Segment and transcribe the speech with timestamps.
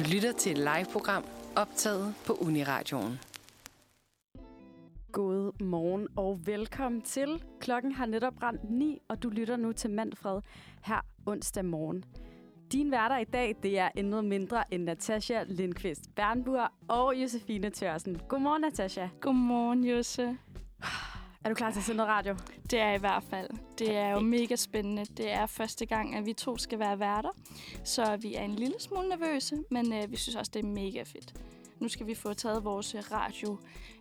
[0.00, 1.24] Du lytter til et live-program
[1.56, 3.20] optaget på Uniradioen.
[5.12, 7.42] God morgen og velkommen til.
[7.60, 10.40] Klokken har netop ramt 9, og du lytter nu til Manfred
[10.82, 12.04] her onsdag morgen.
[12.72, 18.20] Din værter i dag, det er endnu mindre end Natasha Lindqvist Bernburg og Josefine Tørsen.
[18.28, 19.08] Godmorgen, Natasha.
[19.20, 20.36] Godmorgen, Jose.
[21.44, 22.36] Er du klar til at sende noget radio?
[22.70, 23.50] Det er i hvert fald.
[23.78, 25.04] Det er jo mega spændende.
[25.04, 27.30] Det er første gang, at vi to skal være værter.
[27.84, 31.02] Så vi er en lille smule nervøse, men øh, vi synes også, det er mega
[31.02, 31.34] fedt.
[31.78, 33.58] Nu skal vi få taget vores radio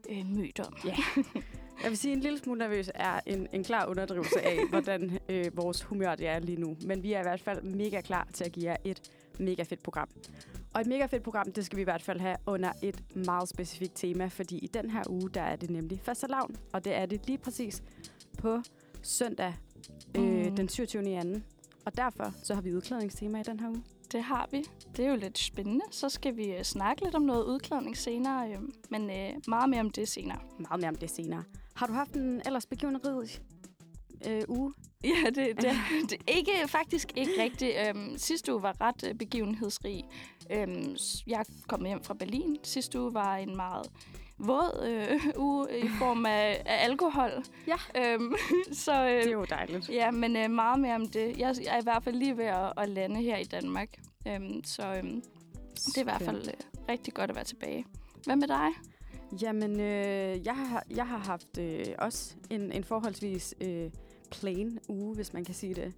[0.09, 0.49] øh.
[0.85, 0.95] Ja.
[1.83, 5.19] Jeg vil sige, at en lille smule nervøs er en, en klar underdrivelse af, hvordan
[5.29, 6.77] øh, vores humør det er lige nu.
[6.85, 9.83] Men vi er i hvert fald mega klar til at give jer et mega fedt
[9.83, 10.09] program.
[10.73, 13.49] Og et mega fedt program, det skal vi i hvert fald have under et meget
[13.49, 17.05] specifikt tema, fordi i den her uge, der er det nemlig fastelavn, og det er
[17.05, 17.83] det lige præcis
[18.37, 18.61] på
[19.01, 19.55] søndag
[20.15, 20.55] øh, Mm.
[20.55, 21.09] den 27.
[21.09, 21.43] i anden.
[21.85, 23.83] Og derfor så har vi udklædningstema i den her uge.
[24.11, 24.63] Det har vi.
[24.97, 25.85] Det er jo lidt spændende.
[25.91, 28.57] Så skal vi øh, snakke lidt om noget udklædning senere, øh,
[28.89, 30.39] men øh, meget mere om det senere.
[30.59, 31.43] Meget mere om det senere.
[31.73, 33.41] Har du haft en ellers begivenhedsrig
[34.27, 34.73] øh, uge?
[35.03, 35.71] Ja, det, det,
[36.09, 37.71] det ikke faktisk ikke rigtigt.
[37.87, 40.03] Øhm, sidste uge var ret øh, begivenhedsrig.
[40.51, 40.95] Øhm,
[41.27, 42.57] jeg kom hjem fra Berlin.
[42.63, 43.91] Sidste uge var en meget
[44.37, 47.31] våd øh, uge i form af, af alkohol.
[47.67, 47.75] Ja.
[48.13, 48.33] Øhm,
[48.85, 49.89] så øh, Det er jo dejligt.
[49.89, 51.37] ja, men øh, meget mere om det.
[51.37, 53.89] Jeg, jeg er i hvert fald lige ved at, at lande her i Danmark.
[54.27, 55.21] Øhm, så øhm,
[55.75, 56.53] det er i hvert fald øh,
[56.89, 57.85] rigtig godt at være tilbage.
[58.25, 58.67] Hvad med dig?
[59.41, 63.89] Jamen, øh, jeg, har, jeg har haft øh, også en, en forholdsvis øh,
[64.31, 65.93] plain uge, hvis man kan sige det.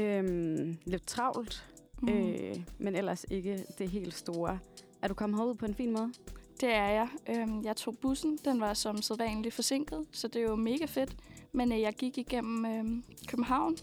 [0.00, 1.66] Øhm, lidt travlt,
[2.02, 2.08] mm.
[2.08, 4.58] øh, men ellers ikke det helt store.
[5.02, 6.12] Er du kommet herud på en fin måde?
[6.60, 7.08] Det er jeg.
[7.28, 8.38] Øhm, jeg tog bussen.
[8.44, 11.16] Den var som sædvanligt forsinket, så det er jo mega fedt.
[11.52, 13.76] Men øh, jeg gik igennem øh, København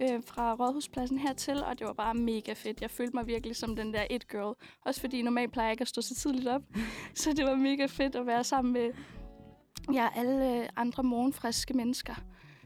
[0.00, 2.80] øh, fra Rådhuspladsen hertil, og det var bare mega fedt.
[2.80, 4.56] Jeg følte mig virkelig som den der it girl.
[4.84, 6.62] Også fordi normalt plejer jeg ikke at stå så tidligt op.
[7.14, 8.90] så det var mega fedt at være sammen med
[9.92, 12.14] ja, alle andre morgenfriske mennesker.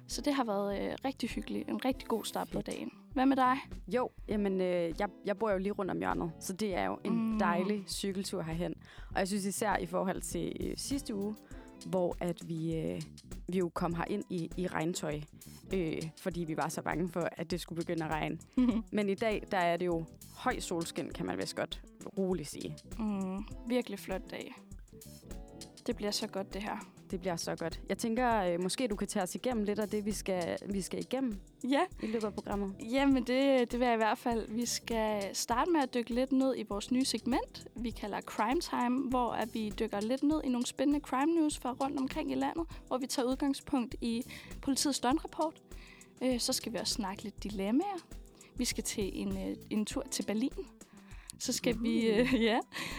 [0.09, 1.69] Så det har været øh, rigtig hyggeligt.
[1.69, 2.91] En rigtig god start på dagen.
[3.13, 3.57] Hvad med dig?
[3.89, 6.99] Jo, jamen, øh, jeg, jeg bor jo lige rundt om hjørnet, så det er jo
[7.05, 7.39] en Mm.
[7.39, 8.75] dejlig cykeltur herhen.
[9.13, 11.35] Og jeg synes især i forhold til øh, sidste uge,
[11.87, 13.03] hvor at vi, øh,
[13.49, 15.21] vi jo kom her ind i, i regntøj,
[15.75, 18.39] øh, fordi vi var så bange for, at det skulle begynde at regne.
[18.93, 20.05] Men i dag, der er det jo
[20.37, 21.83] høj solskin, kan man vist godt
[22.19, 22.77] roligt sige.
[22.99, 24.55] mm, virkelig flot dag.
[25.87, 26.87] Det bliver så godt, det her.
[27.11, 27.81] Det bliver så godt.
[27.89, 30.83] Jeg tænker, øh, måske du kan tage os igennem lidt af det, vi skal, vi
[30.83, 32.75] skal igennem Ja, i løbet af programmet.
[32.93, 34.49] Jamen, det, det vil jeg i hvert fald.
[34.49, 38.61] Vi skal starte med at dykke lidt ned i vores nye segment, vi kalder Crime
[38.61, 42.33] Time, hvor at vi dykker lidt ned i nogle spændende crime news fra rundt omkring
[42.33, 44.23] i landet, hvor vi tager udgangspunkt i
[44.63, 45.63] politiets døgnrapport.
[46.23, 48.07] Øh, så skal vi også snakke lidt dilemmaer.
[48.57, 50.76] Vi skal til en, øh, en tur til Berlin.
[51.39, 52.59] Så skal vi, øh, ja,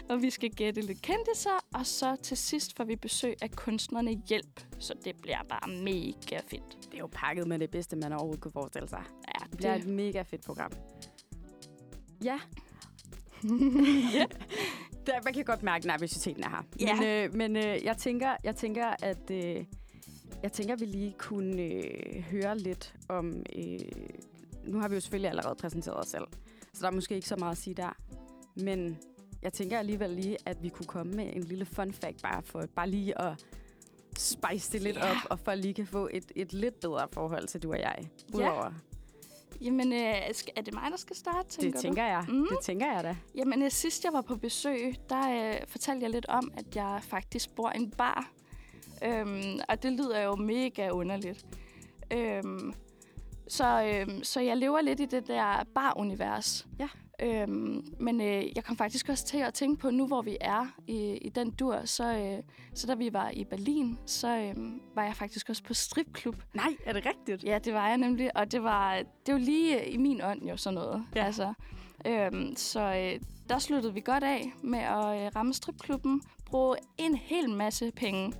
[0.09, 4.21] og vi skal gætte lidt kendiser, og så til sidst får vi besøg af kunstnerne
[4.29, 4.61] Hjælp.
[4.79, 6.77] Så det bliver bare mega fedt.
[6.85, 9.03] Det er jo pakket med det bedste, man overhovedet kunne forestille sig.
[9.27, 10.71] Ja, Det bliver et mega fedt program.
[12.23, 12.39] Ja.
[14.13, 14.25] Ja.
[15.07, 16.63] Der, man kan godt mærke, at nervøsiteten er her.
[16.79, 16.95] Ja.
[16.95, 19.65] Men, øh, men øh, jeg, tænker, jeg tænker, at øh,
[20.43, 23.43] jeg tænker, at vi lige kunne øh, høre lidt om...
[23.55, 23.79] Øh,
[24.63, 26.23] nu har vi jo selvfølgelig allerede præsenteret os selv,
[26.73, 27.95] så der er måske ikke så meget at sige der.
[28.63, 28.97] Men
[29.41, 32.63] jeg tænker alligevel lige, at vi kunne komme med en lille fun fact, bare for
[32.75, 33.45] bare lige at
[34.17, 35.11] spice det lidt Ja.
[35.11, 37.97] op, og for lige kan få et, et lidt bedre forhold til du og jeg.
[38.33, 38.37] Ja.
[38.37, 38.71] Udover
[39.61, 39.99] Jamen, øh,
[40.55, 42.25] er det mig, der skal starte, tænker det tænker jeg.
[42.29, 42.47] Mm.
[42.49, 43.09] Det tænker jeg da.
[43.09, 43.15] du?
[43.35, 46.99] Jamen, øh, sidst jeg var på besøg, der øh, fortalte jeg lidt om, at jeg
[47.03, 48.31] faktisk bor i en bar.
[49.03, 51.45] Øhm, og det lyder jo mega underligt.
[52.13, 52.73] Øhm,
[53.47, 56.67] så, øhm, så jeg lever lidt i det der bar-univers.
[56.79, 56.87] Ja.
[57.21, 60.75] Øhm, men øh, jeg kom faktisk også til at tænke på, nu hvor vi er
[60.87, 64.55] i, i den dur, så, øh, så da vi var i Berlin, så øh,
[64.95, 66.35] var jeg faktisk også på stripklub.
[66.53, 67.43] Nej, er det rigtigt?
[67.43, 70.57] Ja, det var jeg nemlig, og det var det var lige i min ånd jo
[70.57, 71.05] sådan noget.
[71.15, 71.25] Ja.
[71.25, 71.53] Altså,
[72.05, 73.19] øhm, så øh,
[73.49, 78.33] der sluttede vi godt af med at øh, ramme stripklubben, bruge en hel masse penge.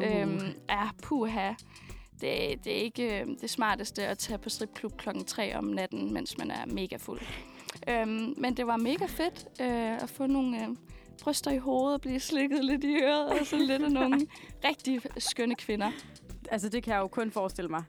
[0.00, 0.20] Uh.
[0.20, 1.52] Øhm, ja, puha.
[2.20, 6.12] Det, det er ikke øh, det smarteste at tage på stripklub klokken 3 om natten,
[6.12, 7.20] mens man er mega fuld.
[7.88, 10.68] Øhm, men det var mega fedt øh, at få nogle øh,
[11.22, 14.26] bryster i hovedet, blive slikket lidt i øret, og så lidt af nogle
[14.68, 15.90] rigtig skønne kvinder.
[16.50, 17.82] Altså, det kan jeg jo kun forestille mig.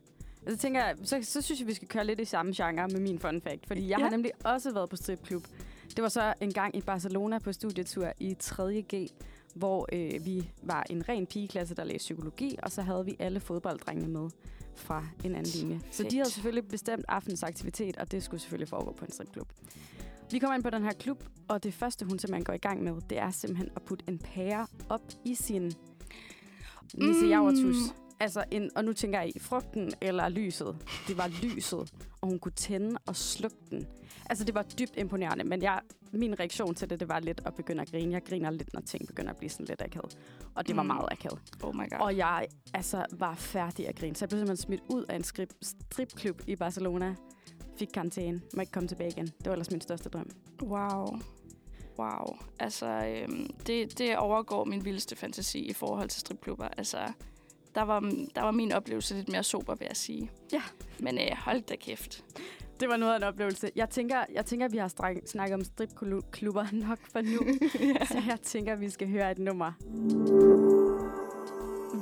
[0.46, 3.00] Altså, tænker jeg, så, så synes jeg, vi skal køre lidt i samme genre med
[3.00, 3.68] min fun fact.
[3.68, 4.00] Fordi jeg.
[4.00, 4.04] Ja.
[4.04, 5.44] har nemlig også været på stripklub.
[5.96, 9.08] Det var så en gang i Barcelona på studietur i 3.G,
[9.56, 13.40] hvor øh, vi var en ren pigeklasse, der læste psykologi, og så havde vi alle
[13.40, 14.30] fodbolddrengene med
[14.76, 15.82] fra en anden linje.
[15.92, 19.52] Så de havde selvfølgelig bestemt aftens aktivitet, og det skulle selvfølgelig foregå på en stripklub.
[20.32, 22.84] Vi kommer ind på den her klub, og det første, hun simpelthen går i gang
[22.84, 25.74] med, det er simpelthen at putte en pære op i sin
[26.94, 27.76] Nisse Javertus.
[27.76, 27.96] Mm.
[28.20, 30.78] Altså, en, og nu tænker jeg i frugten eller lyset.
[31.08, 33.88] Det var lyset, og hun kunne tænde og slukke den.
[34.30, 35.82] Altså, det var dybt imponerende, men jeg,
[36.12, 38.14] min reaktion til det, det var lidt at begynde at grine.
[38.14, 40.18] Jeg griner lidt, når ting begynder at blive sådan lidt akavet.
[40.56, 40.88] Og det var Mm.
[40.88, 41.40] meget akavet.
[41.64, 42.00] Oh my god.
[42.00, 44.16] Og jeg altså, var færdig at grine.
[44.16, 47.16] Så jeg blev simpelthen smidt ud af en strip, stripklub i Barcelona.
[47.78, 48.42] Fik karantæne.
[48.56, 49.26] Må ikke komme tilbage igen.
[49.26, 50.30] Det var ellers min største drøm.
[50.64, 51.20] Wow.
[52.00, 52.38] Wow.
[52.60, 56.68] Altså, øhm, det, det overgår min vildeste fantasi i forhold til stripklubber.
[56.68, 56.98] Altså,
[57.76, 58.00] der var,
[58.36, 60.32] der var min oplevelse lidt mere sober, vil jeg sige.
[60.52, 60.62] Ja.
[61.00, 62.24] Men øh, hold da kæft.
[62.80, 63.70] Det var noget af en oplevelse.
[63.76, 67.54] Jeg tænker, jeg tænker vi har stræk- snakket om stripklubber nok for nu.
[68.12, 69.72] Så jeg tænker, vi skal høre et nummer.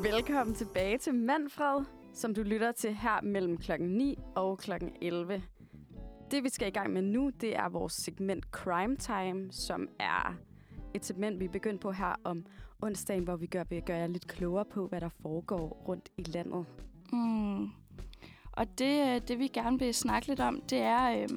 [0.03, 5.43] Velkommen tilbage til Manfred, som du lytter til her mellem klokken 9 og klokken 11.
[6.31, 10.35] Det, vi skal i gang med nu, det er vores segment Crime Time, som er
[10.93, 12.45] et segment, vi er begyndt på her om
[12.81, 16.23] onsdagen, hvor vi gør, vil gøre jer lidt klogere på, hvad der foregår rundt i
[16.23, 16.65] landet.
[17.13, 17.67] Mm.
[18.53, 21.29] Og det, øh, det, vi gerne vil snakke lidt om, det er øh,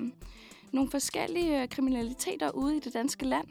[0.72, 3.46] nogle forskellige øh, kriminaliteter ude i det danske land.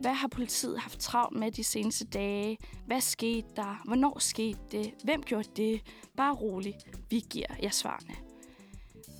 [0.00, 2.58] Hvad har politiet haft travlt med de seneste dage?
[2.86, 3.82] Hvad skete der?
[3.84, 4.94] Hvornår skete det?
[5.04, 5.80] Hvem gjorde det?
[6.16, 6.74] Bare rolig.
[7.10, 8.14] Vi giver jer svarene.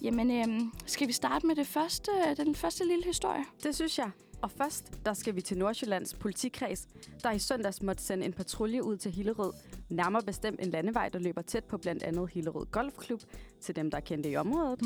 [0.02, 3.44] Jamen, øhm, skal vi starte med det første, øh, den første lille historie?
[3.62, 4.11] Det synes jeg.
[4.43, 6.88] Og først, der skal vi til Nordsjællands politikreds,
[7.23, 9.52] der i søndags måtte sende en patrulje ud til Hillerød.
[9.88, 13.20] Nærmere bestemt en landevej, der løber tæt på blandt andet Hillerød Golfklub,
[13.61, 14.81] til dem, der kendte i området.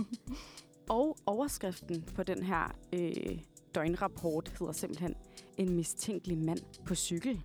[0.88, 3.38] og overskriften på den her øh,
[3.74, 5.14] døgnrapport hedder simpelthen
[5.56, 7.40] En mistænkelig mand på cykel.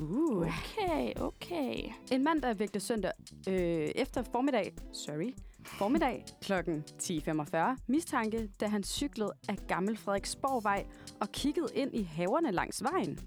[0.00, 0.46] Uh.
[0.46, 1.76] Okay, okay.
[2.12, 3.12] En mand, der vægte søndag
[3.48, 3.54] øh,
[3.94, 5.34] efter formiddag, sorry,
[5.66, 6.52] formiddag kl.
[6.52, 7.56] 10.45,
[7.86, 10.86] mistanke, da han cyklede af Gammel Frederiksborgvej
[11.20, 13.18] og kiggede ind i haverne langs vejen.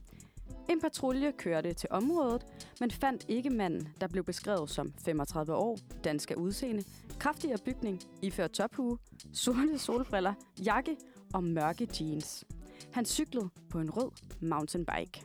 [0.69, 2.45] En patrulje kørte til området,
[2.79, 6.83] men fandt ikke manden, der blev beskrevet som 35 år, dansk af udseende,
[7.19, 8.97] kraftigere bygning, iført tophue,
[9.33, 10.33] sorte solbriller,
[10.65, 10.97] jakke
[11.33, 12.45] og mørke jeans.
[12.91, 15.23] Han cyklede på en rød mountainbike.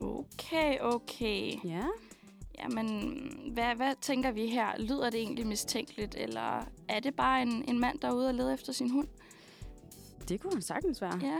[0.00, 1.52] Okay, okay.
[1.64, 1.84] Ja,
[2.58, 2.88] Jamen,
[3.52, 4.78] hvad, hvad tænker vi her?
[4.78, 8.34] Lyder det egentlig mistænkeligt, eller er det bare en, en mand, der er ude og
[8.34, 9.08] lede efter sin hund?
[10.28, 11.20] det kunne han sagtens være.
[11.22, 11.38] Ja.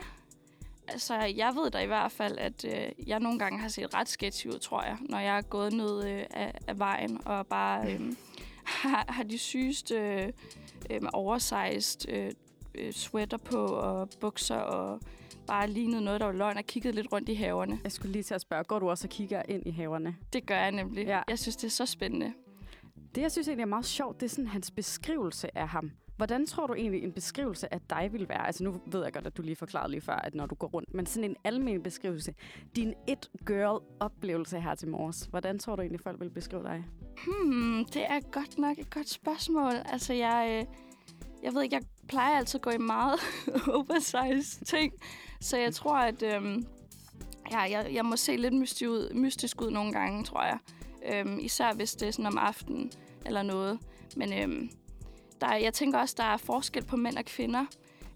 [0.89, 4.09] Altså, jeg ved da i hvert fald, at øh, jeg nogle gange har set ret
[4.09, 7.93] sketchy ud, tror jeg, når jeg er gået ned øh, af, af vejen og bare
[7.93, 8.01] øh,
[8.83, 10.33] har, har de sygeste øh,
[10.91, 12.33] øh, oversized øh,
[12.75, 15.01] øh, sweater på og bukser og
[15.47, 17.81] bare lignet noget, der var løgn og kigget lidt rundt i haverne.
[17.85, 20.17] Jeg skulle lige til at spørge, går du også og kigger ind i haverne?
[20.33, 21.07] Det gør jeg nemlig.
[21.07, 21.23] Ja.
[21.29, 22.33] Jeg synes, det er så spændende.
[23.15, 25.91] Det, jeg synes egentlig er meget sjovt, det er sådan hans beskrivelse af ham.
[26.17, 28.47] Hvordan tror du egentlig, en beskrivelse af dig vil være?
[28.47, 30.67] Altså nu ved jeg godt, at du lige forklarede lige før, at når du går
[30.67, 32.35] rundt, men sådan en almen beskrivelse.
[32.77, 35.29] Din it-girl-oplevelse her til morges.
[35.31, 36.85] Hvordan tror du egentlig, folk vil beskrive dig?
[37.27, 39.73] Hmm, det er godt nok et godt spørgsmål.
[39.85, 40.75] Altså, jeg, øh,
[41.43, 43.21] jeg ved ikke, jeg plejer altid at gå i meget
[43.79, 44.93] oversized ting.
[45.41, 46.67] Så jeg tror, at øhm,
[47.51, 50.59] ja, jeg, jeg må se lidt mystisk ud, mystisk ud nogle gange, tror jeg.
[51.13, 52.93] Øhm, især hvis det er sådan om aftenen
[53.27, 53.79] eller noget.
[54.17, 54.71] Men øhm,
[55.41, 57.65] der, er- jeg tænker også, der er forskel på mænd og kvinder.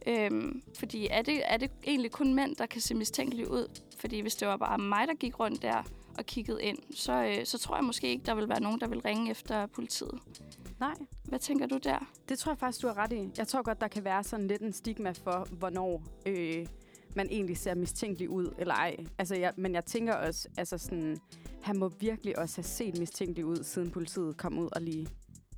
[0.06, 3.80] Øhm, fordi er det, er det egentlig kun mænd, der kan se mistænkelige ud?
[3.98, 5.82] Fordi hvis det var bare mig, der gik rundt der
[6.18, 8.86] og kiggede ind, så, øh, så tror jeg måske ikke, der vil være nogen, der
[8.88, 10.18] vil ringe efter politiet.
[10.80, 11.98] Nej, Hvad tænker du der?
[12.28, 13.28] det tror jeg faktisk, du har ret i.
[13.38, 16.66] Jeg tror godt, der kan være sådan lidt en stigma for, hvornår øh,
[17.16, 18.96] man egentlig ser mistænkelig ud, eller ej.
[19.18, 21.16] Altså, jeg, men jeg tænker også, altså sådan,
[21.62, 25.08] han må virkelig også have set mistænkelig ud, siden politiet kom ud og lige,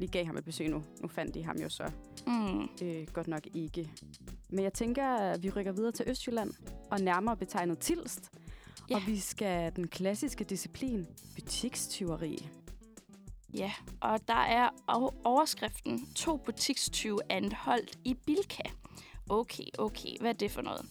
[0.02, 0.82] lige gav ham et besøg nu.
[1.02, 1.90] Nu fandt de ham jo så
[2.26, 2.68] Mm.
[2.82, 3.90] øh, godt nok ikke.
[4.50, 6.50] Men jeg tænker, at vi rykker videre til Østjylland,
[6.90, 8.30] og nærmere betegnet Tilst.
[8.90, 8.96] Ja.
[8.96, 12.48] Og vi skal den klassiske disciplin, butikstyveri.
[13.54, 14.68] Ja, og der er
[15.24, 18.62] overskriften to butikstyve anholdt i Bilka.
[19.28, 20.86] Okay, okay, hvad er det for noget?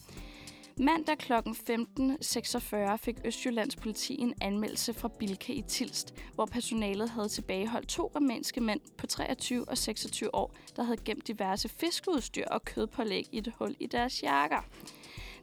[0.82, 1.32] Mandag kl.
[1.32, 8.12] 15.46 fik Østjyllands politi en anmeldelse fra Bilka i Tilst, hvor personalet havde tilbageholdt to
[8.14, 13.38] rumænske mænd på 23 og 26 år, der havde gemt diverse fiskeudstyr og kødpålæg i
[13.38, 14.60] et hul i deres jakker.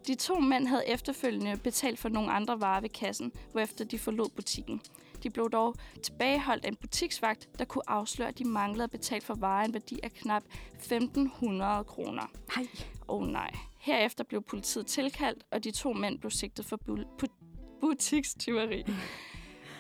[0.08, 4.30] De to mænd havde efterfølgende betalt for nogle andre varer ved kassen, hvorefter de forlod
[4.36, 4.82] butikken.
[5.24, 9.22] De blev dog tilbageholdt af en butiksvagt, der kunne afsløre, at de manglede at betale
[9.22, 10.44] for varer en værdi af knap
[10.74, 12.32] 1.500 kroner.
[12.56, 12.68] Hej.
[13.08, 13.69] Åh oh, nej.
[13.80, 18.84] Herefter blev politiet tilkaldt, og de to mænd blev sigtet for bu- bu- butikstyveri.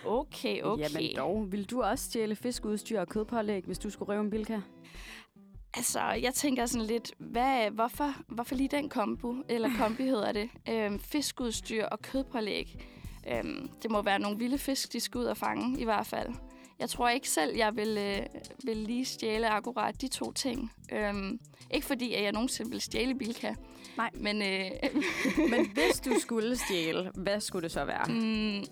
[0.06, 0.84] Okay, okay.
[0.94, 4.60] Jamen dog, vil du også stjæle fiskeudstyr og kødpålæg, hvis du skulle røve en bilka?
[5.74, 10.50] Altså, jeg tænker sådan lidt, hvad, hvorfor, hvorfor lige den kombo, eller kombi hedder det,
[10.70, 12.86] øhm, fiskudstyr og kødpålæg.
[13.32, 16.30] Øhm, det må være nogle vilde fisk, de skal ud og fange, i hvert fald.
[16.80, 18.26] Jeg tror ikke selv, jeg vil, øh,
[18.64, 20.72] vil lige stjæle akkurat de to ting.
[20.92, 21.40] Øhm,
[21.74, 23.54] ikke fordi, at jeg nogensinde vil stjæle Bilka.
[24.00, 24.10] Nej.
[24.14, 24.72] Men, øh,
[25.50, 28.06] Men hvis du skulle stjæle, hvad skulle det så være?
[28.10, 28.66] mm,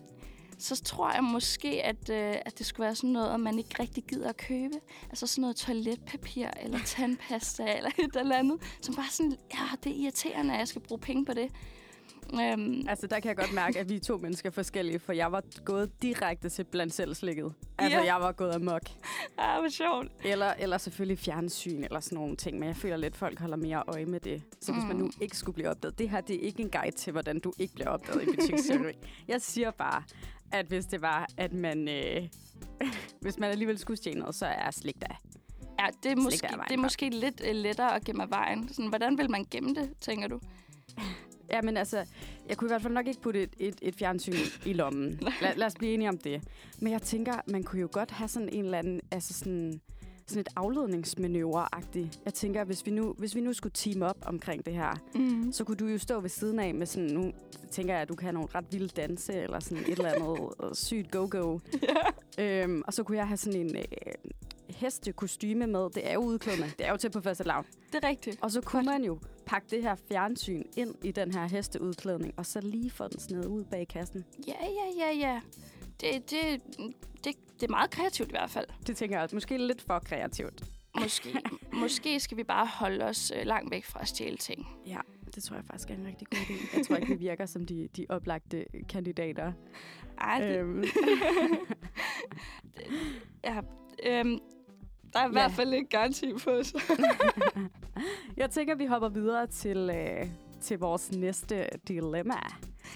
[0.59, 4.03] så tror jeg måske, at, øh, at det skulle være sådan noget, man ikke rigtig
[4.03, 4.73] gider at købe.
[5.09, 8.57] Altså sådan noget toiletpapir eller tandpasta eller et eller andet.
[8.81, 11.51] Som bare sådan, ja, det er irriterende, at jeg skal bruge penge på det.
[12.33, 15.31] Øhm, Altså, der kan jeg godt mærke, at vi er to mennesker forskellige, for jeg
[15.31, 17.53] var gået direkte til blandt selv slikket.
[17.77, 18.05] Altså, Ja.
[18.13, 18.81] jeg var gået amok.
[19.37, 20.07] ah, hvor sjovt.
[20.23, 23.57] Eller, eller selvfølgelig fjernsyn eller sådan nogle ting, men jeg føler lidt, at folk holder
[23.57, 24.41] mere øje med det.
[24.61, 25.01] Så hvis man Mm.
[25.03, 27.53] nu ikke skulle blive opdaget, det her det er ikke en guide til, hvordan du
[27.59, 28.93] ikke bliver opdaget i butiksteori.
[29.27, 30.03] Jeg siger bare,
[30.51, 31.87] at hvis det var, at man...
[31.87, 32.27] Øh,
[33.21, 35.21] hvis man alligevel skulle stjæle noget, så er slik der.
[35.79, 38.67] Ja, det er, måske, det er måske lidt uh, lettere at gemme af vejen.
[38.69, 40.39] Sådan, hvordan vil man gemme det, tænker du?
[41.51, 42.05] Ja, men altså,
[42.49, 44.33] jeg kunne i hvert fald nok ikke putte et, et, et fjernsyn
[44.65, 45.19] i lommen.
[45.41, 46.41] Lad, lad os blive enige om det.
[46.79, 49.81] Men jeg tænker, man kunne jo godt have sådan en eller anden, altså sådan,
[50.27, 52.19] sådan et afledningsmanøvre-agtigt.
[52.25, 55.51] Jeg tænker, hvis vi, nu, hvis vi nu skulle team op omkring det her, Mm.
[55.53, 57.31] så kunne du jo stå ved siden af med sådan, nu
[57.71, 61.11] tænker jeg, at du kan nogle ret vilde danse, eller sådan et eller andet sygt
[61.11, 61.59] go-go.
[62.39, 63.83] Øhm, og så kunne jeg have sådan en øh,
[64.69, 65.89] hestekostyme med.
[65.89, 66.71] Det er jo udklædende.
[66.77, 67.65] Det er jo til på første lavn.
[67.93, 68.39] Det er rigtigt.
[68.41, 72.45] Og så kunne man jo pakke det her fjernsyn ind i den her hesteudklædning, og
[72.45, 74.25] så lige få den snedet ud bag kassen.
[74.47, 75.41] Ja, ja, ja, ja.
[76.01, 76.61] Det, det,
[77.23, 78.65] det, det er meget kreativt i hvert fald.
[78.87, 80.63] Det tænker jeg måske lidt for kreativt.
[80.99, 81.41] Måske,
[81.73, 84.67] måske skal vi bare holde os øh, langt væk fra at stjæle ting.
[84.85, 84.99] Ja,
[85.35, 86.77] det tror jeg faktisk er en rigtig god idé.
[86.77, 89.53] Jeg tror ikke, vi virker som de, de oplagte kandidater.
[90.21, 90.83] Ej, det, Øhm,
[93.43, 93.61] ja,
[94.05, 94.39] øhm,
[95.17, 95.31] der er i Ja.
[95.31, 96.73] hvert fald ikke garanti på os.
[98.37, 100.27] jeg tænker, vi hopper videre til, øh,
[100.61, 102.33] til vores næste dilemma.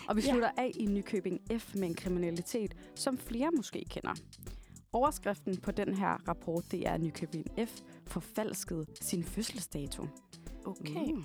[0.08, 0.32] Og vi Ja.
[0.32, 4.14] slutter af i Nykøbing F med en kriminalitet, som flere måske kender.
[4.94, 10.08] Overskriften på den her rapport, det er Nykøbing F forfalskede sin fødselsdato.
[10.66, 11.12] Okay.
[11.12, 11.24] Mm.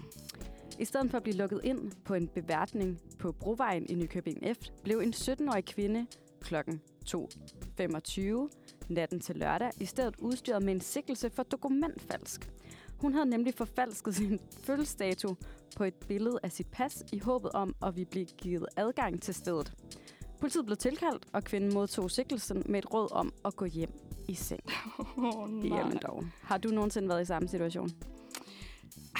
[0.78, 4.66] I stedet for at blive lukket ind på en beværtning på Brovejen i Nykøbing F,
[4.84, 6.06] blev en 17-årig kvinde
[6.40, 6.54] kl.
[7.06, 8.48] 2.25
[8.88, 12.50] natten til lørdag i stedet udstyret med en sikkelse for dokumentfalsk.
[13.00, 15.34] Hun havde nemlig forfalsket sin fødselsdato
[15.76, 19.34] på et billede af sit pas i håbet om at vi blive givet adgang til
[19.34, 19.72] stedet.
[20.40, 23.92] Politiet blev tilkaldt, og kvinden modtog sikkelsen med et råd om at gå hjem
[24.28, 24.60] i seng.
[25.18, 26.24] Oh, Jamen dog.
[26.42, 27.90] Har du nogensinde været i samme situation?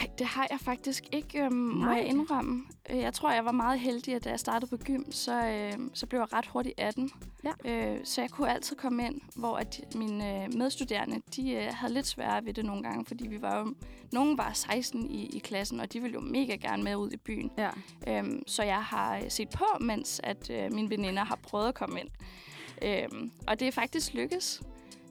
[0.01, 1.95] Ej, det har jeg faktisk ikke, øhm, må Nej.
[1.95, 2.63] jeg indrømme.
[2.91, 5.73] Øh, Jeg tror, jeg var meget heldig, at da jeg startede på gym, så, øh,
[5.95, 7.11] så blev jeg ret hurtigt 18.
[7.45, 7.53] Ja.
[7.95, 11.95] Øh, så jeg kunne altid komme ind, hvor at mine øh, medstuderende, de øh, havde
[11.95, 13.75] lidt sværere ved det nogle gange, fordi vi var jo,
[14.13, 17.17] nogen var 16 i, i klassen, og de ville jo mega gerne med ud i
[17.17, 17.51] byen.
[17.59, 17.71] Ja.
[18.09, 21.75] Øhm, så jeg har øh, set på, mens at øh, mine veninder har prøvet at
[21.75, 22.09] komme ind.
[22.83, 24.63] Øhm, og det er faktisk lykkes.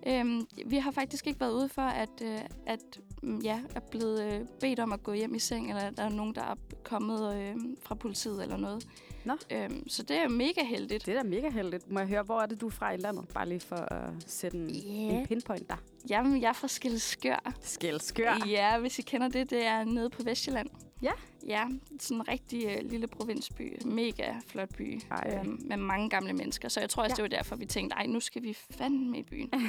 [0.08, 4.24] Øhm, vi har faktisk ikke været ude for, at, øh, at mm, ja, er blevet
[4.34, 7.36] øh, bedt om at gå hjem i seng, eller der er nogen, der er kommet
[7.36, 8.88] øh, fra politiet eller noget.
[9.26, 9.38] Nå.
[9.52, 11.06] Øhm, så det er mega heldigt.
[11.06, 11.92] Det er da mega heldigt.
[11.92, 13.28] Må jeg høre, hvor er det, du er fra i landet?
[13.34, 14.90] Bare lige for at sætte en, Ja.
[15.20, 15.76] en pinpoint der.
[16.10, 17.54] Jamen, jeg er fra Skælskør.
[17.62, 18.46] Skælskør.
[18.48, 20.70] Ja, hvis I kender det, det er nede på Vestjylland.
[21.06, 21.12] Ja.
[21.48, 21.66] Ja,
[22.00, 23.86] sådan en rigtig øh, lille provinsby.
[23.86, 25.02] Mega flot by.
[25.12, 25.40] Ej.
[25.40, 26.70] Øhm, med mange gamle mennesker.
[26.70, 27.24] Så jeg tror også, Ja.
[27.24, 29.50] det var derfor, vi tænkte, ej, nu skal vi fandme i byen.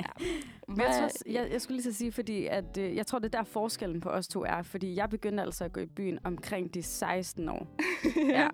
[0.00, 0.26] ja.
[0.68, 3.34] Men jeg, tror, jeg, jeg skulle lige så sige, fordi at, øh, jeg tror, det
[3.34, 4.62] er der forskellen på os to er.
[4.62, 7.66] Fordi jeg begyndte altså at gå i byen omkring de 16 år.
[8.28, 8.48] ja.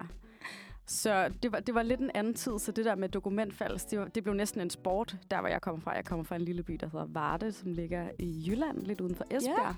[0.87, 3.99] Så det var, det var lidt en anden tid, så det der med dokumentfalds, det,
[3.99, 5.93] var, det blev næsten en sport, der hvor jeg kommer fra.
[5.93, 9.15] Jeg kommer fra en lille by, der hedder Varde, som ligger i Jylland, lidt uden
[9.15, 9.59] for Esbjerg.
[9.67, 9.73] Ja.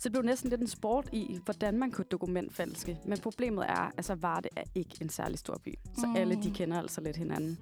[0.00, 2.98] Så det blev næsten lidt en sport i, hvordan man kunne dokumentfalske.
[3.06, 5.74] Men problemet er, altså Varde er ikke en særlig stor by.
[5.98, 6.16] Så Mm.
[6.16, 7.58] alle, de kender altså lidt hinanden.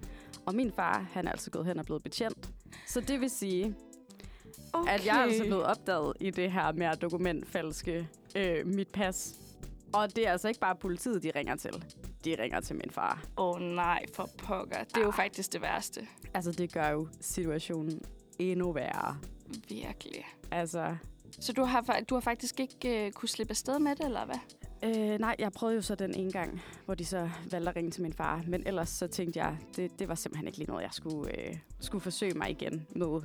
[0.47, 2.50] Og min far, han er altså gået hen og blevet betjent.
[2.87, 3.75] Så det vil sige,
[4.73, 4.92] okay.
[4.95, 9.35] at jeg er altså blevet opdaget i det her med at dokumentfalske øh, mit pas.
[9.92, 11.85] Og det er altså ikke bare politiet, de ringer til.
[12.25, 13.25] De ringer til min far.
[13.37, 14.85] Åh oh, nej, for pokker.
[14.85, 15.14] Det er jo Ah.
[15.14, 16.07] faktisk det værste.
[16.35, 18.00] Altså, det gør jo situationen
[18.38, 19.16] endnu værre.
[19.68, 20.25] Virkelig.
[20.50, 20.97] Altså,
[21.40, 24.38] Så du har, du har faktisk ikke øh, kunne slippe afsted med det, eller hvad?
[24.83, 27.90] øh, nej, jeg prøvede jo så den ene gang, hvor de så valgte at ringe
[27.90, 28.42] til min far.
[28.47, 31.57] Men ellers så tænkte jeg, det, det var simpelthen ikke lige noget, jeg skulle, øh,
[31.80, 33.21] skulle forsøge mig igen med.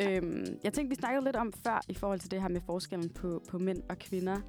[0.00, 3.08] Øhm, jeg tænkte, vi snakkede lidt om før i forhold til det her med forskellen
[3.10, 4.40] på, på mænd og kvinder.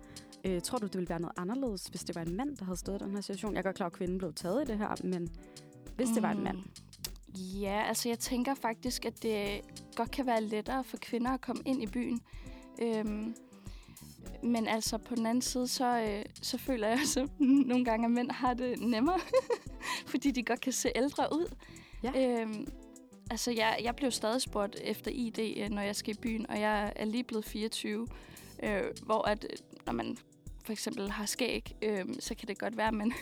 [0.46, 2.78] Øh, tror du, det ville være noget anderledes, hvis det var en mand, der havde
[2.78, 3.54] stået i den her situation?
[3.54, 5.30] Jeg er godt klar, at kvinden blev taget i det her, men
[5.96, 6.58] hvis det var en mand.
[6.58, 6.64] Mm.
[7.36, 9.62] Ja, altså jeg tænker faktisk, at det
[9.96, 12.22] godt kan være lettere for kvinder at komme ind i byen.
[12.82, 13.36] Øhm,
[14.44, 17.28] men altså på den anden side, så, øh, så føler jeg så
[17.70, 19.20] nogle gange, at mænd har det nemmere.
[20.12, 21.56] fordi de godt kan se ældre ud.
[22.04, 22.42] Ja.
[22.42, 22.68] Øhm,
[23.32, 26.60] altså, jeg, jeg blev stadig spurgt efter ID, øh, når jeg skal i byen, og
[26.60, 28.08] jeg er lige blevet 24.
[28.64, 30.18] Øh, hvor at, øh, når man
[30.66, 33.14] for eksempel har skæg, øh, så kan det godt være, at man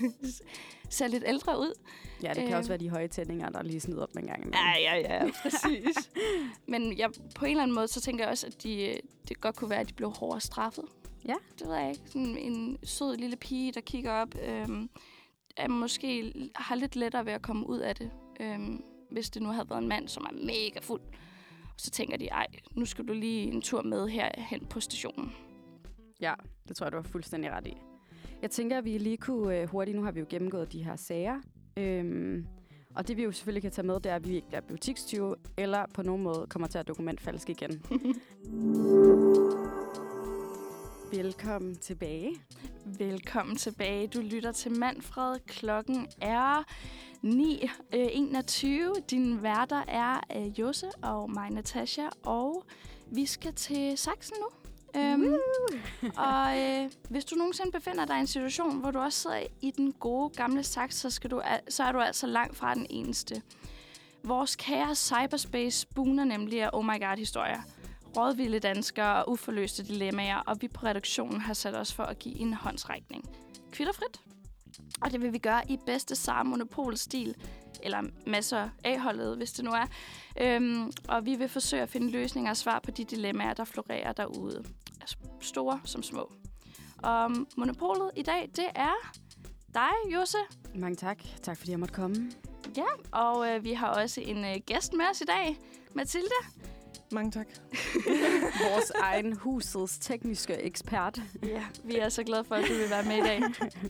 [0.90, 1.74] ser lidt ældre ud.
[2.24, 2.54] Ja, det kan Øhm.
[2.58, 4.54] også være de høje tændinger, der lige snider op en gang.
[4.54, 6.10] Ja, ja, ja, præcis.
[6.72, 8.96] Men jeg, på en eller anden måde, så tænker jeg også, at de, øh,
[9.28, 10.86] det godt kunne være, at de blev hårdere straffet.
[11.28, 11.36] Ja.
[11.60, 12.02] Det ved jeg ikke.
[12.06, 14.90] Sådan en sød lille pige, der kigger op, øhm,
[15.58, 19.50] er måske har lidt lettere ved at komme ud af det, øhm, hvis det nu
[19.50, 21.02] havde været en mand, som er mega fuld.
[21.64, 24.80] Og så tænker de, ej, nu skal du lige en tur med her hen på
[24.80, 25.36] stationen.
[26.22, 26.34] Ja,
[26.68, 27.78] det tror jeg, du har fuldstændig ret i.
[28.42, 30.96] Jeg tænker, at vi lige kunne øh, hurtigt, nu har vi jo gennemgået de her
[30.96, 31.42] sager,
[31.78, 32.48] øhm,
[32.96, 35.36] og det vi jo selvfølgelig kan tage med, det er, at vi ikke bliver butikstyve,
[35.58, 37.72] eller på nogen måde kommer til at dokumentfalske igen.
[41.12, 42.36] Velkommen tilbage.
[42.86, 44.08] Velkommen tilbage.
[44.08, 45.40] Du lytter til Manfred.
[45.48, 46.64] Klokken er
[47.24, 48.68] 9.21.
[49.10, 52.64] Din værter er øh, Josse og mig, Natasha, og
[53.12, 54.59] vi skal til Saxen nu.
[54.96, 55.34] Øhm,
[56.28, 59.72] og øh, hvis du nogensinde befinder dig i en situation, hvor du også sidder i
[59.72, 62.88] den gode gamle saks, så, skal du, al- så er du altså langt fra den
[62.90, 63.42] eneste.
[64.24, 67.62] Vores kære cyberspace buner nemlig af oh my god-historier.
[68.18, 72.36] Rådvilde danskere og uforløste dilemmaer, og vi på redaktionen har sat os for at give
[72.36, 73.30] en håndsrækning.
[73.72, 74.22] Kvitterfrit.
[75.02, 77.36] Og det vil vi gøre i bedste SAR Monopol-stil,
[77.84, 79.86] eller masser af holdet, hvis det nu er.
[80.42, 84.14] Øhm, og vi vil forsøge at finde løsninger og svar på de dilemmaer, der florerer
[84.14, 84.64] derude.
[85.02, 86.32] Altså, Store som små.
[86.98, 89.12] Og monopolet i dag, det er
[89.74, 90.38] dig, Josse.
[90.76, 91.24] Mange tak.
[91.42, 92.32] Tak fordi jeg måtte komme.
[92.78, 95.58] Ja, og øh, vi har også en øh, gæst med os i dag.
[95.94, 96.36] Mathilde.
[97.12, 97.48] Mange tak.
[98.70, 101.22] Vores egen husets tekniske ekspert.
[101.44, 103.42] Ja, vi er så glade for, at du vil være med i dag.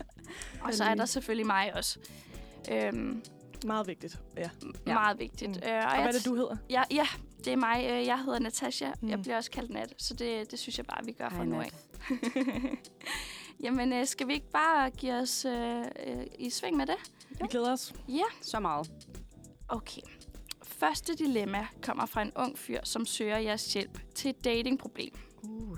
[0.64, 2.00] og så er der selvfølgelig mig også.
[2.72, 3.24] Øhm,
[3.66, 4.20] Meget vigtigt.
[4.38, 4.50] Ja.
[4.88, 4.94] ja.
[4.94, 5.50] Meget vigtigt.
[5.52, 5.58] Mm.
[5.70, 6.58] Øh, Og jeg hvad er det, du hedder?
[6.70, 7.08] Ja, ja,
[7.46, 7.86] det er mig.
[7.90, 8.92] Øh, Jeg hedder Natasha.
[9.02, 9.10] Mm.
[9.10, 11.62] Jeg bliver også kaldt Nat, så det, det synes jeg bare, vi gør fra nu
[11.62, 11.72] af.
[13.64, 16.96] Jamen, øh, skal vi ikke bare give os øh, øh, i sving med det?
[17.30, 17.94] Vi glæder os.
[18.08, 18.24] Ja.
[18.42, 18.92] Så meget.
[19.68, 20.02] Okay.
[20.80, 25.14] Første dilemma kommer fra en ung fyr, som søger jeres hjælp til et datingproblem.
[25.44, 25.78] Uh.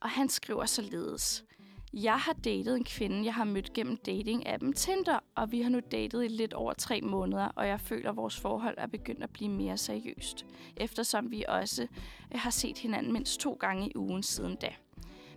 [0.00, 1.44] Og han skriver således.
[1.92, 5.80] Jeg har datet en kvinde, jeg har mødt gennem dating-appen Tinder, og vi har nu
[5.90, 9.30] datet i lidt over tre måneder, og jeg føler, at vores forhold er begyndt at
[9.30, 11.82] blive mere seriøst, eftersom vi også
[12.34, 14.74] øh, har set hinanden mindst to gange i ugen siden da.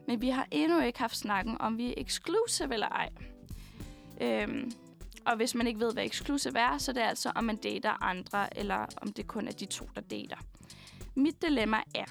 [0.08, 3.10] Men vi har endnu ikke haft snakken om, vi er exclusive eller ej.
[4.21, 4.71] Øhm,
[5.26, 7.56] og hvis man ikke ved, hvad exclusive er, så det er det altså, om man
[7.56, 10.38] dater andre, eller om det kun er de to, der dater.
[11.16, 12.06] Mit dilemma er,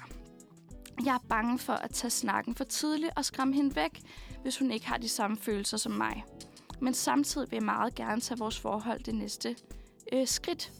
[1.05, 4.01] jeg er bange for at tage snakken for tidligt og skræmme hende væk,
[4.41, 6.25] hvis hun ikke har de samme følelser som mig.
[6.81, 9.55] Men samtidig vil jeg meget gerne tage vores forhold det næste
[10.13, 10.71] øh, skridt.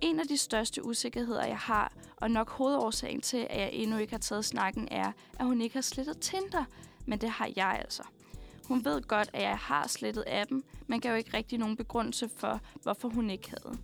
[0.00, 4.12] En af de største usikkerheder, jeg har, og nok hovedårsagen til, at jeg endnu ikke
[4.12, 6.64] har taget snakken, er, at hun ikke har slettet Tinder.
[7.06, 8.02] Men det har jeg altså.
[8.68, 12.60] Hun ved godt, at jeg har slettet appen, men gav ikke rigtig nogen begrundelse for,
[12.82, 13.78] hvorfor hun ikke havde.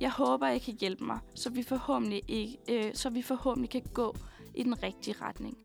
[0.00, 3.82] Jeg håber, I kan hjælpe mig, så vi forhåbentlig, ikke, øh, så vi forhåbentlig kan
[3.94, 4.16] gå
[4.54, 5.58] i den rigtige retning.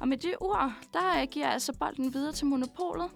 [0.00, 3.10] Og med de ord, der giver jeg altså bolden videre til monopolet.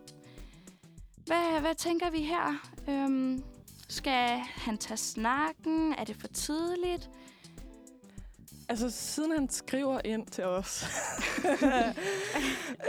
[1.26, 2.54] Hvad, hvad tænker vi her?
[2.88, 3.42] Øhm,
[3.88, 5.94] skal han tage snakken?
[5.98, 7.10] Er det for tidligt?
[8.72, 10.84] Altså, siden han skriver ind til os,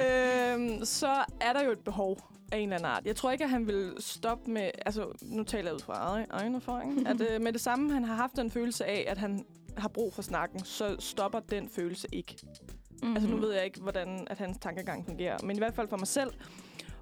[0.06, 2.18] øhm, så er der jo et behov
[2.52, 3.06] af en eller anden art.
[3.06, 4.72] Jeg tror ikke, at han vil stoppe med...
[4.86, 7.08] Altså, nu taler jeg ud fra egen, egen erfaring.
[7.08, 9.46] at øh, med det samme, han har haft den følelse af, at han
[9.78, 12.38] har brug for snakken, så stopper den følelse ikke.
[12.44, 13.16] Mm-hmm.
[13.16, 15.38] Altså, nu ved jeg ikke, hvordan at hans tankegang fungerer.
[15.44, 16.32] Men i hvert fald for mig selv.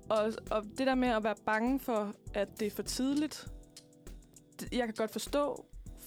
[0.09, 3.47] Og, og det der med at være bange for, at det er for tidligt.
[4.71, 5.65] Jeg kan godt forstå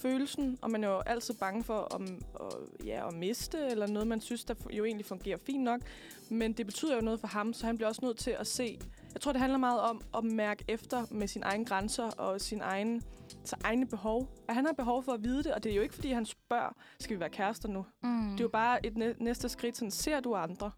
[0.09, 2.01] følelsen, og man er jo altid bange for at,
[2.41, 5.81] at, ja, at miste, eller noget, man synes, der jo egentlig fungerer fint nok.
[6.29, 8.79] Men det betyder jo noget for ham, så han bliver også nødt til at se...
[9.13, 12.61] Jeg tror, det handler meget om at mærke efter med sine egne grænser og sin
[12.61, 13.01] egen,
[13.43, 14.29] så egne behov.
[14.47, 16.25] At han har behov for at vide det, og det er jo ikke, fordi han
[16.25, 17.85] spørger, skal vi være kærester nu?
[18.03, 18.29] Mm.
[18.31, 20.71] Det er jo bare et næ- næste skridt, sådan, ser du andre?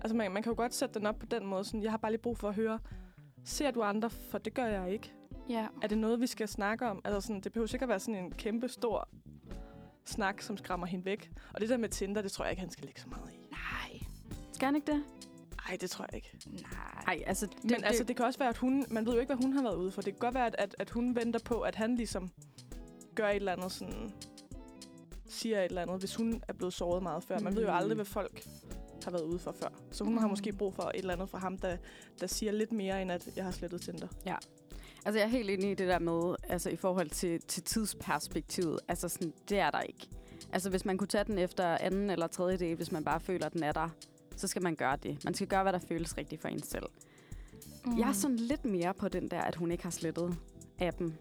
[0.00, 1.98] Altså, man, man kan jo godt sætte den op på den måde, sådan, jeg har
[1.98, 2.78] bare lige brug for at høre,
[3.44, 4.10] ser du andre?
[4.10, 5.12] For det gør jeg ikke.
[5.48, 5.66] Ja.
[5.82, 7.00] Er det noget, vi skal snakke om?
[7.04, 9.08] Altså, sådan, det behøver sikkert være sådan en kæmpe stor
[10.04, 11.30] snak, som skræmmer hende væk.
[11.54, 13.36] Og det der med Tinder, det tror jeg ikke, han skal lægge så meget i.
[13.50, 14.00] Nej.
[14.52, 15.04] Skal han ikke det?
[15.68, 16.38] Nej, det tror jeg ikke.
[16.50, 17.04] Nej.
[17.06, 17.46] Nej, altså...
[17.46, 18.84] Det, Men altså, det kan også være, at hun...
[18.90, 20.02] Man ved jo ikke, hvad hun har været ude for.
[20.02, 22.30] Det kan godt være, at, at, at hun venter på, at han ligesom
[23.14, 24.12] gør et eller andet sådan...
[25.28, 27.38] siger et eller andet, hvis hun er blevet såret meget før.
[27.38, 27.76] Man ved jo Mm.
[27.76, 28.44] aldrig, hvad folk
[29.04, 29.68] har været ude for før.
[29.90, 30.18] Så hun mm.
[30.18, 30.30] har Mm.
[30.30, 31.76] måske brug for et eller andet fra ham, der,
[32.20, 34.08] der siger lidt mere, end at jeg har slettet Tinder.
[35.06, 38.78] Altså, jeg er helt enig i det der med, altså i forhold til, til tidsperspektivet.
[38.88, 40.08] Altså, sådan, det er der ikke.
[40.52, 43.46] Altså, hvis man kunne tage den efter anden eller tredje date, hvis man bare føler,
[43.46, 43.88] at den er der,
[44.36, 45.24] så skal man gøre det.
[45.24, 46.86] Man skal gøre, hvad der føles rigtigt for en selv.
[47.84, 47.98] Mm.
[47.98, 50.36] Jeg er sådan lidt mere på den der, at hun ikke har slettet
[50.78, 51.18] appen.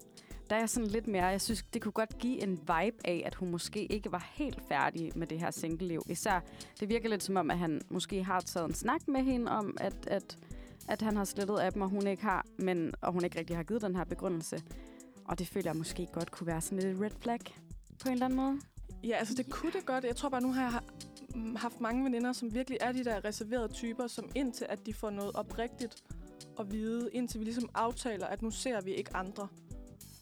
[0.50, 3.24] Der er jeg sådan lidt mere, jeg synes, det kunne godt give en vibe af,
[3.26, 6.02] at hun måske ikke var helt færdig med det her single-liv.
[6.10, 6.40] Især,
[6.80, 9.78] det virker lidt som om, at han måske har taget en snak med hende om,
[9.80, 10.38] at, at,
[10.88, 13.64] at han har slettet appen, og hun ikke har, men, og hun ikke rigtig har
[13.64, 14.64] givet den her begrundelse.
[15.26, 17.40] Og det føler jeg måske godt kunne være sådan lidt red flag
[18.00, 18.60] på en eller anden måde.
[19.04, 20.04] Ja, altså det kunne det godt.
[20.04, 20.80] Jeg tror bare, nu har jeg
[21.36, 24.94] mm, haft mange veninder, som virkelig er de der reserverede typer, som indtil at de
[24.94, 26.04] får noget oprigtigt
[26.60, 29.48] at vide, indtil vi ligesom aftaler, at nu ser vi ikke andre,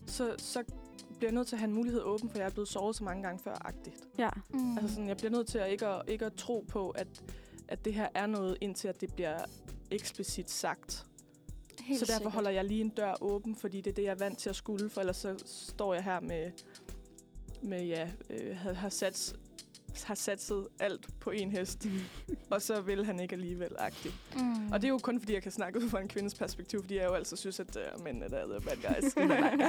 [0.07, 0.63] så, så
[1.17, 3.03] bliver jeg nødt til at have en mulighed åben, for jeg er blevet såret så
[3.03, 3.95] mange gange før-agtigt.
[4.17, 4.29] Ja.
[4.53, 4.77] Mm.
[4.77, 7.07] Altså sådan, jeg bliver nødt til at ikke, at ikke at tro på, at,
[7.67, 9.37] at det her er noget, indtil at det bliver
[9.93, 11.05] eksplicit sagt.
[11.83, 12.33] Helt så derfor sikkert.
[12.33, 14.55] holder jeg lige en dør åben, fordi det er det, jeg er vant til at
[14.55, 16.51] skulle, for ellers så står jeg her med,
[17.61, 19.35] med ja, øh, har, har, sats,
[20.03, 21.87] har satset alt på en hest,
[22.51, 24.15] og så vil han ikke alligevel agtigt.
[24.35, 24.71] Mm.
[24.71, 26.95] Og det er jo kun, fordi jeg kan snakke ud fra en kvindes perspektiv, fordi
[26.95, 29.15] jeg jo altid synes, at uh, mændene der er the bad guys.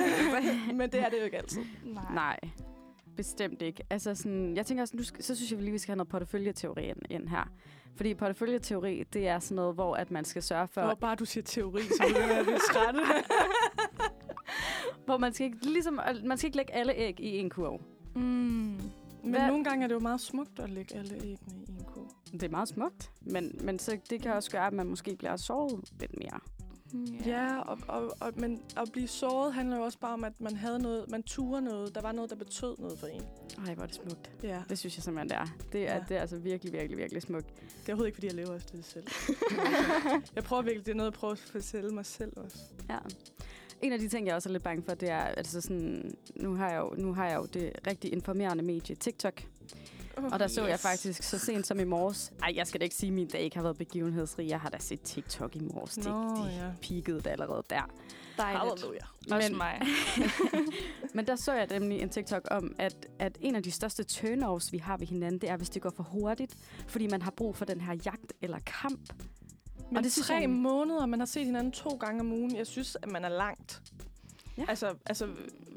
[0.78, 1.62] Men det er det jo ikke altid.
[1.84, 2.14] Nej.
[2.14, 2.38] Nej,
[3.16, 3.84] bestemt ikke.
[3.90, 6.88] Altså sådan, jeg tænker også, nu så synes jeg lige, vi skal have noget porteføljeteori
[6.88, 7.52] ind, ind her.
[7.96, 11.24] Fordi porteføljeteori, det er sådan noget, hvor at man skal sørge for, Og bare du
[11.24, 12.94] siger teori, så begynder jeg at blive træt.
[15.04, 17.80] hvor man skal ikke, ligesom, man skal ikke lægge alle æg i en kurv.
[18.14, 18.20] Mm.
[18.20, 18.80] Men
[19.22, 22.08] Hvad- nogle gange er det jo meget smukt at lægge alle æggene i en kurv.
[22.32, 25.36] Det er meget smukt, men, men så, det kan også gøre, at man måske bliver
[25.36, 26.40] såret lidt mere.
[27.26, 30.56] Ja, og, og, og, men at blive såret handler jo også bare om, at man
[30.56, 33.22] havde noget, man turde noget, der var noget, der betød noget for en.
[33.66, 34.30] Ej, hvor er det smukt.
[34.42, 34.62] Ja.
[34.68, 35.46] Det synes jeg simpelthen, det er.
[35.72, 36.04] Det er, Ja.
[36.08, 37.46] det er altså virkelig, virkelig, virkelig smukt.
[37.46, 39.06] Det er overhovedet ikke, fordi jeg lever efter det selv.
[40.36, 42.58] jeg prøver virkelig, det er noget, jeg prøver at fortælle mig selv også.
[42.90, 42.98] Ja.
[43.82, 46.54] En af de ting, jeg også er lidt bange for, det er, altså sådan, nu
[46.54, 49.42] har jeg jo, nu har jeg jo det rigtig informerende medie TikTok.
[50.32, 52.32] Og der så jeg faktisk så sent som i morges.
[52.42, 54.48] Ej, jeg skal da ikke sige, at min dag ikke har været begivenhedsrig.
[54.48, 55.94] Jeg har da set TikTok i morges.
[55.94, 56.70] Det, Nå, det ja.
[56.82, 57.90] peakede da allerede der.
[58.36, 58.60] Dejligt.
[58.64, 59.00] Halleluja.
[59.30, 59.80] Også Men- mig.
[61.14, 64.72] Men der så jeg nemlig en TikTok om, at, at en af de største turn-offs,
[64.72, 66.56] vi har ved hinanden, det er, hvis det går for hurtigt.
[66.86, 69.12] Fordi man har brug for den her jagt eller kamp.
[69.90, 72.66] Men det det tre jeg- måneder, man har set hinanden to gange om ugen, jeg
[72.66, 73.82] synes, at man er langt.
[74.58, 74.64] Ja.
[74.68, 75.28] Altså, altså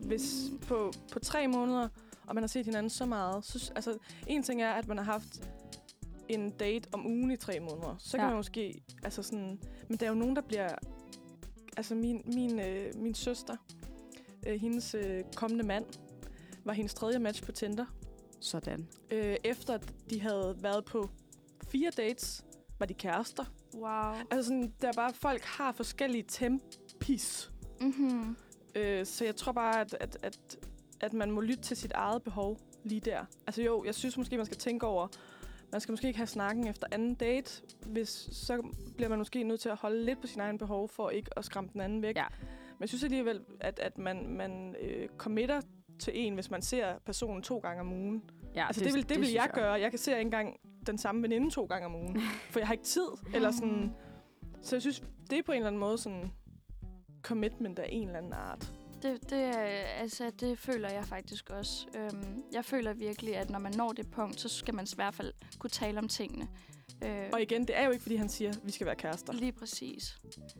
[0.03, 0.33] hvis
[0.67, 1.87] på, på tre måneder,
[2.27, 5.03] og man har set hinanden så meget, så, altså, en ting er, at man har
[5.05, 5.49] haft
[6.29, 7.95] en date om ugen i tre måneder.
[7.99, 8.27] Så kan Ja.
[8.27, 9.59] man måske, altså sådan,
[9.89, 10.69] men der er jo nogen, der bliver,
[11.77, 13.55] altså min, min, øh, min søster,
[14.47, 15.85] øh, hendes øh, kommende mand,
[16.65, 17.85] var hendes tredje match på Tinder.
[18.39, 18.87] Sådan.
[19.11, 21.09] Øh, efter at de havde været på
[21.67, 22.45] fire dates,
[22.79, 23.45] var de kærester.
[23.73, 24.13] Wow.
[24.31, 27.51] Altså sådan, der er bare, folk har forskellige tempis.
[27.81, 28.35] Mm-hmm.
[28.75, 30.57] Øh, så jeg tror bare, at, at, at,
[31.01, 33.25] at man må lytte til sit eget behov lige der.
[33.47, 35.07] Altså jo, jeg synes måske, man skal tænke over,
[35.71, 38.63] man skal måske ikke have snakken efter anden date, hvis så
[38.95, 41.45] bliver man måske nødt til at holde lidt på sin egen behov, for ikke at
[41.45, 42.15] skræmme den anden væk.
[42.15, 42.25] Ja.
[42.41, 45.61] Men jeg synes alligevel, at, at man, man øh, committer
[45.99, 48.23] til en, hvis man ser personen to gange om ugen.
[48.55, 49.73] Ja, Altså det, det, vil, det, det vil jeg gøre.
[49.73, 52.73] Jeg kan se ikke engang den samme veninde to gange om ugen, for jeg har
[52.73, 53.07] ikke tid.
[53.33, 53.93] Eller sådan.
[54.61, 56.31] Så jeg synes, det er på en eller anden måde sådan
[57.21, 58.73] commitment af en eller anden art.
[59.01, 59.55] Det, det,
[59.99, 61.85] altså, det føler jeg faktisk også.
[61.95, 65.13] Øhm, jeg føler virkelig, at når man når det punkt, så skal man i hvert
[65.15, 66.47] fald kunne tale om tingene.
[67.03, 69.33] Øh, Og igen, det er jo ikke, fordi han siger, at vi skal være kærester.
[69.33, 70.17] lige præcis.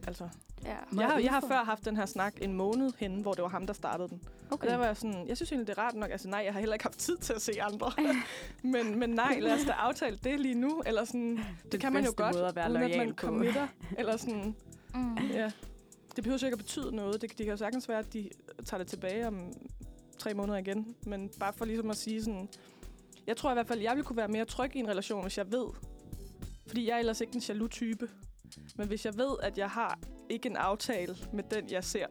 [0.08, 0.30] Altså.
[0.64, 0.76] Ja.
[0.98, 3.50] Jeg har, jeg har før haft den her snak en måned henne, hvor det var
[3.50, 4.22] ham, der startede den.
[4.52, 4.66] Okay.
[4.66, 6.12] Og der var jeg sådan, jeg synes egentlig, det er rart nok.
[6.12, 7.92] Altså nej, jeg har heller ikke haft tid til at se andre.
[8.74, 10.82] men, men nej, lad os da aftale det lige nu.
[10.86, 13.68] Eller sådan, det, det kan man jo godt, at være uden at man committer.
[13.98, 14.56] eller sådan,
[14.94, 15.18] Mm.
[15.18, 15.52] ja.
[16.18, 17.22] Det behøver jo ikke at betyde noget.
[17.22, 18.30] Det, det kan jo sagtens være, at de
[18.66, 19.54] tager det tilbage om
[20.20, 20.96] tre måneder igen.
[21.06, 22.50] Men bare for ligesom at sige sådan...
[23.28, 25.38] Jeg tror i hvert fald, jeg ville kunne være mere tryg i en relation, hvis
[25.38, 25.66] jeg ved...
[26.68, 28.10] Fordi jeg er ellers ikke en jaloux type.
[28.76, 30.00] Men hvis jeg ved, at jeg har
[30.30, 32.06] ikke en aftale med den, jeg ser,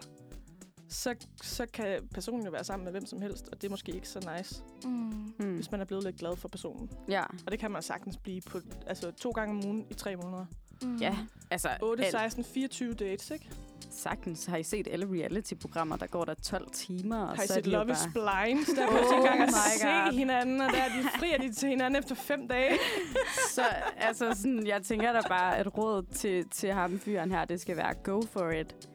[0.89, 3.93] så, så kan personen jo være sammen med hvem som helst, og det er måske
[3.93, 5.11] ikke så nice, Mm.
[5.39, 5.55] Hmm.
[5.55, 6.91] hvis man er blevet lidt glad for personen.
[7.09, 10.17] Ja, Og det kan man sagtens blive på altså, to gange om ugen i tre
[10.17, 10.47] måneder.
[10.83, 10.97] Mm.
[10.97, 11.17] ja.
[11.51, 13.51] Altså, 8, alt- 16, 24 dates, ikke?
[13.91, 14.47] sagtens.
[14.47, 17.21] Har I set alle reality-programmer, der går der 12 timer?
[17.23, 18.45] Og Har I så er set de Love is bare...
[18.45, 18.77] Blind?
[18.77, 20.13] Der behøver oh ikke engang at my se God.
[20.13, 22.73] hinanden, og der er de frier de til hinanden efter fem dage.
[23.55, 23.63] Så
[23.97, 27.77] altså, sådan, jeg tænker da bare, at råd til, til ham fyren her, det skal
[27.77, 28.89] være go for it.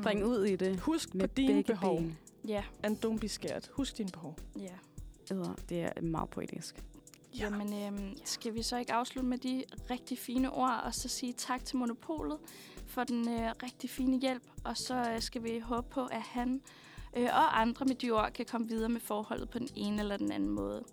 [0.00, 0.26] Spring Mm.
[0.28, 2.02] ud i det Husk på med dine begge behov.
[2.48, 3.62] Ja, And don't be scared.
[3.72, 4.36] Husk dine behov.
[4.58, 4.66] ja.
[5.30, 6.76] hedder, det er meget poetisk.
[7.38, 7.44] Ja.
[7.44, 11.32] Jamen, øhm, skal vi så ikke afslutte med de rigtig fine ord, og så sige
[11.32, 12.38] tak til Monopolet
[12.86, 16.60] for den øh, rigtig fine hjælp, og så øh, skal vi håbe på, at han
[17.16, 20.16] øh, og andre med de ord kan komme videre med forholdet på den ene eller
[20.16, 20.84] den anden måde.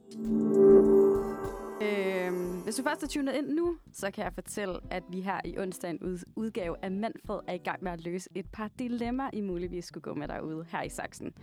[1.82, 5.42] Øhm, hvis du først er tunet ind nu, så kan jeg fortælle, at vi her
[5.46, 9.30] i onsdagen ud- udgave af Manfred er i gang med at løse et par dilemmaer,
[9.34, 11.34] I muligvis skulle gå med derude her i Saxen.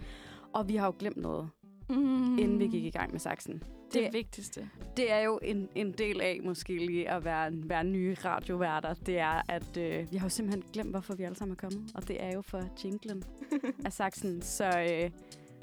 [0.53, 1.51] Og vi har jo glemt noget,
[1.89, 2.39] Mm.
[2.39, 3.53] inden vi gik i gang med Saxen.
[3.53, 4.71] Det, Det- vigtigste.
[4.97, 8.95] Det er jo en, en del af måske lige at være, være nye radioværter.
[8.95, 11.91] Det er, at øh, vi har jo simpelthen glemt, hvorfor vi alle sammen er kommet.
[11.95, 13.25] Og det er jo for jinglen
[13.87, 14.43] af Saxen.
[14.43, 15.11] Så, øh,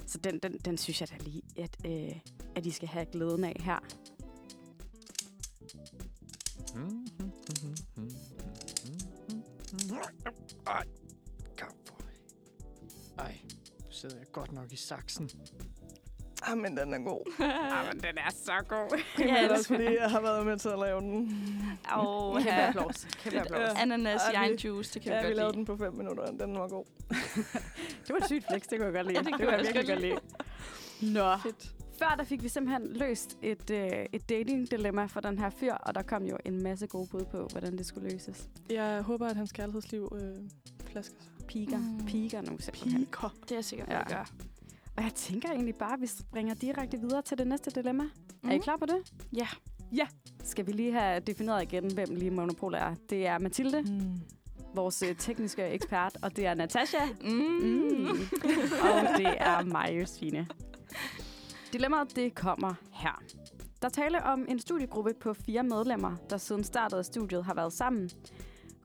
[0.06, 2.16] så den, den, den synes jeg da lige, at, øh,
[2.54, 3.78] at I skal have glæden af her.
[10.66, 10.84] Ej,
[11.56, 12.10] cowboy.
[13.18, 13.38] Ej,
[13.84, 15.30] nu sidder jeg godt nok i saksen.
[16.50, 17.32] Ah, men den er god.
[17.40, 19.00] Ah, men den er så god.
[19.16, 21.42] Det er også, fordi jeg har været med til at lave den.
[21.92, 23.04] Og Kæmpe have applaus.
[23.22, 23.60] Kæmpe applaus.
[23.60, 23.82] Ja.
[23.82, 25.56] ananas i egen juice, det kan Ja, vi vi godt lavede lide.
[25.58, 26.84] den på fem minutter, og den var god.
[28.06, 29.18] Det var et sygt flex, det kunne jeg godt lide.
[29.18, 31.12] Ja, det det kunne jeg virkelig godt lide.
[31.14, 31.72] Nå, Fedt.
[31.98, 35.94] før der fik vi simpelthen løst et, øh, et dating-dilemma for den her fyr, og
[35.94, 38.48] der kom jo en masse gode bud på, hvordan det skulle løses.
[38.70, 40.36] Jeg håber, at hans kærlighedsliv øh,
[40.90, 41.30] flasker sig.
[41.48, 41.78] Piker.
[41.78, 42.06] Mm.
[42.06, 43.04] Piker nu simpelthen.
[43.06, 43.34] Piker.
[43.42, 44.00] Det er jeg sikker på, Ja.
[44.00, 44.30] at gør.
[44.96, 48.02] Og jeg tænker egentlig bare, at vi springer direkte videre til det næste dilemma.
[48.02, 48.48] Mm.
[48.48, 48.62] Er I Mhm.
[48.62, 49.12] klar på det?
[49.36, 49.46] Ja.
[49.92, 50.06] Ja.
[50.44, 52.94] Skal vi lige have defineret igen, hvem lige Monopol er?
[53.10, 54.20] Det er Mathilde, Mm.
[54.74, 56.98] vores øh, tekniske ekspert, og det er Natasha.
[57.22, 57.30] Mm.
[57.30, 58.06] Mm.
[58.82, 60.46] og det er mig, Josefine.
[61.72, 63.22] Dilemmaet, det kommer her.
[63.82, 67.72] Der taler om en studiegruppe på fire medlemmer, der siden startet af studiet har været
[67.72, 68.10] sammen.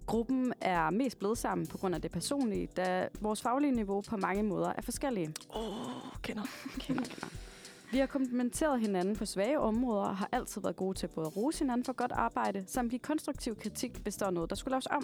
[0.10, 4.18] Gruppen er mest blevet sammen på grund af det personlige, da vores faglige niveau på
[4.18, 5.34] mange måder er forskellige.
[5.56, 6.44] Åh, oh, kender.
[6.80, 7.28] Kender, kender.
[7.92, 11.38] Vi har komplementeret hinanden på svage områder og har altid været gode til både at
[11.38, 14.72] rose hinanden for godt arbejde, samt give konstruktiv kritik, hvis der er noget, der skulle
[14.72, 15.04] laves om.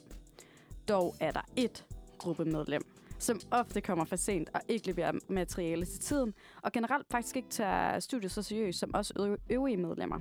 [0.88, 1.84] Dog er der ét
[2.18, 2.82] gruppemedlem,
[3.20, 7.50] som ofte kommer for sent og ikke leverer materiale til tiden, og generelt faktisk ikke
[7.50, 10.20] tager studiet så seriøst som os øv- øvrige medlemmer.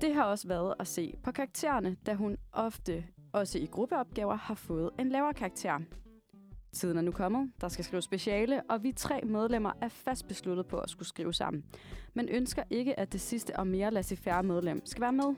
[0.00, 3.04] Det har også været at se på karaktererne, da hun ofte,
[3.36, 5.78] også i gruppeopgaver, har fået en lavere karakter.
[6.72, 7.52] Tiden er nu kommet.
[7.60, 11.34] Der skal skrives speciale, og vi tre medlemmer er fast besluttet på at skulle skrive
[11.34, 11.64] sammen.
[12.14, 15.34] Men ønsker ikke, at det sidste og mere laissez-faire medlem skal være med.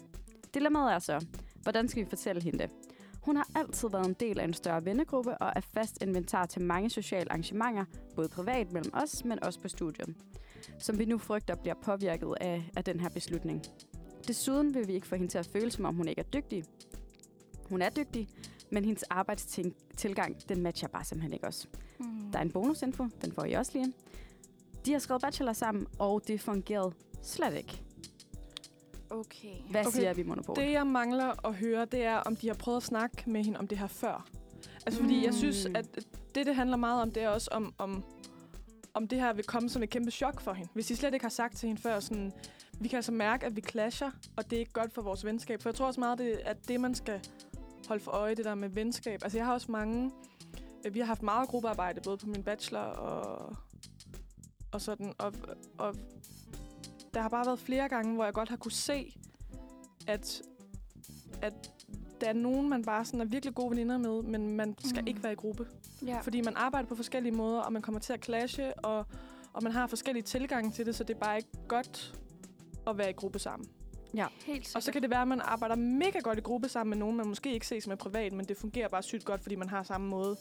[0.55, 1.27] Dilemmaet er så,
[1.63, 2.71] hvordan skal vi fortælle hende det?
[3.23, 6.63] Hun har altid været en del af en større vennegruppe og er fast inventar til
[6.63, 7.85] mange sociale arrangementer,
[8.17, 10.17] både privat mellem os, men også på studiet,
[10.79, 13.63] som vi nu frygter bliver påvirket af, af den her beslutning.
[14.29, 16.65] Desuden vil vi ikke få hende til at føle, som om hun ikke er dygtig.
[17.69, 18.29] Hun er dygtig,
[18.71, 21.69] men hendes arbejdstilgang, den matcher bare simpelthen ikke os.
[21.99, 22.33] Mm.
[22.33, 23.93] Der er en bonusinfo, den får I også lige.
[24.87, 27.83] De har skrevet bachelor sammen, og det fungerede slet ikke.
[29.11, 29.49] Okay.
[29.71, 30.57] Hvad Okay, siger vi, Monopol?
[30.57, 33.59] Det, jeg mangler at høre, det er, om de har prøvet at snakke med hende
[33.59, 34.27] om det her før.
[34.87, 35.77] Altså, fordi jeg synes, Mm.
[35.77, 35.87] at
[36.35, 38.05] det, det handler meget om, det er også om, om,
[38.95, 40.71] om det her vil komme som et kæmpe chok for hende.
[40.75, 42.33] Hvis de slet ikke har sagt til hende før, sådan,
[42.81, 45.63] vi kan altså mærke, at vi clasher, og det er ikke godt for vores venskab.
[45.63, 47.21] For jeg tror også meget, det, at det, man skal
[47.89, 49.21] holde for øje, det der med venskab.
[49.23, 50.11] Altså, jeg har også mange...
[50.85, 53.57] øh, Vi har haft meget gruppearbejde, både på min bachelor og,
[54.73, 55.13] og sådan.
[55.19, 55.33] Og,
[55.79, 55.95] og
[57.15, 59.17] der har bare været flere gange, hvor jeg godt har kunne se,
[60.07, 60.43] at,
[61.43, 61.71] at
[62.21, 65.07] der er nogen, man bare sådan er virkelig gode veninder med, men man skal Mm.
[65.07, 65.67] ikke være i gruppe.
[66.07, 66.21] Ja.
[66.21, 69.07] Fordi man arbejder på forskellige måder, og man kommer til at clashe, og,
[69.53, 72.21] og man har forskellige tilgange til det, så det er bare ikke godt
[72.87, 73.69] at være i gruppe sammen.
[74.47, 74.77] Helt sikkert.
[74.77, 77.17] Og så kan det være, at man arbejder mega godt i gruppe sammen med nogen,
[77.17, 79.83] man måske ikke ses med privat, men det fungerer bare sygt godt, fordi man har
[79.83, 80.37] samme måde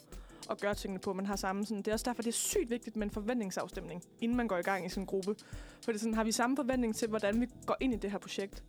[0.50, 1.14] at gøre tingene på.
[1.14, 4.04] Man har samme sådan, det er også derfor, det er sygt vigtigt med en forventningsafstemning,
[4.22, 5.36] inden man går i gang i sådan en gruppe.
[5.84, 8.18] For det sådan, har vi samme forventning til, hvordan vi går ind i det her
[8.18, 8.64] projekt.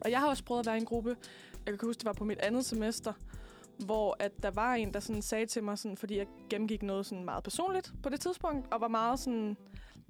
[0.00, 1.16] Og jeg har også prøvet at være i en gruppe,
[1.66, 3.12] jeg kan huske, det var på mit andet semester,
[3.78, 7.06] hvor at der var en, der sådan sagde til mig, sådan, fordi jeg gennemgik noget
[7.06, 9.56] sådan meget personligt på det tidspunkt, og var meget sådan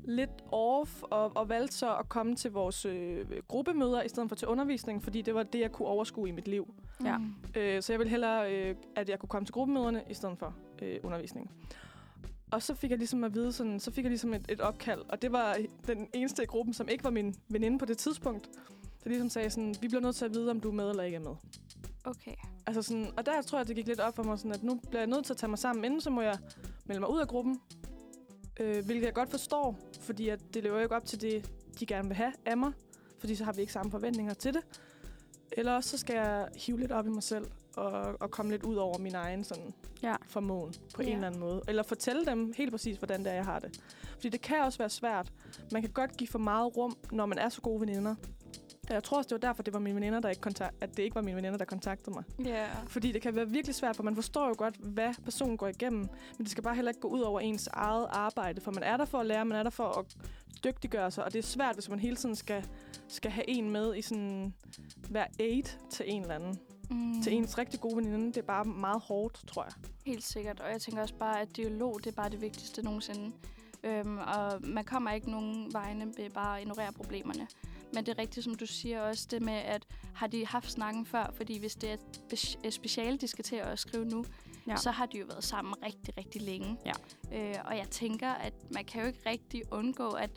[0.04, 4.36] lidt off, og, og valgte så at komme til vores øh, gruppemøder, i stedet for
[4.36, 6.74] til undervisning, fordi det var det, jeg kunne overskue i mit liv.
[7.04, 7.16] Ja.
[7.56, 10.54] Øh, så jeg ville hellere, øh, at jeg kunne komme til gruppemøderne, i stedet for
[10.82, 11.50] øh, undervisning.
[12.50, 15.00] Og så fik jeg ligesom at vide, sådan, så fik jeg ligesom et, et opkald,
[15.08, 15.56] og det var
[15.86, 18.48] den eneste i gruppen, som ikke var min veninde på det tidspunkt,
[19.04, 21.02] der ligesom sagde sådan, vi bliver nødt til at vide, om du er med eller
[21.02, 21.34] ikke er med.
[22.04, 22.34] Okay.
[22.66, 24.80] Altså sådan, og der tror jeg, det gik lidt op for mig, sådan, at nu
[24.88, 26.38] bliver jeg nødt til at tage mig sammen, inden så må jeg
[26.84, 27.60] melde mig ud af gruppen.
[28.60, 31.86] Øh, hvilket jeg godt forstår, fordi at det lever jo ikke op til det, de
[31.86, 32.72] gerne vil have af mig.
[33.18, 34.60] Fordi så har vi ikke samme forventninger til det.
[35.52, 37.46] Eller også så skal jeg hive lidt op i mig selv
[37.78, 40.14] at, at komme lidt ud over min egen sådan, Ja.
[40.26, 41.08] formåen på Ja.
[41.08, 41.62] en eller anden måde.
[41.68, 43.80] Eller fortælle dem helt præcis, hvordan det er, jeg har det.
[44.14, 45.32] Fordi det kan også være svært.
[45.72, 48.14] Man kan godt give for meget rum, når man er så gode veninder.
[48.90, 51.02] Jeg tror også, det var derfor, det var mine veninder, der ikke kontakt, at det
[51.02, 52.24] ikke var mine veninder, der kontaktede mig.
[52.44, 52.66] Ja.
[52.86, 56.00] Fordi det kan være virkelig svært, for man forstår jo godt, hvad personen går igennem.
[56.38, 58.60] Men det skal bare heller ikke gå ud over ens eget arbejde.
[58.60, 60.16] For man er der for at lære, man er der for at
[60.64, 61.24] dygtiggøre sig.
[61.24, 62.64] Og det er svært, hvis man hele tiden skal,
[63.08, 64.54] skal have en med i sådan
[65.10, 66.58] hver aid til en eller anden.
[66.90, 67.22] Mm.
[67.22, 68.26] Til ens rigtig gode veninde.
[68.26, 69.72] Det er bare meget hårdt, tror jeg.
[70.06, 73.32] Helt sikkert, og jeg tænker også bare, at dialog, det er bare det vigtigste nogensinde.
[73.84, 77.46] Øhm, og man kommer ikke nogen vegne ved bare at ignorere problemerne.
[77.94, 81.06] Men det er rigtigt, som du siger også, det med, at har de haft snakken
[81.06, 81.30] før?
[81.36, 82.00] Fordi hvis det er et
[82.38, 84.24] spe- et speciale, de skal til at skrive nu,
[84.66, 84.76] Ja.
[84.76, 86.76] så har de jo været sammen rigtig, rigtig længe.
[86.86, 86.92] Ja.
[87.38, 90.30] Øh, og jeg tænker, at man kan jo ikke rigtig undgå, at,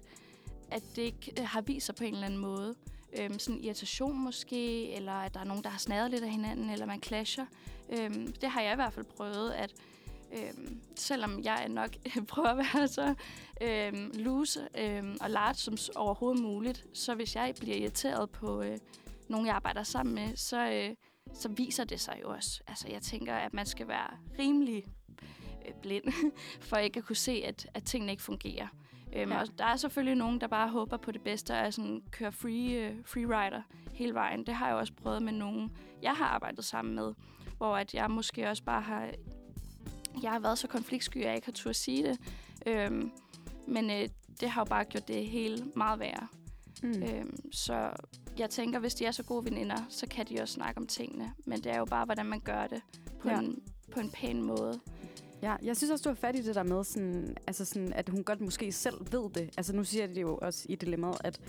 [0.72, 2.76] at det ikke øh, har vist sig på en eller anden måde.
[3.20, 6.70] Øhm, sådan irritation måske, eller at der er nogen, der har snadet lidt af hinanden,
[6.70, 7.46] eller man clasher.
[7.90, 9.74] Øhm, det har jeg i hvert fald prøvet, at
[10.34, 11.90] øhm, selvom jeg nok
[12.28, 13.16] prøver at være så
[13.62, 18.78] øhm, loose øhm, og large som overhovedet muligt, så hvis jeg bliver irriteret på øh,
[19.30, 20.96] nogen, jeg arbejder sammen med, så, øh,
[21.34, 22.62] så viser det sig jo også.
[22.68, 24.86] Altså, jeg tænker, at man skal være rimelig
[25.68, 26.34] øh, blind,
[26.70, 28.68] for ikke at kunne se, at, at tingene ikke fungerer.
[29.16, 29.40] Øhm, ja.
[29.40, 32.32] og der er selvfølgelig nogen, der bare håber på det bedste og er sådan, kører
[32.32, 33.62] free, øh, freerider
[33.94, 34.46] hele vejen.
[34.46, 37.14] Det har jeg også prøvet med nogen, jeg har arbejdet sammen med,
[37.58, 39.10] hvor at jeg måske også bare har...
[40.24, 42.20] Jeg har været så konfliktsky, at jeg ikke har turde sige det.
[42.66, 43.12] Øhm,
[43.68, 46.28] men øh, det har jo bare gjort det hele meget værre.
[46.84, 47.04] Mm.
[47.04, 47.90] Øhm, så
[48.38, 51.34] jeg tænker, hvis de er så gode veninder, så kan de også snakke om tingene.
[51.46, 52.82] Men det er jo bare, hvordan man gør det
[53.20, 53.40] på, ja.
[53.40, 54.80] en, på en pæn måde.
[55.42, 58.10] Ja, jeg synes også, du har fat i det der med, sådan, altså sådan, at
[58.10, 59.50] hun godt måske selv ved det.
[59.58, 61.40] Altså nu siger de jo også i dilemmaet, at,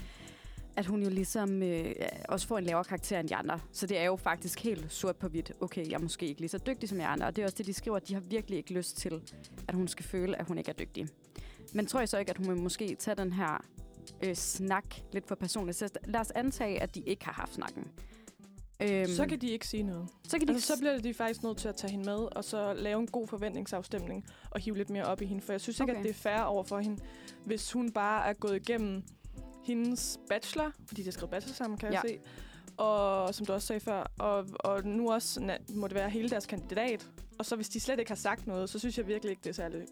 [0.77, 1.95] at hun jo ligesom øh,
[2.29, 3.61] også får en lavere karakter end de andre.
[3.73, 5.53] Så det er jo faktisk helt sort på hvidt.
[5.61, 7.27] Okay, jeg er måske ikke lige så dygtig som jeg andre.
[7.27, 9.21] Og det er også det, de skriver, at de har virkelig ikke lyst til,
[9.69, 11.09] at hun skal føle, at hun ikke er dygtig.
[11.75, 13.65] Men tror jeg så ikke, at hun vil måske tage den her
[14.25, 15.79] øh, snak lidt for personligt?
[15.79, 17.87] Så lad os antage, at de ikke har haft snakken.
[18.83, 20.09] Øhm, Så kan de ikke sige noget.
[20.29, 22.45] så kan de Altså, så bliver de faktisk nødt til at tage hende med, og
[22.45, 25.43] så lave en god forventningsafstemning, og hive lidt mere op i hende.
[25.43, 26.01] For jeg synes ikke, Okay.
[26.01, 27.03] at det er fair over for hende,
[27.45, 29.03] hvis hun bare er gået igennem
[29.65, 32.01] hendes bachelor, fordi de har skrevet bachelor sammen, kan Ja.
[32.05, 32.19] jeg se.
[32.77, 36.31] Og som du også sagde før, og, og nu også na- må det være hele
[36.31, 37.09] deres kandidat.
[37.39, 39.51] Og så hvis de slet ikke har sagt noget, så synes jeg virkelig ikke, det
[39.51, 39.83] er særlig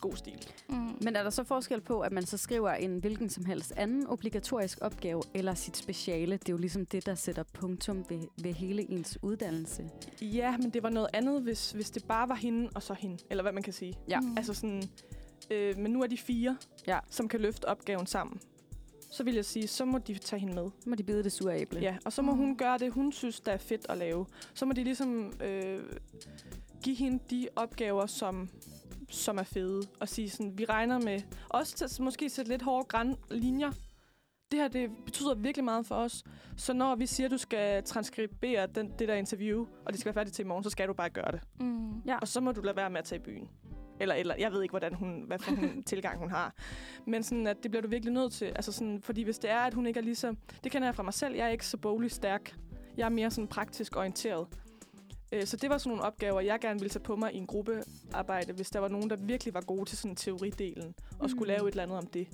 [0.00, 0.46] god stil.
[0.68, 0.76] Mm.
[1.02, 4.06] Men er der så forskel på, at man så skriver en hvilken som helst anden
[4.06, 6.32] obligatorisk opgave, eller sit speciale?
[6.36, 9.90] Det er jo ligesom det, der sætter punktum ved, ved hele ens uddannelse.
[10.22, 13.18] Ja, men det var noget andet, hvis, hvis det bare var hende og så hende,
[13.30, 13.94] eller hvad man kan sige.
[14.08, 14.20] Ja.
[14.20, 14.36] Mm.
[14.36, 14.82] Altså sådan,
[15.50, 16.56] øh, men nu er de fire,
[16.86, 16.98] Ja.
[17.10, 18.40] som kan løfte opgaven sammen.
[19.16, 20.70] Så vil jeg sige, så må de tage hende med.
[20.80, 21.80] Så må de bide det sure æble.
[21.80, 22.38] Ja, og så må Mm.
[22.38, 24.26] hun gøre det, hun synes, der er fedt at lave.
[24.54, 25.80] Så må de ligesom øh,
[26.82, 28.48] give hende de opgaver, som,
[29.08, 29.82] som er fede.
[30.00, 31.20] Og sige sådan, vi regner med...
[31.48, 33.70] Også til måske sætte lidt hårde græn linjer.
[34.50, 36.24] Det her, det betyder virkelig meget for os.
[36.56, 40.06] Så når vi siger, at du skal transkribere den, det der interview, og det skal
[40.14, 41.40] være færdigt til i morgen, så skal du bare gøre det.
[41.60, 42.00] Mm.
[42.06, 42.16] Ja.
[42.18, 43.48] Og så må du lade være med at tage i byen.
[44.00, 46.54] Eller, eller jeg ved ikke, hvordan hun, hvad for hun tilgang hun har.
[47.06, 48.44] Men sådan, at det bliver du virkelig nødt til.
[48.44, 50.34] Altså sådan, fordi hvis det er, at hun ikke er lige så...
[50.64, 51.34] Det kender jeg fra mig selv.
[51.34, 52.54] Jeg er ikke så boglig stærk.
[52.96, 54.46] Jeg er mere sådan praktisk orienteret.
[55.32, 57.46] Øh, Så det var sådan nogle opgaver, jeg gerne ville tage på mig i en
[57.46, 61.56] gruppearbejde, hvis der var nogen, der virkelig var gode til sådan teoridelen, og skulle Mm.
[61.56, 62.28] lave et eller andet om det.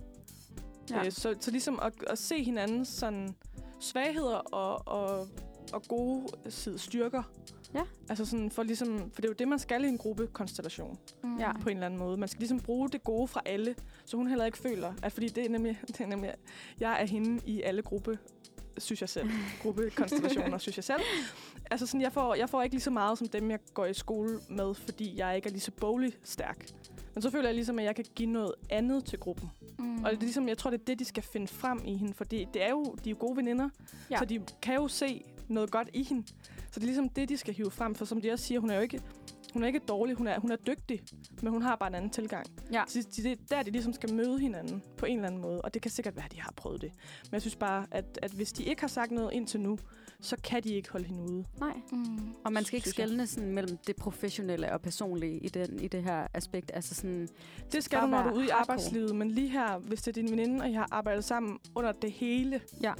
[0.90, 1.02] Ja.
[1.04, 1.10] Ja.
[1.10, 3.34] Så, så ligesom at, at se hinandens sådan
[3.80, 5.28] svagheder og, og,
[5.72, 7.22] og gode side styrker.
[7.74, 7.82] Ja.
[8.08, 11.38] Altså sådan for ligesom, for det er jo det, man skal i en gruppekonstellation Mm.
[11.38, 11.52] Ja.
[11.52, 12.16] på en eller anden måde.
[12.16, 15.28] Man skal ligesom bruge det gode fra alle, så hun heller ikke føler, at fordi
[15.28, 16.34] det er nemlig, det er nemlig
[16.80, 18.18] jeg er hende i alle gruppe,
[18.78, 19.28] synes jeg selv.
[19.62, 21.00] Gruppekonstellationer, synes jeg selv.
[21.70, 23.94] Altså sådan, jeg får, jeg får ikke lige så meget som dem, jeg går i
[23.94, 26.66] skole med, fordi jeg ikke er lige så boglig stærk.
[27.14, 29.50] Men så føler jeg ligesom, at jeg kan give noget andet til gruppen.
[29.78, 30.04] Mm.
[30.04, 32.14] Og det er ligesom, jeg tror, det er det, de skal finde frem i hende,
[32.14, 33.68] for det, det er jo, de er jo gode veninder,
[34.10, 34.14] Ja.
[34.14, 34.18] ja.
[34.18, 36.26] så de kan jo se noget godt i hende.
[36.72, 38.70] Så det er ligesom det, de skal hive frem, for som de også siger, hun
[38.70, 39.00] er jo ikke,
[39.52, 41.02] hun er ikke dårlig, hun er, hun er dygtig,
[41.42, 42.46] men hun har bare en anden tilgang.
[42.72, 42.82] Ja.
[42.88, 45.60] Så det det er der, de ligesom skal møde hinanden på en eller anden måde,
[45.60, 46.92] og det kan sikkert være, at de har prøvet det.
[47.24, 49.78] Men jeg synes bare, at, at hvis de ikke har sagt noget indtil nu,
[50.20, 51.44] så kan de ikke holde hende ude.
[51.60, 51.72] Nej.
[51.92, 52.34] Mm.
[52.44, 56.02] Og man skal ikke skelne sådan mellem det professionelle og personlige i, den, i det
[56.02, 56.70] her aspekt.
[56.74, 57.28] Altså sådan,
[57.72, 60.22] Det skal du, når du er ude i arbejdslivet, men lige her, hvis det er
[60.22, 62.92] din veninde, og I har arbejdet sammen under det hele, Ja.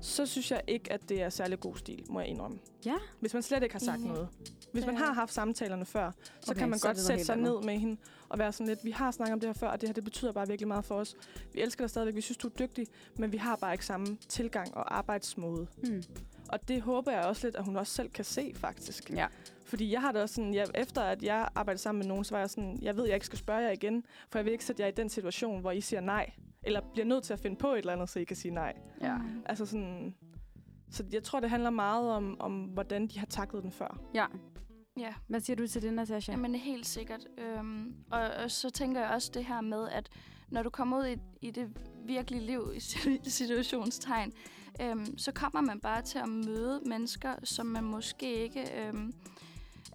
[0.00, 2.58] Så synes jeg ikke, at det er særlig god stil, må jeg indrømme.
[2.84, 2.94] Ja.
[3.20, 4.12] Hvis man slet ikke har sagt Enig.
[4.12, 4.28] noget.
[4.72, 7.52] Hvis man har haft samtalerne før, så Okay, kan man så godt sætte sig andet.
[7.52, 7.96] ned med hende
[8.28, 10.04] og være sådan lidt, vi har snakket om det her før, og det her det
[10.04, 11.16] betyder bare virkelig meget for os.
[11.52, 12.86] Vi elsker dig stadigvæk, vi synes, du er dygtig,
[13.18, 15.66] men vi har bare ikke samme tilgang og arbejdsmåde.
[15.76, 16.02] hmm.
[16.48, 19.10] Og det håber jeg også lidt, at hun også selv kan se, faktisk.
[19.10, 19.26] Ja.
[19.64, 22.34] Fordi jeg har det også sådan, jeg, efter at jeg arbejdede sammen med nogen, så
[22.34, 24.64] var jeg sådan, jeg ved, jeg ikke skal spørge jer igen, for jeg vil ikke
[24.64, 26.30] sætte jer i den situation, hvor I siger nej.
[26.62, 28.72] Eller bliver nødt til at finde på et eller andet, så I kan sige nej.
[29.00, 29.16] Ja.
[29.46, 30.14] Altså sådan...
[30.90, 34.00] Så jeg tror, det handler meget om, om hvordan de har taklet den før.
[34.14, 34.26] ja.
[34.98, 36.32] Ja, Hvad siger du til det, Natasha?
[36.32, 37.26] Jamen helt sikkert.
[37.38, 40.08] Øhm, og, og så tænker jeg også det her med, at
[40.48, 42.80] når du kommer ud i, i det virkelige liv, i
[43.30, 44.32] situationstegn,
[44.80, 49.12] øhm, så kommer man bare til at møde mennesker, som man måske ikke øhm,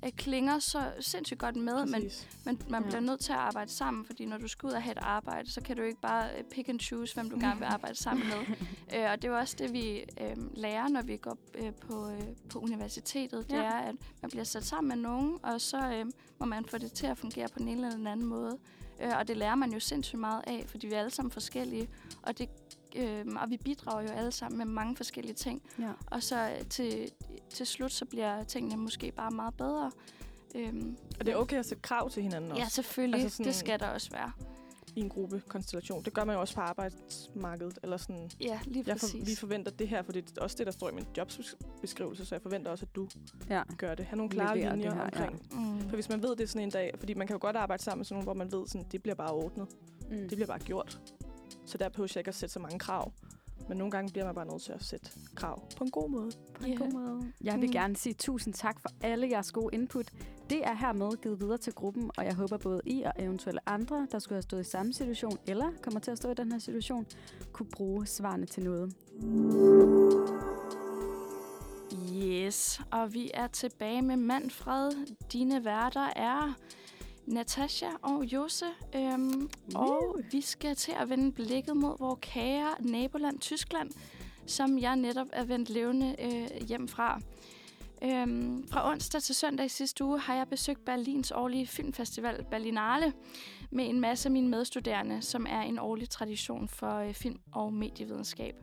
[0.05, 2.27] øh, klinger så sindssygt godt med, men, Præcis.
[2.45, 2.87] men man Ja.
[2.87, 5.51] bliver nødt til at arbejde sammen, fordi når du skal ud og have et arbejde,
[5.51, 8.25] så kan du ikke bare øh, pick and choose, hvem du gerne vil arbejde sammen
[8.27, 8.55] med.
[8.95, 12.09] øh, og det er jo også det, vi øh, lærer, når vi går øh, på,
[12.09, 13.49] øh, på universitetet.
[13.49, 13.63] Det Ja.
[13.63, 16.05] er, at man bliver sat sammen med nogen, og så øh,
[16.39, 18.57] må man få det til at fungere på den ene eller den anden måde.
[19.01, 21.89] Øh, og det lærer man jo sindssygt meget af, fordi vi er alle sammen forskellige,
[22.23, 22.49] og, det,
[22.95, 25.61] øh, og vi bidrager jo alle sammen med mange forskellige ting.
[25.79, 25.91] Ja.
[26.07, 27.11] Og så øh, til,
[27.49, 29.91] til slut, så bliver tingene måske bare meget bedre.
[30.55, 33.21] Øhm, Og det er okay at sætte krav til hinanden også Ja, selvfølgelig.
[33.21, 34.31] Altså sådan- det skal der også være.
[34.95, 36.03] i en gruppekonstellation.
[36.03, 37.79] Det gør man jo også på arbejdsmarkedet.
[37.83, 39.27] Eller sådan, Ja, lige jeg for, præcis.
[39.27, 42.35] vi forventer det her, for det er også det, der står i min jobsbeskrivelse, så
[42.35, 43.07] jeg forventer også, at du
[43.49, 43.63] Ja.
[43.77, 44.05] gør det.
[44.05, 45.05] Ha' nogle klare Leverer linjer her, ja.
[45.05, 45.41] omkring.
[45.51, 45.81] Mm.
[45.89, 47.83] For hvis man ved, det er sådan en dag, fordi man kan jo godt arbejde
[47.83, 49.67] sammen med sådan nogen, hvor man ved, sådan, det bliver bare ordnet.
[50.09, 50.17] Mm.
[50.17, 51.01] Det bliver bare gjort.
[51.65, 53.11] Så der behøver jeg ikke at sætte så mange krav.
[53.69, 56.31] Men nogle gange bliver man bare nødt til at sætte krav på en god måde.
[56.59, 56.77] På en Ja.
[56.77, 57.31] god måde.
[57.43, 57.71] Jeg vil Mm.
[57.73, 60.11] gerne sige tusind tak for alle jeres gode input.
[60.49, 64.07] Det er hermed givet videre til gruppen, og jeg håber både I og eventuelle andre,
[64.11, 66.59] der skulle have stået i samme situation, eller kommer til at stå i den her
[66.59, 67.05] situation,
[67.53, 68.93] kunne bruge svarene til noget.
[72.15, 74.91] Yes, og vi er tilbage med Manfred.
[75.33, 76.53] Dine værter er
[77.27, 78.65] Natasha og Jose.
[78.95, 83.91] Øhm, og vi skal til at vende blikket mod vores kære naboland Tyskland,
[84.45, 87.21] som jeg netop er vendt levende øh, hjem fra.
[88.03, 93.13] Øhm, fra onsdag til søndag i sidste uge har jeg besøgt Berlins årlige filmfestival Berlinale
[93.71, 97.73] med en masse af mine medstuderende, som er en årlig tradition for øh, film- og
[97.73, 98.55] medievidenskab.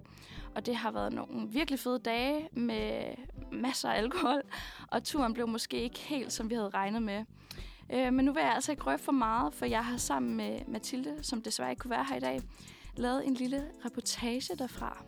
[0.54, 3.14] Og det har været nogle virkelig fede dage med
[3.52, 4.42] masser af alkohol,
[4.88, 7.24] og turen blev måske ikke helt, som vi havde regnet med.
[7.90, 10.60] Øh, men nu vil jeg altså ikke røbe for meget, for jeg har sammen med
[10.68, 12.42] Mathilde, som desværre ikke kunne være her i dag,
[12.96, 15.04] lavet en lille reportage derfra.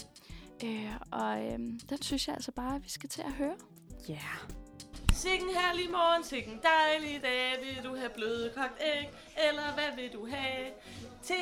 [0.64, 1.58] Øh, og øh,
[1.88, 3.56] den synes jeg altså bare, at vi skal til at høre.
[4.08, 4.12] Ja.
[4.12, 4.64] Yeah.
[5.14, 7.56] Sikken herlig morgen, sikken dejlig dag.
[7.64, 9.10] Vil du have bløde kogt æg,
[9.48, 10.72] eller hvad vil du have?
[11.22, 11.34] Te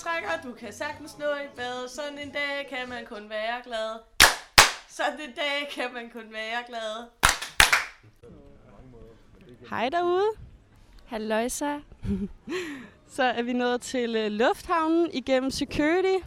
[0.00, 1.88] trækker, du kan sagtens nå i bad.
[1.88, 4.00] Sådan en dag kan man kun være glad.
[4.88, 7.08] Sådan en dag kan man kun være glad.
[9.70, 10.43] Hej derude.
[11.14, 11.78] Halløjsa.
[13.16, 16.24] Så er vi nået til øh, lufthavnen igennem security,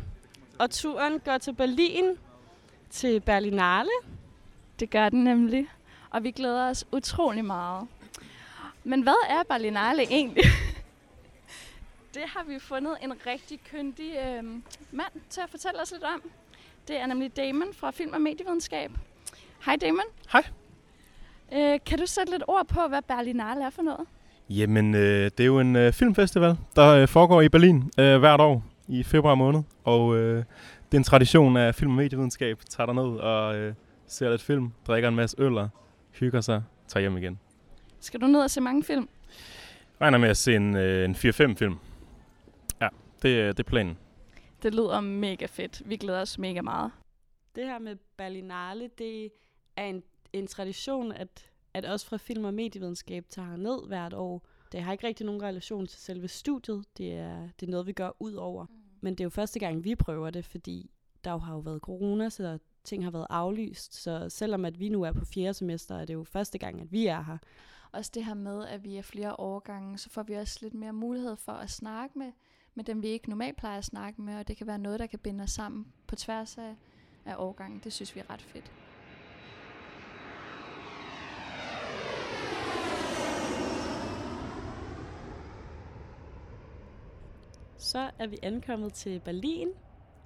[0.59, 2.17] og turen går til Berlin,
[2.89, 3.89] til Berlinale.
[4.79, 5.67] Det gør den nemlig.
[6.09, 7.87] Og vi glæder os utrolig meget.
[8.83, 10.43] Men hvad er Berlinale egentlig?
[12.13, 14.43] det har vi fundet en rigtig kyndig øh,
[14.91, 16.31] mand til at fortælle os lidt om.
[16.87, 18.91] Det er nemlig Damon fra Film og Medievidenskab.
[19.65, 20.05] Hej Damon.
[20.31, 20.43] Hej.
[21.53, 24.07] Øh, kan du sætte lidt ord på, hvad Berlinale er for noget?
[24.49, 28.41] Jamen, øh, det er jo en øh, filmfestival, der øh, foregår i Berlin øh, hvert
[28.41, 29.63] år i februar måned.
[29.83, 30.37] Og øh,
[30.91, 32.59] det er en tradition af film- og medievidenskab.
[32.69, 33.73] Tager derned og øh,
[34.07, 35.69] ser lidt film, drikker en masse øl og
[36.11, 37.39] hygger sig, tager hjem igen.
[37.99, 39.09] Skal du ned og se mange film?
[40.01, 41.75] Regner med at se en, øh, en 4-5 film.
[42.81, 42.87] Ja,
[43.21, 43.97] det, øh, det er planen.
[44.63, 45.81] Det lyder mega fedt.
[45.85, 46.91] Vi glæder os mega meget.
[47.55, 49.29] Det her med Berlinale, det
[49.75, 54.45] er en, en tradition, at, at også fra film- og medievidenskab tager ned hvert år.
[54.71, 56.85] Det har ikke rigtig nogen relation til selve studiet.
[56.97, 58.65] Det er, det er noget, vi gør ud over.
[59.01, 60.91] Men det er jo første gang, vi prøver det, fordi
[61.23, 63.95] der jo har jo været corona, så ting har været aflyst.
[63.95, 66.91] Så selvom at vi nu er på fjerde semester, er det jo første gang, at
[66.91, 67.37] vi er her.
[67.91, 70.93] Også det her med, at vi er flere årgange, så får vi også lidt mere
[70.93, 72.31] mulighed for at snakke med,
[72.75, 75.05] med dem, vi ikke normalt plejer at snakke med, og det kan være noget, der
[75.05, 76.75] kan binde os sammen på tværs af,
[77.25, 77.81] af årgangen.
[77.83, 78.71] Det synes vi er ret fedt.
[87.77, 89.69] Så er vi ankommet til Berlin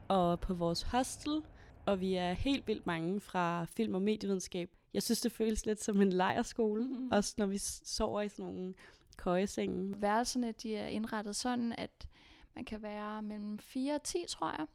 [0.08, 1.42] og på vores hostel,
[1.86, 4.70] og vi er helt vildt mange fra film- og medievidenskab.
[4.94, 7.00] Jeg synes, det føles lidt som en lejerskole, Mhm.
[7.02, 7.10] mm.
[7.12, 8.74] også når vi sover i sådan nogle
[9.18, 10.02] køjesenge.
[10.02, 12.08] Værelserne de er indrettet sådan, at
[12.56, 14.68] man kan være mellem 4 og 10, tror jeg.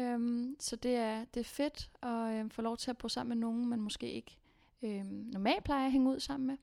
[0.00, 3.38] Øhm, så det er, det er fedt at øh, få lov til at bo sammen
[3.38, 4.38] med nogen, man måske ikke
[4.82, 6.56] øh, normalt plejer at hænge ud sammen med.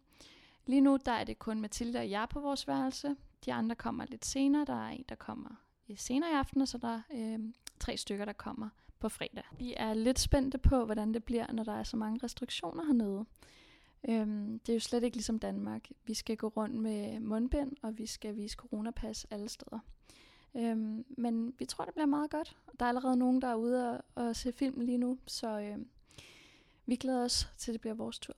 [0.65, 3.15] Lige nu der er det kun Mathilde og jeg på vores værelse.
[3.45, 4.65] De andre kommer lidt senere.
[4.65, 5.55] Der er en, der kommer
[5.89, 7.39] øh, senere i aften, og så er der øh,
[7.79, 8.69] tre stykker, der kommer
[8.99, 9.43] på fredag.
[9.57, 13.25] Vi er lidt spændte på, hvordan det bliver, når der er så mange restriktioner hernede.
[14.09, 15.89] Øhm, det er jo slet ikke ligesom Danmark.
[16.05, 19.79] Vi skal gå rundt med mundbind, og vi skal vise coronapas alle steder.
[20.55, 22.57] Øhm, men vi tror, det bliver meget godt.
[22.79, 25.87] Der er allerede nogen, der er ude og, og se film lige nu, så øhm,
[26.85, 28.35] vi glæder os til, det bliver vores tur.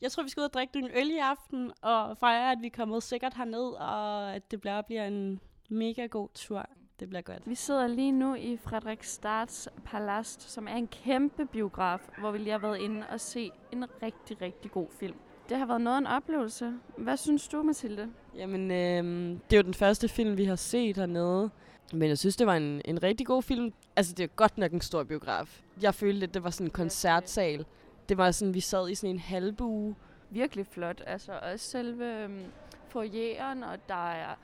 [0.00, 2.66] Jeg tror, vi skal ud og drikke nogle øl i aften, og fejre, at vi
[2.66, 6.66] er kommet sikkert herned, og at det bliver, bliver en mega god tur.
[7.00, 7.42] Det bliver godt.
[7.46, 12.50] Vi sidder lige nu i Frederiksstads Palast, som er en kæmpe biograf, hvor vi lige
[12.50, 15.16] har været inde og se en rigtig, rigtig god film.
[15.48, 16.74] Det har været noget af en oplevelse.
[16.96, 18.08] Hvad synes du, Mathilde?
[18.34, 21.50] Jamen, øh, det er jo den første film, vi har set hernede.
[21.92, 23.72] Men jeg synes, det var en, en rigtig god film.
[23.96, 25.62] Altså, det er godt nok en stor biograf.
[25.82, 27.66] Jeg følte, at det var sådan en koncertsal.
[28.08, 29.94] Det var sådan, vi sad i sådan en halvbue.
[30.30, 31.02] Virkelig flot.
[31.06, 32.44] Altså også selve øhm,
[32.88, 34.34] foyeren, og der er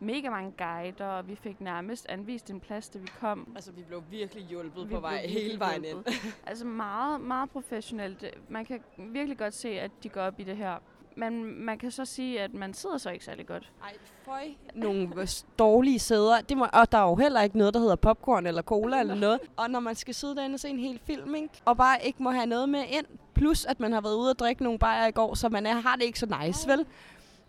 [0.00, 3.52] mega mange guider, og vi fik nærmest anvist en plads, da vi kom.
[3.54, 5.92] Altså, vi blev virkelig hjulpet Vi på vej hele vejen ind.
[5.92, 6.12] hjulpet.
[6.46, 8.24] Altså meget, meget professionelt.
[8.48, 10.78] Man kan virkelig godt se, at de går op i det her.
[11.16, 13.72] Men man kan så sige, at man sidder så ikke særlig godt.
[13.82, 13.92] Ej,
[14.24, 14.42] føj.
[14.74, 16.40] Nogle dårlige sæder.
[16.40, 19.14] Det må, og der er jo heller ikke noget, der hedder popcorn eller cola eller
[19.14, 19.40] noget.
[19.56, 21.48] Og når man skal sidde derinde og se en hel film, ikke?
[21.64, 24.38] og bare ikke må have noget med ind, plus at man har været ude og
[24.38, 26.86] drikke nogle bajer i går, så man er, har det ikke så nice, vel?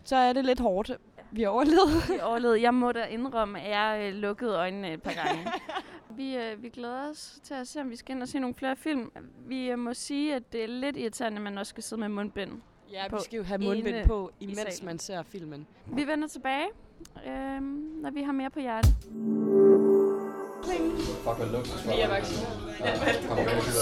[0.04, 0.90] Så er det lidt hårdt.
[1.30, 2.02] Vi overlevede.
[2.08, 2.62] Vi overlevede.
[2.62, 5.46] Jeg må da indrømme, at jeg øh, lukkede øjnene et par gange.
[6.18, 8.54] vi, øh, vi glæder os til at se, om vi skal ind og se nogle
[8.54, 9.10] flere film.
[9.46, 12.08] Vi øh, må sige, at det er lidt irriterende, at man også skal sidde med
[12.08, 12.52] mundbind.
[12.92, 15.66] Ja, på vi skal jo have mundbind på, imens man ser filmen.
[15.86, 16.66] Vi vender tilbage,
[17.26, 17.62] øh,
[18.02, 18.94] når vi har mere på hjertet.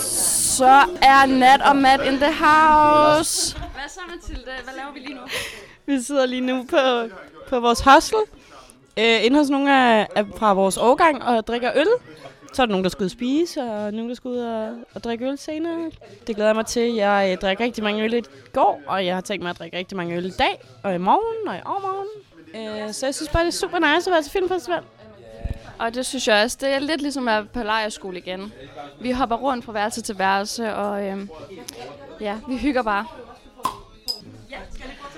[0.02, 3.57] Så er Nat og Matt in the house.
[3.59, 4.50] Hvad så, Mathilde?
[4.64, 5.20] Hvad laver vi lige nu?
[5.86, 6.76] Vi sidder lige nu på,
[7.48, 8.18] på vores hostel,
[8.98, 11.88] øh, inde hos nogle af, af, fra vores årgang og drikker øl.
[12.55, 14.76] Så er der nogen, der skal ud og spise, og nogen, der skal ud og,
[14.94, 15.90] og drikke øl senere.
[16.26, 16.94] Det glæder jeg mig til.
[16.94, 19.76] Jeg øh, drikker rigtig mange øl i går, og jeg har tænkt mig at drikke
[19.78, 22.09] rigtig mange øl i dag, og i morgen, og i overmorgen.
[22.55, 24.82] Øh, så jeg synes bare, det er super nice at være til filmfestival.
[25.78, 26.59] Og det synes jeg også.
[26.61, 28.52] Det er lidt ligesom at være på lejerskole igen.
[29.00, 31.30] Vi hopper rundt fra værelse til værelse, og øhm,
[32.20, 33.07] ja, vi hygger bare.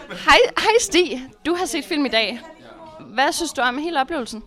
[0.09, 1.22] Hej, hej Stig.
[1.47, 2.41] Du har set film i dag.
[3.01, 4.43] Hvad synes du om hele oplevelsen?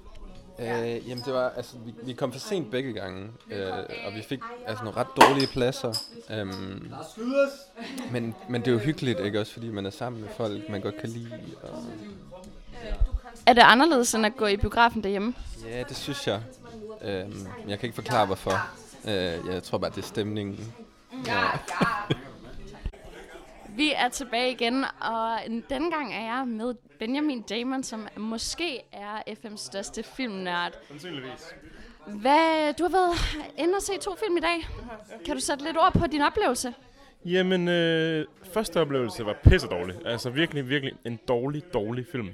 [0.61, 3.67] Øh, jamen det var, altså, vi, vi kom for sent begge gange, øh,
[4.07, 5.93] og vi fik altså nogle ret dårlige pladser.
[6.31, 6.91] Øhm,
[8.11, 10.81] men, men det er jo hyggeligt, ikke også, fordi man er sammen med folk, man
[10.81, 11.31] godt kan lide.
[11.63, 11.83] Og,
[13.45, 15.33] Er det anderledes end at gå i biografen derhjemme?
[15.69, 16.41] ja, det synes jeg.
[17.01, 18.69] Øhm, jeg kan ikke forklare, hvorfor.
[19.05, 19.11] Øh,
[19.53, 20.73] jeg tror bare, det er stemningen.
[21.25, 21.41] Ja.
[23.79, 29.21] Vi er tilbage igen, og denne gang er jeg med Benjamin Damon, som måske er
[29.27, 30.71] FM's største filmnørd.
[30.87, 31.55] Sandsynligvis.
[32.07, 34.67] Hvad, du har været inde og se to film i dag.
[35.25, 36.73] Kan du sætte lidt ord på din oplevelse?
[37.25, 39.95] Jamen, øh, første oplevelse var pisse dårlig.
[40.05, 42.29] Altså virkelig, virkelig en dårlig, dårlig film.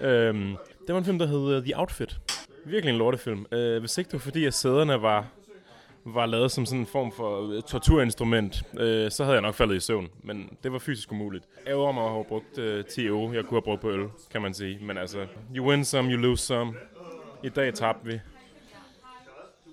[0.00, 2.16] Øhm, det var en film, der hed The Outfit.
[2.64, 3.46] Virkelig en lortefilm.
[3.52, 5.26] Øh, hvis ikke det var fordi, at sæderne var,
[6.14, 9.76] var lavet som sådan en form for øh, torturinstrument, øh, så havde jeg nok faldet
[9.76, 10.08] i søvn.
[10.22, 11.44] Men det var fysisk umuligt.
[11.66, 14.08] Jeg ærger mig at have brugt øh, 10 euro, jeg kunne have brugt på øl,
[14.30, 14.78] kan man sige.
[14.82, 16.74] Men altså, you win some, you lose some.
[17.44, 18.20] I dag tabte vi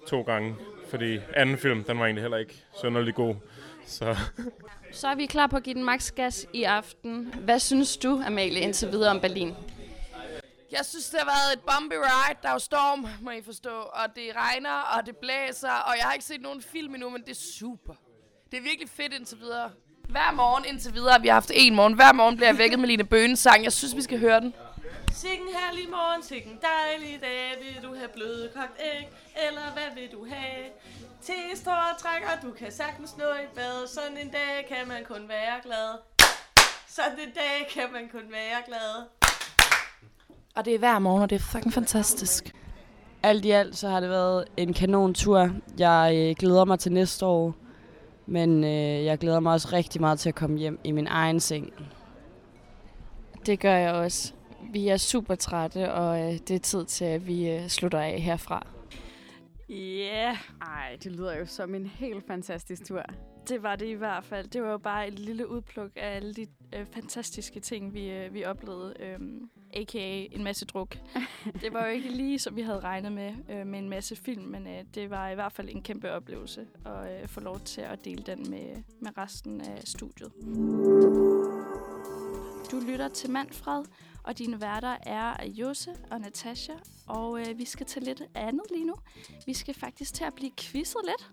[0.07, 0.55] to gange,
[0.89, 3.35] fordi anden film, den var egentlig heller ikke sønderlig god.
[3.85, 4.15] Så
[4.91, 7.33] Så er vi klar på at give den max gas i aften.
[7.41, 9.53] Hvad synes du, Amalie, indtil videre om Berlin?
[10.77, 12.37] Jeg synes, det har været et bumpy ride.
[12.41, 13.75] Der er jo storm, må I forstå.
[13.99, 15.71] Og det regner, og det blæser.
[15.71, 17.93] Og jeg har ikke set nogen film endnu, men det er super.
[18.51, 19.71] Det er virkelig fedt indtil videre.
[20.09, 21.93] Hver morgen indtil videre, vi har haft en morgen.
[21.93, 23.63] Hver morgen bliver jeg vækket med Line Bøgens sang.
[23.63, 24.53] Jeg synes, vi skal høre den.
[25.13, 27.55] Sikken herlig morgen, sikken dejlig dag.
[27.61, 29.07] Vil du have bløde kogt æg,
[29.47, 30.65] eller hvad vil du have?
[31.21, 33.87] Te, store trækker, du kan sagtens nå i bad.
[33.87, 35.89] Sådan en dag kan man kun være glad.
[36.87, 39.24] Sådan en dag kan man kun være glad.
[40.55, 42.55] Og det er hver morgen, og det er fucking fantastisk.
[43.23, 45.49] Alt i alt, så har det været en kanon tur.
[45.77, 47.55] Jeg øh, glæder mig til næste år.
[48.25, 51.39] Men øh, jeg glæder mig også rigtig meget til at komme hjem i min egen
[51.39, 51.73] seng.
[53.45, 54.33] Det gør jeg også.
[54.71, 58.21] Vi er super trætte, og øh, det er tid til, at vi øh, slutter af
[58.21, 58.67] herfra.
[59.69, 60.37] Ja, yeah.
[60.61, 63.01] Ej, det lyder jo som en helt fantastisk tur.
[63.49, 64.47] det var det i hvert fald.
[64.47, 68.33] Det var jo bare et lille udpluk af alle de øh, fantastiske ting, vi, øh,
[68.33, 68.93] vi oplevede.
[68.99, 70.27] Øhm, A.k.a.
[70.31, 70.97] en masse druk.
[71.61, 74.43] det var jo ikke lige, som vi havde regnet med, øh, med en masse film,
[74.43, 77.81] men øh, det var i hvert fald en kæmpe oplevelse at øh, få lov til
[77.81, 80.31] at dele den med, med resten af studiet.
[82.71, 83.83] Du lytter til Manfred,
[84.23, 86.73] og dine værter er Jose og Natasha,
[87.07, 88.95] og øh, vi skal til lidt andet lige nu.
[89.45, 91.31] Vi skal faktisk til at blive quizzet lidt.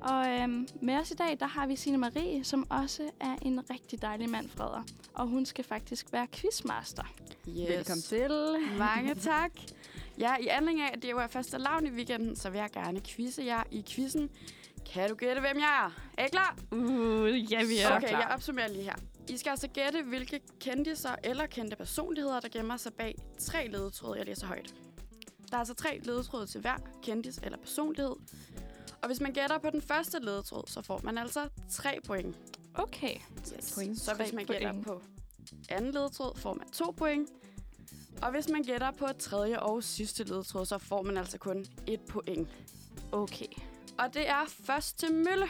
[0.00, 3.70] Og øhm, med os i dag, der har vi Signe Marie, som også er en
[3.70, 4.84] rigtig dejlig mand, Freder.
[5.14, 7.04] Og hun skal faktisk være quizmaster.
[7.48, 7.68] Yes.
[7.68, 8.30] Velkommen til.
[8.78, 9.52] Mange tak.
[10.18, 12.70] Ja, i anledning af, at det jo er første lavn i weekenden, så vil jeg
[12.72, 14.30] gerne quizze jer i quizzen.
[14.92, 16.02] Kan du gætte, hvem jeg er?
[16.18, 16.56] Er I klar?
[16.72, 18.20] Uh, ja, vi er okay, klar.
[18.20, 18.94] jeg opsummerer lige her.
[19.28, 24.18] I skal altså gætte, hvilke kendtiser eller kendte personligheder, der gemmer sig bag tre ledetråde,
[24.18, 24.74] jeg læser højt.
[25.50, 28.12] Der er altså tre ledetråde til hver kendis eller personlighed.
[29.02, 32.36] Og hvis man gætter på den første ledetråd, så får man altså tre point.
[32.74, 33.14] Okay.
[33.56, 33.74] Yes.
[33.74, 34.00] point.
[34.00, 34.86] Så hvis man gætter point.
[34.86, 35.02] på
[35.68, 37.30] anden ledetråd, får man to point.
[38.22, 42.00] Og hvis man gætter på tredje og sidste ledetråd, så får man altså kun et
[42.00, 42.48] point.
[43.12, 43.46] Okay.
[43.98, 45.46] Og det er først til Mølle.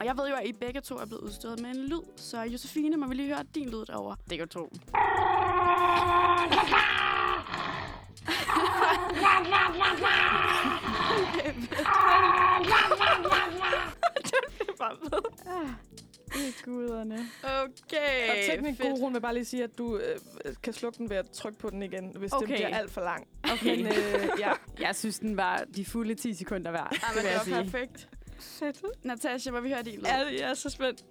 [0.00, 2.02] Og jeg ved jo, at I begge to er blevet udstyret med en lyd.
[2.16, 4.16] Så Josefine, må vi lige høre din lyd derovre.
[4.30, 4.48] Det kan
[11.08, 11.24] du
[15.10, 15.18] tro.
[16.32, 17.18] Det er guderne.
[17.42, 18.88] Okay, Og teknik fedt.
[18.88, 20.18] Guruen vil bare lige sige, at du øh,
[20.62, 22.46] kan slukke den ved at trykke på den igen, hvis Okay.
[22.46, 23.26] den bliver alt for lang.
[23.52, 23.76] Okay.
[23.76, 26.88] Men øh, ja, Jeg synes, den var de fulde 10 sekunder værd.
[26.92, 27.54] Ja, men det var sige.
[27.56, 28.08] perfekt.
[28.40, 29.04] Fedt.
[29.04, 30.04] Natasha, må vi høre din lyd?
[30.04, 31.04] Ja, jeg er så spændt.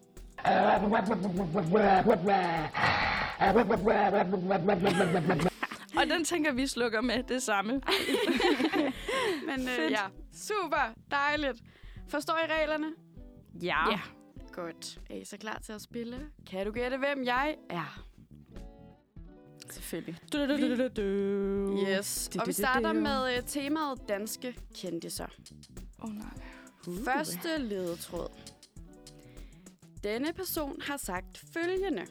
[6.01, 7.71] Og den tænker vi slukker med det samme.
[9.47, 9.91] Men øh, Fedt.
[9.91, 11.63] ja, super dejligt.
[12.09, 12.87] Forstår I reglerne?
[13.61, 13.91] Ja.
[13.91, 13.99] Ja.
[14.51, 14.99] Godt.
[15.09, 16.29] Er I så klar til at spille?
[16.49, 18.03] Kan du gætte, hvem jeg er?
[19.69, 20.17] Selvfølgelig.
[20.33, 21.87] du, du, du, du, du.
[21.87, 22.29] Yes.
[22.39, 25.27] Og vi starter med uh, temaet danske kendiser.
[25.99, 26.25] Åh oh, nej.
[26.87, 27.03] Uh.
[27.05, 28.29] Første ledetråd.
[30.03, 32.05] Denne person har sagt følgende.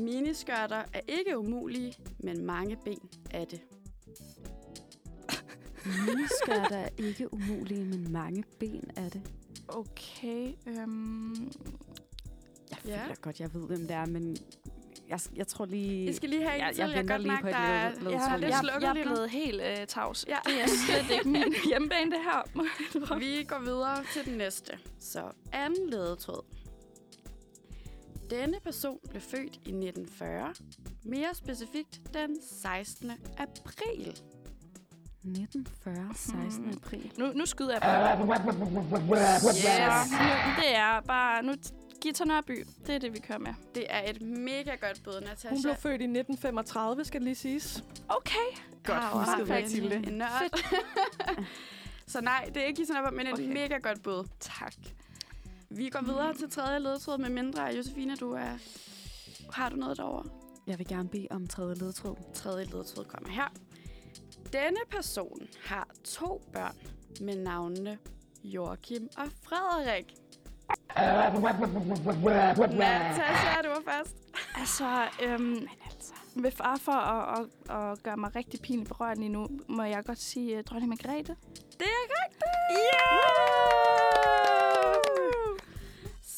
[0.00, 3.60] Miniskørter er ikke umulige, men mange ben er det.
[6.06, 9.22] Miniskørter er ikke umulige, men mange ben er det.
[9.68, 10.52] Okay.
[10.66, 11.34] Øhm,
[12.70, 13.04] Jeg Ja.
[13.04, 14.36] føler godt, jeg ved, hvem det er, men
[15.08, 16.08] jeg, jeg tror lige...
[16.10, 16.80] I skal lige have en jeg, til.
[16.80, 18.38] jeg kan venter godt lige mærke, på et der er- led- Ja, ledetråd.
[18.40, 20.24] lidt jeg, slukket jeg er blevet helt øh, tavs.
[20.28, 20.36] Ja.
[20.46, 23.18] Det er slet ikke min hjemmebane, det her.
[23.18, 24.78] Vi går videre til den næste.
[24.98, 25.22] Så
[25.52, 26.44] anden ledetråd.
[28.30, 30.54] Denne person blev født i 1940.
[31.04, 33.10] Mere specifikt den 16.
[33.38, 34.08] april.
[35.24, 36.64] 1940, 16.
[36.64, 36.72] Hmm.
[36.84, 37.12] april.
[37.18, 38.26] Nu, nu skyder jeg bare.
[38.26, 39.42] Yes.
[40.10, 40.28] Nu,
[40.62, 41.42] det er bare...
[41.42, 41.54] Nu
[42.02, 43.54] Gita Nørby, det er det, vi kører med.
[43.74, 45.48] Det er et mega godt bud, Natasha.
[45.48, 47.84] Hun blev født i 1935, skal det lige siges.
[48.08, 48.34] Okay.
[48.84, 49.48] Godt Wow, husket.
[49.48, 50.10] Mathilde.
[50.10, 50.60] Nørd.
[52.06, 53.44] Så nej, det er ikke sådan op, men et Okay.
[53.52, 54.28] mega godt bud.
[54.40, 54.74] Tak.
[55.76, 58.58] Vi går videre til tredje ledetråd, med mindre Josefine, du er...
[59.52, 60.24] Har du noget derovre?
[60.66, 62.16] Jeg vil gerne bede om tredje ledetråd.
[62.34, 63.48] Tredje ledetråd kommer her.
[64.52, 66.76] Denne person har to børn
[67.20, 67.98] med navnene
[68.44, 70.14] Joachim og Frederik.
[72.78, 74.16] Natasha, du var først.
[74.54, 75.68] Altså, øhm,
[76.34, 80.04] med far for at, at, at gøre mig rigtig pinligt berørt lige nu, må jeg
[80.04, 81.36] godt sige uh, dronning Margrethe.
[81.78, 82.44] Det er rigtigt!
[82.70, 83.95] Yeah!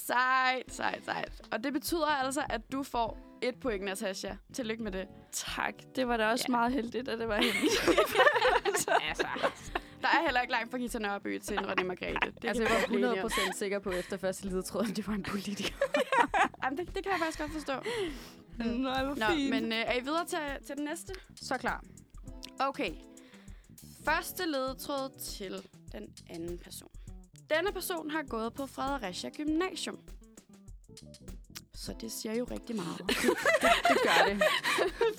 [0.08, 1.32] Sejt, sejt, sejt.
[1.52, 4.34] Og det betyder altså, at du får et point, Natasha.
[4.52, 5.08] Tillykke med det.
[5.32, 5.74] Tak.
[5.96, 6.50] Det var da også Ja.
[6.50, 7.58] meget heldigt, at det var hende.
[9.08, 9.26] altså.
[10.02, 12.32] Der er heller ikke langt fra Gita Nørby til en René Margrethe.
[12.42, 13.30] Det Altså, jeg var godt blive enige om.
[13.30, 15.74] 100% sikker på efter første ledetråd, at det var en politiker.
[16.64, 17.72] Jamen, det, det kan jeg faktisk godt forstå.
[18.58, 19.50] Nej, hvor Nå, fint.
[19.50, 21.12] men øh, er I videre til, til den næste?
[21.36, 21.84] Så klar.
[22.60, 22.92] Okay.
[24.04, 25.52] Første ledetråd til
[25.92, 26.88] den anden person.
[27.56, 29.98] Denne person har gået på Fredericia Gymnasium.
[31.74, 32.98] Så det siger jo rigtig meget.
[33.88, 34.42] Det gør det.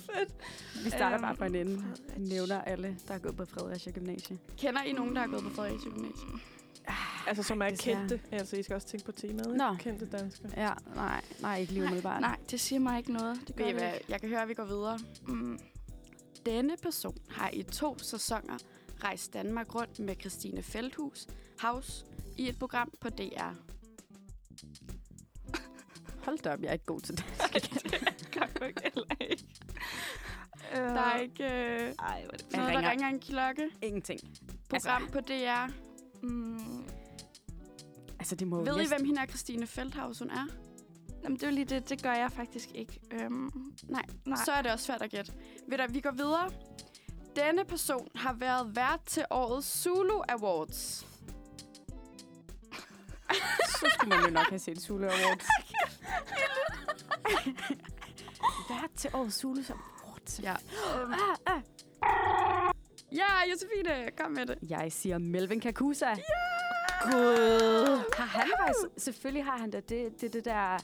[0.83, 1.77] Vi starter Øhm, bare fra en ende.
[1.81, 2.35] Fredericia.
[2.35, 4.37] Nævner alle, der er gået på Fredericia Gymnasie.
[4.57, 6.41] Kender I nogen, der har gået på Fredericia Gymnasium?
[7.27, 8.21] Altså, som er kendte.
[8.31, 9.47] Altså, I skal også tænke på temaet.
[9.47, 9.57] ikke?
[9.57, 9.75] Nå.
[9.79, 10.51] Kendte danskere.
[10.57, 12.21] Ja, nej, nej, ikke lige umiddelbart.
[12.21, 13.39] Nej, det siger mig ikke noget.
[13.47, 14.05] Det gør Ved I det ikke.
[14.09, 14.99] Jeg kan høre, at vi går videre.
[15.27, 15.59] Mm.
[16.45, 18.57] Denne person har i to sæsoner
[19.03, 21.27] rejst Danmark rundt med Christine Feldhus
[21.59, 22.05] Haus
[22.37, 23.53] i et program på DR.
[26.25, 27.25] Hold da op, jeg er ikke god til det.
[28.33, 29.45] Godt nok heller ikke.
[30.71, 31.49] Øh, Der er ikke øh,
[31.99, 32.81] Ej, hvor er det noget, ringer.
[32.81, 33.69] der ringer en klokke.
[33.81, 34.19] Ingenting.
[34.69, 35.67] Program på DR.
[36.23, 36.83] Mm.
[38.19, 40.47] Altså, det må Ved I, næsten- hvem hende er Christine Feldhaus, hun er?
[41.23, 41.89] Jamen, det er jo lige det.
[41.89, 42.99] Det gør jeg faktisk ikke.
[43.11, 43.49] Øhm,
[43.87, 44.01] Nej.
[44.25, 44.37] nej.
[44.45, 45.31] Så er det også svært at gætte.
[45.67, 46.49] Ved du, vi går videre.
[47.35, 51.05] Denne person har været vært til årets Zulu Awards.
[53.79, 55.45] så skulle man jo nok have set Zulu Awards.
[58.69, 59.61] Vært til årets Zulu
[60.03, 60.39] Awards.
[60.43, 60.55] Ja.
[61.03, 61.61] Um, ah, ah.
[63.11, 64.57] Ja, Josefine, kom med det.
[64.69, 66.05] Jeg siger Melvin Kakusa.
[66.09, 66.15] Ja!
[67.03, 68.13] Gud.
[68.17, 69.03] Har han faktisk...
[69.05, 69.89] Selvfølgelig har han det.
[69.89, 70.77] Det, det, det der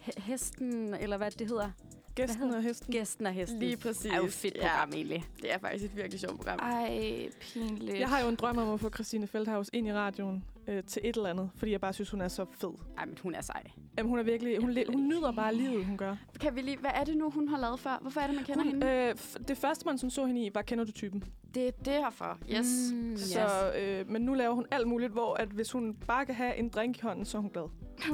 [0.00, 1.70] he- hesten, eller hvad det hedder.
[2.14, 2.92] Gæsten og hesten.
[2.92, 3.58] Gæsten og hesten.
[3.58, 4.06] Lige præcis.
[4.06, 4.96] er jo et fedt program, ja.
[4.96, 5.24] egentlig.
[5.42, 6.58] Det er faktisk et virkelig sjovt program.
[6.58, 7.98] Ej, pinligt.
[7.98, 11.02] Jeg har jo en drøm om at få Christine Feldhaus ind i radioen øh, til
[11.04, 12.70] et eller andet, fordi jeg bare synes, hun er så fed.
[12.98, 13.62] Ej, men hun er sej.
[13.98, 14.60] Jamen, hun er virkelig...
[14.60, 16.16] Hun, le- hun nyder bare livet, hun gør.
[16.40, 16.76] Kan vi lige...
[16.76, 17.98] Hvad er det nu, hun har lavet før?
[18.00, 18.86] Hvorfor er det, man kender Hun, hende?
[18.86, 19.14] øh,
[19.48, 21.24] det første, man sådan så hende i, var Kender du typen?
[21.54, 22.38] Det er derfor.
[22.50, 22.66] Yes.
[22.92, 26.34] Mm, Så, øh, men nu laver hun alt muligt, hvor at hvis hun bare kan
[26.34, 27.64] have en drink i hånden, så er hun glad.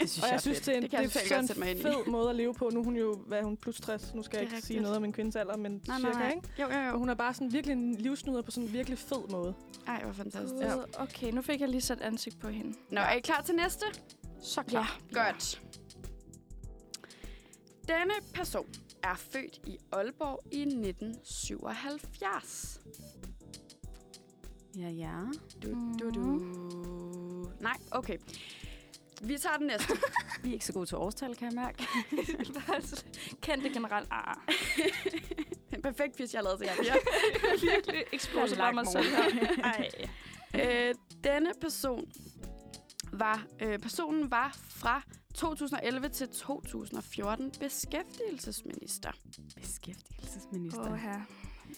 [0.00, 0.98] Det synes Og jeg synes, det er en, Det det kan
[1.30, 2.70] jeg er sådan en fed måde at leve på.
[2.72, 4.14] Nu er hun jo, hvad er hun, plus 60.
[4.14, 4.82] Nu skal jeg ikke sige rigtigt.
[4.82, 6.48] noget om en kvindes alder, men Nej, cirka, nej, ikke?
[6.60, 6.98] Jo, jo, Og jo.
[6.98, 9.54] hun er bare sådan virkelig en livsnyder på sådan en virkelig fed måde.
[9.86, 10.54] Ej, hvor fantastisk.
[10.62, 11.02] Ja.
[11.02, 12.78] Okay, nu fik jeg lige sat ansigt på hende.
[12.90, 13.84] Nå, er I klar til næste?
[14.42, 14.86] Så Ja.
[15.12, 15.62] Godt.
[17.88, 18.66] Denne person
[19.02, 22.80] er født i Aalborg i 1977.
[24.76, 25.10] Ja, ja.
[25.62, 26.38] Du, du, du.
[27.60, 28.18] Nej, okay.
[29.22, 29.92] Vi tager den næste.
[30.42, 31.86] Vi er ikke så gode til årstal, kan jeg mærke.
[33.42, 34.08] Kendte generelt.
[34.10, 34.36] Ah,
[35.72, 36.74] en perfekt quiz, jeg har lavet til jer.
[36.84, 36.94] Ja.
[37.74, 39.04] virkelig eksplosiv bare mig selv.
[39.64, 39.88] Ej.
[40.54, 40.94] Øh,
[41.24, 42.12] denne person
[43.12, 45.02] var, øh, personen var fra
[45.34, 49.10] 2011 til 2014 beskæftigelsesminister.
[49.56, 50.90] Beskæftigelsesminister.
[50.90, 51.20] Åh, her.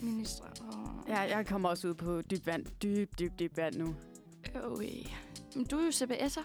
[0.00, 0.44] Minister.
[0.44, 1.08] Åh.
[1.08, 2.66] Ja, jeg kommer også ud på dyb vand.
[2.82, 3.94] Dyb, dyb, dyb vand nu.
[4.54, 5.04] Okay.
[5.54, 6.44] Men du er jo CBS'er.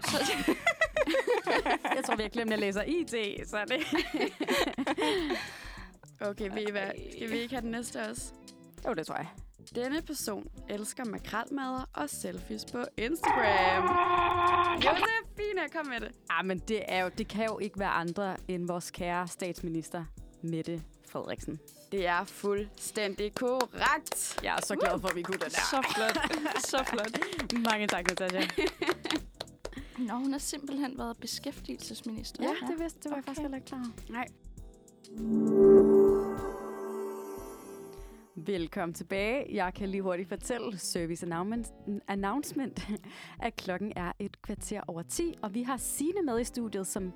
[0.00, 0.18] Så
[1.96, 3.14] jeg tror, vi har glemt at læse IT,
[3.48, 3.80] så det...
[6.20, 6.90] Okay, ved I hvad?
[7.12, 8.32] Skal vi ikke have den næste også?
[8.86, 9.28] jo, det tror jeg.
[9.74, 13.84] Denne person elsker makrelmadder og selfies på Instagram.
[14.84, 16.10] Josefine, kom med det.
[16.30, 20.04] Ah, men det, er jo, det kan jo ikke være andre end vores kære statsminister,
[20.42, 21.60] Mette Frederiksen.
[21.92, 24.40] Det er fuldstændig korrekt.
[24.42, 25.60] Jeg er så glad for, at vi kunne den der.
[25.70, 26.18] så flot.
[26.60, 27.18] Så flot.
[27.72, 28.42] Mange tak, Natasha.
[30.08, 32.42] Nå, hun har simpelthen været beskæftigelsesminister.
[32.42, 33.16] Ja, det vidste det var okay.
[33.16, 33.90] jeg faktisk heller ikke klar.
[34.08, 34.26] Nej.
[38.46, 39.46] Velkommen tilbage.
[39.54, 41.26] Jeg kan lige hurtigt fortælle service
[42.08, 42.88] announcement,
[43.46, 47.12] at klokken er et kvarter over 10, og vi har Sine med i studiet, som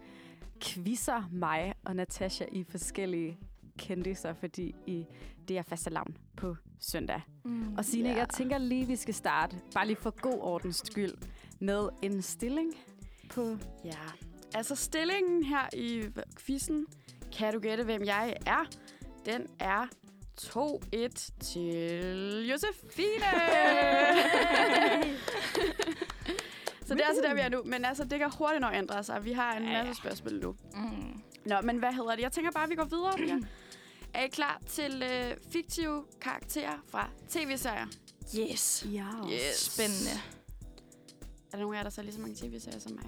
[0.63, 3.39] quizzer mig og Natasha i forskellige
[3.79, 5.07] kendiser, fordi i
[5.49, 7.21] det er faste lavn på søndag.
[7.45, 7.75] Mm.
[7.79, 8.19] Og Signe, yeah.
[8.19, 11.15] jeg tænker lige, vi skal starte, bare lige for god ordens skyld,
[11.61, 12.75] med en stilling
[13.31, 13.57] på...
[13.85, 13.99] Ja,
[14.55, 16.03] altså stillingen her i
[16.39, 16.87] quizzen,
[17.39, 18.69] kan du gætte, hvem jeg er?
[19.27, 19.87] Den er
[20.45, 23.27] 2-1 til Josefine.
[26.87, 27.63] Så det er altså der, vi er nu.
[27.65, 29.25] Men altså, det kan hurtigt nok ændre sig.
[29.25, 29.85] Vi har en Ja, ja.
[29.85, 30.55] masse spørgsmål nu.
[30.75, 31.21] Mm.
[31.47, 32.23] Nå, men hvad hedder det?
[32.23, 33.13] Jeg tænker bare, at vi går videre.
[33.21, 33.39] Ja.
[34.15, 37.87] Er I klar til øh, fiktive karakterer fra tv-serier?
[38.39, 38.87] Yes.
[38.93, 39.07] Ja.
[39.33, 39.57] Yes.
[39.57, 40.11] Spændende.
[41.53, 43.05] Er der nogen af jer, der ser lige så mange tv-serier som mig?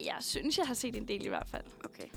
[0.00, 1.64] Jeg synes, jeg har set en del i hvert fald.
[1.84, 2.08] Okay.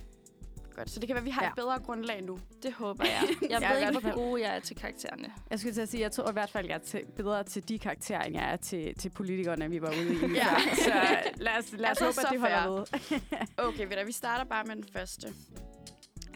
[0.77, 1.49] Godt, så det kan være, at vi har ja.
[1.49, 2.39] Et bedre grundlag nu.
[2.63, 3.21] Det håber jeg.
[3.49, 5.33] Jeg i ved ikke, hvor gode jeg er til karaktererne.
[5.49, 7.69] Jeg skulle til at sige, jeg tror i hvert fald, jeg er til, bedre til
[7.69, 10.17] de karakterer, end jeg er til, til politikerne, vi var ude i.
[10.35, 10.55] Ja.
[10.75, 10.91] Så
[11.35, 13.19] lad os, lad os håbe, så at det holder fair.
[13.37, 13.39] ved.
[13.67, 15.33] Okay, ved vi starter bare med den første.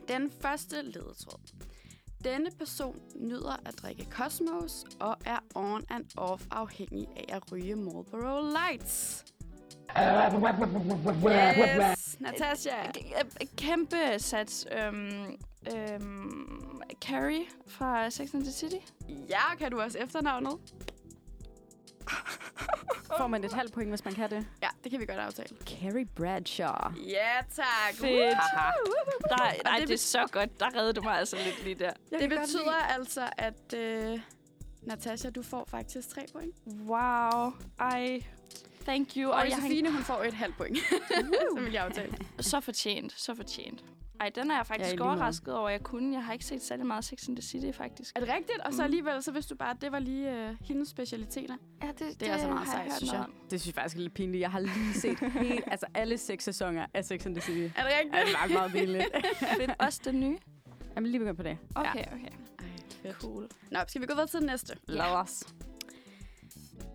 [0.07, 1.39] Den første ledetråd.
[2.23, 7.75] Denne person nyder at drikke Cosmos og er on and off afhængig af at ryge
[7.75, 9.25] Marlboro Lights.
[11.91, 12.91] Yes, Natasha.
[13.57, 14.67] Kæmpe sats.
[14.71, 15.37] Øhm,
[15.75, 18.75] øhm, Carrie fra Sex and the City.
[19.29, 20.51] Ja, kan du også efternavnet?
[23.17, 24.45] Får man et halvt point, hvis man kan det?
[24.63, 25.49] Ja, det kan vi godt aftale.
[25.65, 26.93] Carrie Bradshaw.
[27.07, 27.95] Ja, tak.
[27.95, 28.37] Fedt.
[29.63, 30.59] Nej, det det er så godt.
[30.59, 31.91] Der reddede du mig altså lidt lige der.
[32.19, 34.19] Det betyder altså, at øh,
[34.81, 36.55] Natasha, du får faktisk tre point.
[36.87, 37.53] Wow.
[37.79, 38.19] Ej.
[38.85, 39.31] Thank you.
[39.31, 40.77] Og, jeg har Josefine, hun får et halvt point.
[41.55, 42.17] Som vil jeg aftale.
[42.39, 43.13] Så fortjent.
[43.21, 43.83] Så fortjent.
[44.19, 46.13] Ej, den er jeg faktisk Ja, ja, overrasket over, at jeg kunne.
[46.13, 48.15] Jeg har ikke set særlig meget Sex and the City, faktisk.
[48.15, 48.59] Er det rigtigt?
[48.65, 51.55] Og så alligevel, så vidste du bare, at det var lige øh, hendes specialiteter.
[51.83, 53.25] Ja, det, det, Det er altså meget sejt, synes jeg.
[53.51, 54.41] Det synes jeg faktisk er lidt pinligt.
[54.41, 57.73] Jeg har lige set helt, altså alle seks sæsoner af Sex and the City.
[57.77, 58.15] Er det rigtigt?
[58.15, 59.05] Ja, det er meget pinligt.
[59.57, 59.71] Fedt.
[59.79, 60.37] Også den nye?
[60.95, 61.57] Jamen lige begyndt på det.
[61.75, 62.31] Okay, okay.
[63.01, 63.21] Fedt.
[63.21, 63.49] Cool.
[63.71, 64.77] Nå, skal vi gå videre til den næste?
[64.87, 65.43] Lad os.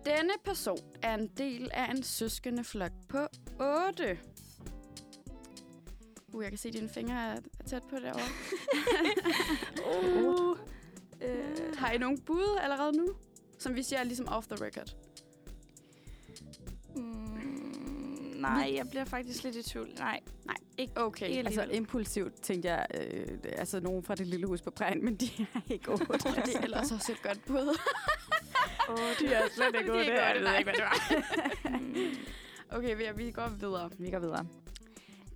[0.05, 3.17] Denne person er en del af en søskende flok på
[3.59, 4.17] 8.
[6.33, 8.21] Uh, jeg kan se, at dine fingre er er tæt på derovre.
[9.93, 10.49] uh.
[10.49, 13.07] uh, har I nogen bud allerede nu?
[13.59, 14.95] Som vi siger ligesom off the record.
[18.41, 19.89] Nej, jeg bliver faktisk lidt i tvivl.
[19.99, 20.55] Nej, Nej.
[20.77, 21.27] ikke, Okay.
[21.29, 21.81] ikke Altså alligevel.
[21.81, 25.59] impulsivt tænkte jeg, øh, altså nogen fra det lille hus på prærien, men de er
[25.69, 26.05] ikke otte.
[26.05, 27.77] det er ellers også et godt bud.
[28.89, 30.33] Åh, de er slet ikke ude De er der.
[30.33, 31.23] ikke Jeg ved ikke, hvad det var.
[32.77, 33.89] Okay, vi, vi går videre.
[33.99, 34.45] Vi går videre.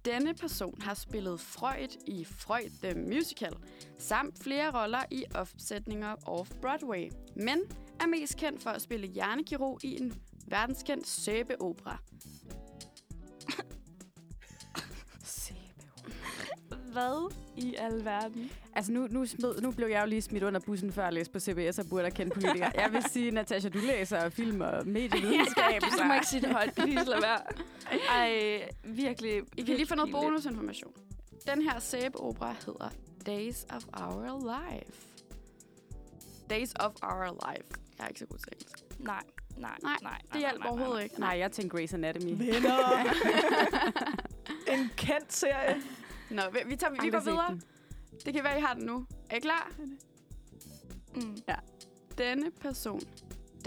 [0.06, 3.54] Denne person har spillet Freud i Freud the Musical,
[3.98, 7.60] samt flere roller i opsætninger off-Broadway, men
[8.00, 10.14] er mest kendt for at spille hjernekirurg i en
[10.48, 11.98] verdenskendt sæbeopera.
[16.92, 18.52] Hvad i alverden?
[18.76, 21.32] Altså, nu, nu, smed, nu blev jeg jo lige smidt under bussen før at læse
[21.32, 22.72] på CBS og burde have kendt politikere.
[22.82, 25.82] Jeg vil sige, Natasha, du læser film og medievidenskab.
[26.00, 26.74] Du må ikke sige det højt.
[26.74, 27.40] Please, lad være.
[28.20, 29.42] Ej, virkelig.
[29.58, 30.94] I kan lige få noget bonusinformation.
[31.48, 32.90] Den her sæbeopera hedder
[33.26, 34.40] Days of Our
[34.72, 34.92] Life.
[36.50, 37.68] Days of Our Life.
[37.98, 39.00] Jeg er ikke så god til engelsk.
[39.00, 39.24] Nej,
[39.58, 40.22] nej, Nej, nej.
[40.34, 41.20] Det hjælper overhovedet ikke.
[41.20, 42.32] Nej, jeg tænkte Grey's Anatomy.
[42.32, 43.14] Venner.
[44.68, 45.76] en kendt serie.
[46.32, 47.48] Nå, vi, tager, vi, Aldrig går videre.
[47.50, 47.62] den.
[48.26, 49.06] Det kan være, I har den nu.
[49.30, 49.72] Er I klar?
[51.16, 51.38] Mm.
[52.18, 53.02] Denne person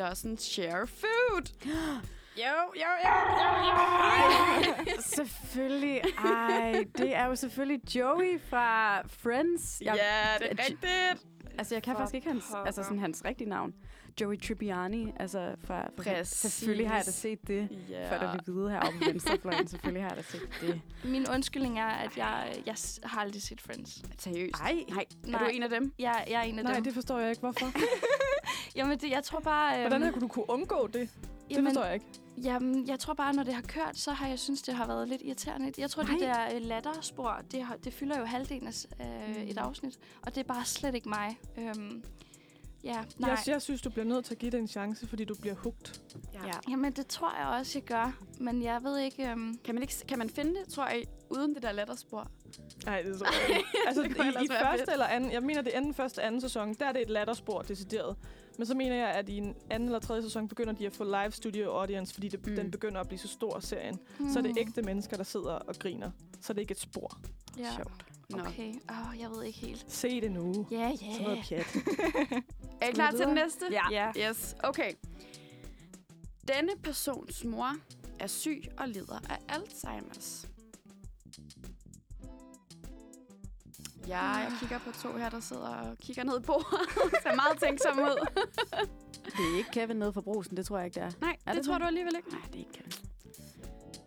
[0.00, 1.42] doesn't share food.
[2.36, 2.42] Jo,
[2.74, 3.14] jo, jo,
[4.86, 6.02] jo, Selvfølgelig.
[6.24, 9.82] Ej, det er jo selvfølgelig Joey fra Friends.
[9.84, 11.26] Ja, det er rigtigt.
[11.58, 13.74] Altså, jeg kan For faktisk ikke hans, altså sådan hans rigtige navn.
[14.20, 15.82] Joey Tribbiani, altså fra...
[15.82, 16.28] fra Præcis.
[16.28, 17.68] Selvfølgelig har jeg da set det.
[17.90, 18.10] Ja.
[18.10, 19.68] For at lige vide heroppe på venstrefløjen.
[19.68, 20.80] Selvfølgelig har jeg da set det.
[21.04, 24.02] Min undskyldning er, at jeg, jeg har aldrig set Friends.
[24.18, 24.60] Seriøst.
[24.60, 25.04] Ej, Nej.
[25.24, 25.40] Er Nej.
[25.40, 25.92] du en af dem?
[25.98, 26.84] Jeg, jeg er en af Nej, dem.
[26.84, 27.40] det forstår jeg ikke.
[27.40, 27.66] Hvorfor?
[28.76, 29.74] Jamen, det, jeg tror bare...
[29.74, 30.94] Øhm, Hvordan har du kunne undgå det?
[30.94, 31.10] Det
[31.50, 32.06] jamen, forstår jeg ikke.
[32.42, 35.08] Jamen, jeg tror bare, når det har kørt, så har jeg synes, det har været
[35.08, 35.72] lidt irriterende.
[35.78, 36.48] Jeg tror, det Nej.
[36.48, 39.98] der øh, latterspor, det, har, det fylder jo halvdelen af øh, et afsnit.
[40.22, 41.38] Og det er bare slet ikke mig.
[41.58, 42.04] Øhm,
[42.84, 43.30] ja, nej.
[43.30, 45.54] Jeg, jeg synes, du bliver nødt til at give det en chance, fordi du bliver
[45.54, 46.02] hugt.
[46.34, 46.40] Ja.
[46.70, 48.18] Jamen, det tror jeg også, jeg gør.
[48.40, 49.30] Men jeg ved ikke...
[49.30, 52.30] Øhm, Kan man, ikke, kan man finde det, tror jeg, uden det der letterspor?
[52.86, 53.68] Nej, det tror jeg ikke.
[53.86, 54.90] Altså, Det i, i første fedt.
[54.92, 57.62] eller anden, jeg mener, det er enden første anden sæson, der er det et latterspor
[57.62, 58.16] decideret.
[58.58, 61.04] Men så mener jeg, at i en anden eller tredje sæson begynder de at få
[61.04, 62.50] live studio audience, fordi det, Mm.
[62.52, 62.56] mm.
[62.56, 63.98] den begynder at blive så stor, serien.
[64.18, 64.30] Mm.
[64.32, 66.10] Så er det hmm, ægte mennesker, der sidder og griner.
[66.40, 67.18] Så er det ikke et spor.
[67.58, 68.04] Ja, Sjovt.
[68.32, 68.74] Okay.
[68.90, 69.84] Åh, jeg ved ikke helt.
[69.92, 70.66] Se det nu.
[70.70, 71.62] Ja, Sådan noget ja.
[71.62, 71.76] pjat.
[72.82, 73.64] Er I klar til den næste?
[73.70, 73.82] Ja.
[74.16, 74.30] Ja.
[74.30, 74.92] Yes, okay.
[76.48, 77.72] Denne persons mor
[78.20, 80.46] er syg og lider af Alzheimer's.
[84.08, 87.12] Ja, jeg kigger på to her, der sidder og kigger ned på bordet.
[87.22, 88.26] Ser meget tænksom ud.
[89.24, 91.10] Det er ikke Kevin nede for brusen, det tror jeg ikke, det er.
[91.20, 91.80] Nej, Er det, det tror det?
[91.80, 92.28] du alligevel ikke.
[92.30, 92.92] Nej, det er ikke Kevin.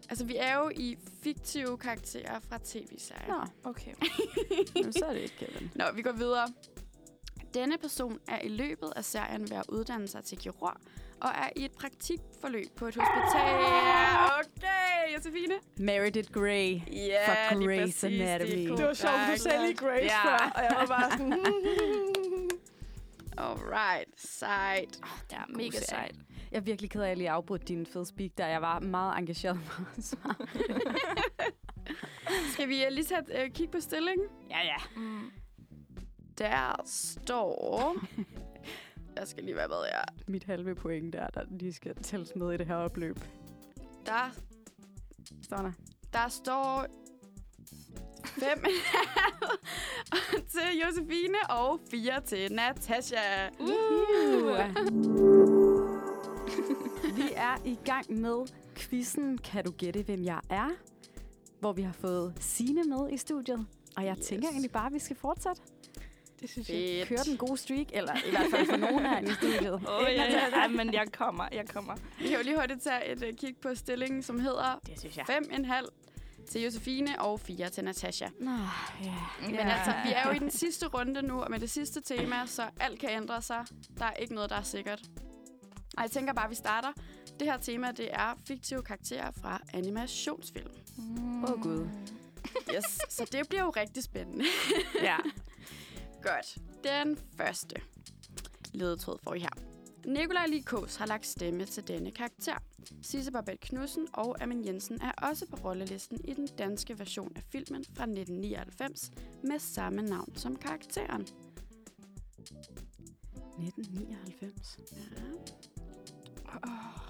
[0.10, 3.28] Altså, vi er jo i fiktive karakterer fra tv-serier.
[3.64, 3.94] Nå, Okay.
[4.76, 5.72] jamen, så er det ikke Kevin.
[5.76, 6.48] Nå, vi går videre.
[7.54, 10.74] Denne person er i løbet af serien ved at uddanne sig til kirurg,
[11.22, 13.56] og er i et praktikforløb på et hospital.
[14.40, 15.54] Okay, Josefine.
[15.78, 16.82] Meredith Grey.
[16.92, 18.70] Ja, For lige Grey's præcis, Anatomy.
[18.72, 20.26] er Det var sjovt, du sagde lige Grace Ja.
[20.26, 21.34] før, og jeg var bare sådan...
[23.38, 25.00] Alright, sejt.
[25.32, 25.86] Ja, mega serie.
[25.86, 26.16] sejt.
[26.58, 28.80] Jeg er virkelig ked af, at jeg lige afbrudte din fed speak, der jeg var
[28.80, 30.04] meget engageret med.
[32.54, 34.28] Skal vi øh, lige sætte øh, kig på stillingen?
[34.50, 34.76] Ja, ja.
[34.96, 35.32] Mm.
[36.38, 37.96] Der står...
[39.16, 40.02] Jeg skal lige være med, ja.
[40.28, 43.20] Mit halve point der, der lige skal tælles med i det her opløb.
[44.06, 44.32] Der,
[45.44, 45.72] Står der?
[46.14, 46.86] der står...
[48.26, 48.66] Fem
[50.54, 53.50] til Josefine og fire til Natasha.
[53.60, 53.68] Uh.
[55.22, 55.27] Vi
[57.38, 60.70] er i gang med quizzen Kan du gætte, hvem jeg er?
[61.60, 63.68] Hvor vi har fået Sine med i studiet.
[63.98, 64.26] Og jeg Yes.
[64.28, 65.62] tænker egentlig bare, at vi skal fortsætte.
[66.42, 67.08] Det synes Fedt.
[67.08, 69.74] Køre den gode streak, eller i hvert fald for nogen herinde i studiet.
[69.90, 70.50] Åh, oh, ja, ja.
[70.50, 71.96] Ej, men jeg kommer, jeg kommer.
[72.20, 75.18] Vi kan jo lige hurtigt tage et uh, kig på stillingen, som hedder Det synes
[75.18, 75.26] jeg.
[75.30, 78.28] 5,5 til Josefine og 4 til Natasha.
[78.40, 78.52] Nå,
[79.04, 79.14] ja.
[79.42, 82.36] Men altså, vi er jo i den sidste runde nu, og med det sidste tema,
[82.46, 83.66] så alt kan ændre sig.
[84.00, 85.02] Der er ikke noget, der er sikkert.
[85.98, 86.90] Og jeg tænker bare, at vi starter.
[87.40, 90.72] Det her tema, det er fiktive karakterer fra animationsfilm.
[91.00, 91.88] Åh, oh, Gud.
[92.76, 94.46] Yes, så det bliver jo rigtig spændende.
[95.02, 95.18] Ja.
[96.28, 96.58] Godt.
[96.84, 97.76] Den første
[98.74, 99.50] ledetråd får I her.
[100.06, 102.58] Nikolaj Likos har lagt stemme til denne karakter.
[103.02, 107.44] Sisse Babette Knudsen og Amin Jensen er også på rollelisten i den danske version af
[107.52, 109.12] filmen fra 1999
[109.44, 111.22] med samme navn som karakteren.
[113.60, 114.78] 1999.
[114.92, 115.77] Ja.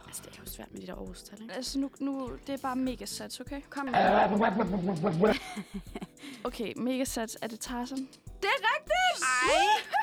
[0.08, 1.54] Altså, det er jo svært med de der årstal, ikke?
[1.54, 3.62] Altså, nu, nu, det er bare megasats, okay?
[3.70, 3.94] Kom med.
[6.44, 7.38] Okay, megasats.
[7.42, 7.98] Er det Tarzan?
[7.98, 9.24] Det er rigtigt!
[9.24, 9.98] Ej!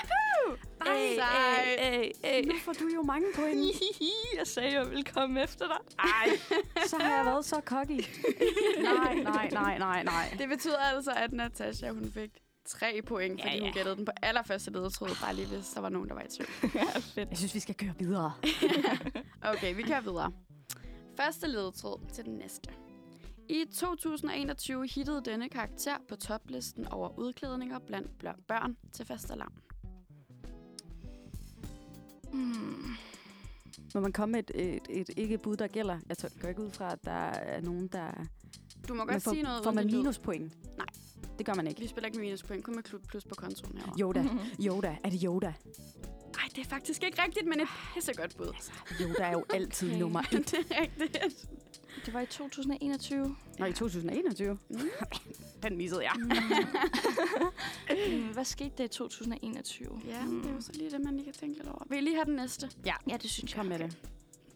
[0.87, 1.79] Ej, Sejt.
[1.79, 2.43] ej, ej.
[2.47, 3.75] Nu får du jo mange point.
[4.39, 5.77] jeg sagde, jeg ville komme efter dig.
[5.99, 6.29] Ej,
[6.91, 7.91] så har jeg været så cocky.
[8.83, 10.35] nej, nej, nej, nej, nej.
[10.39, 12.31] Det betyder altså, at Natasha, hun fik
[12.65, 15.81] tre point, fordi Ja, ja, hun gættede den på allerførste ledetråd, bare lige hvis der
[15.81, 16.49] var nogen, der var i tvivl.
[16.75, 17.31] ja, fedt.
[17.31, 18.33] Jeg synes, vi skal køre videre.
[19.53, 20.33] okay, vi kører videre.
[21.17, 22.71] Første ledetråd til den næste.
[23.49, 29.53] I 2021 hittede denne karakter på toplisten over udklædninger blandt børn til fastelavn.
[32.33, 32.97] Hmm.
[33.95, 35.99] Må man komme med et, et, et ikke-bud, der gælder?
[36.09, 38.27] Jeg tror, går ikke ud fra, at der er nogen, der...
[38.89, 40.77] Du må godt får, sige noget Får man minuspoint?
[40.79, 40.87] Nej.
[41.39, 41.79] Det gør man ikke.
[41.79, 41.83] Mm.
[41.83, 44.01] Vi spiller ikke med minuspoint, kun med klub plus på kontoen herovre.
[44.01, 44.25] Yoda.
[44.67, 44.97] Yoda.
[45.05, 45.47] Er det Yoda?
[45.47, 48.53] Ej, det er faktisk ikke rigtigt, men et pissegodt bud.
[49.01, 49.99] Yoda er jo altid Okay.
[50.01, 50.51] nummer et.
[50.51, 51.47] det er rigtigt.
[52.07, 53.37] Det var i 2021.
[53.59, 54.59] Nå, i 2021?
[54.71, 54.79] Mm.
[55.63, 56.13] Den missede jeg.
[57.91, 60.01] Mm, Hvad skete der i 2021?
[60.07, 60.11] Ja,
[60.43, 61.83] det er jo så lige det, man lige kan tænke lidt over.
[61.89, 62.71] Vil I lige have den næste?
[62.87, 63.57] Ja, ja det synes jeg.
[63.59, 63.97] Kom med det.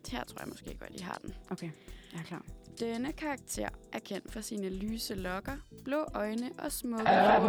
[0.09, 1.35] Her tror jeg måske godt, I har den.
[1.51, 1.71] Okay,
[2.13, 2.43] jeg er klar.
[2.81, 7.41] Denne karakter er kendt for sine lyse lokker, blå øjne og smukke kjoler.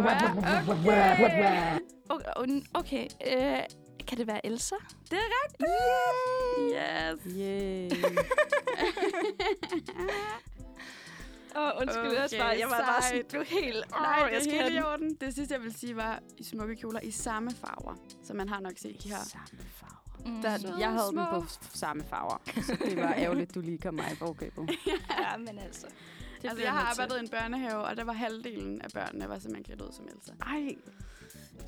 [2.08, 2.24] Okay.
[2.36, 3.06] Okay, okay.
[3.26, 3.58] Øh,
[4.08, 4.74] kan det være Elsa?
[5.10, 5.70] Det er rigtigt!
[6.74, 7.18] Yes!
[7.38, 7.90] Yeah.
[11.56, 13.76] Åh, oh, undskyld, okay, jeg, bare, jeg var bare sådan, du er helt...
[13.94, 14.84] Åh, Nej, jeg det skal er have helt i den.
[14.84, 15.14] orden.
[15.20, 17.94] Det sidste, jeg vil sige, var i smukke kjoler i samme farver.
[18.22, 19.16] Så man har nok set de her.
[19.24, 19.96] Samme farver.
[20.26, 20.42] Mm.
[20.42, 21.20] Der, Så jeg havde små.
[21.22, 22.42] dem på samme farver.
[22.66, 24.70] Så det var ærgerligt, du lige kom mig i forkøbet.
[25.20, 25.86] Ja, men altså...
[26.42, 29.38] Det altså, jeg har arbejdet i en børnehave, og der var halvdelen af børnene, var
[29.38, 30.32] simpelthen klædt ud som Elsa.
[30.46, 30.76] Ej,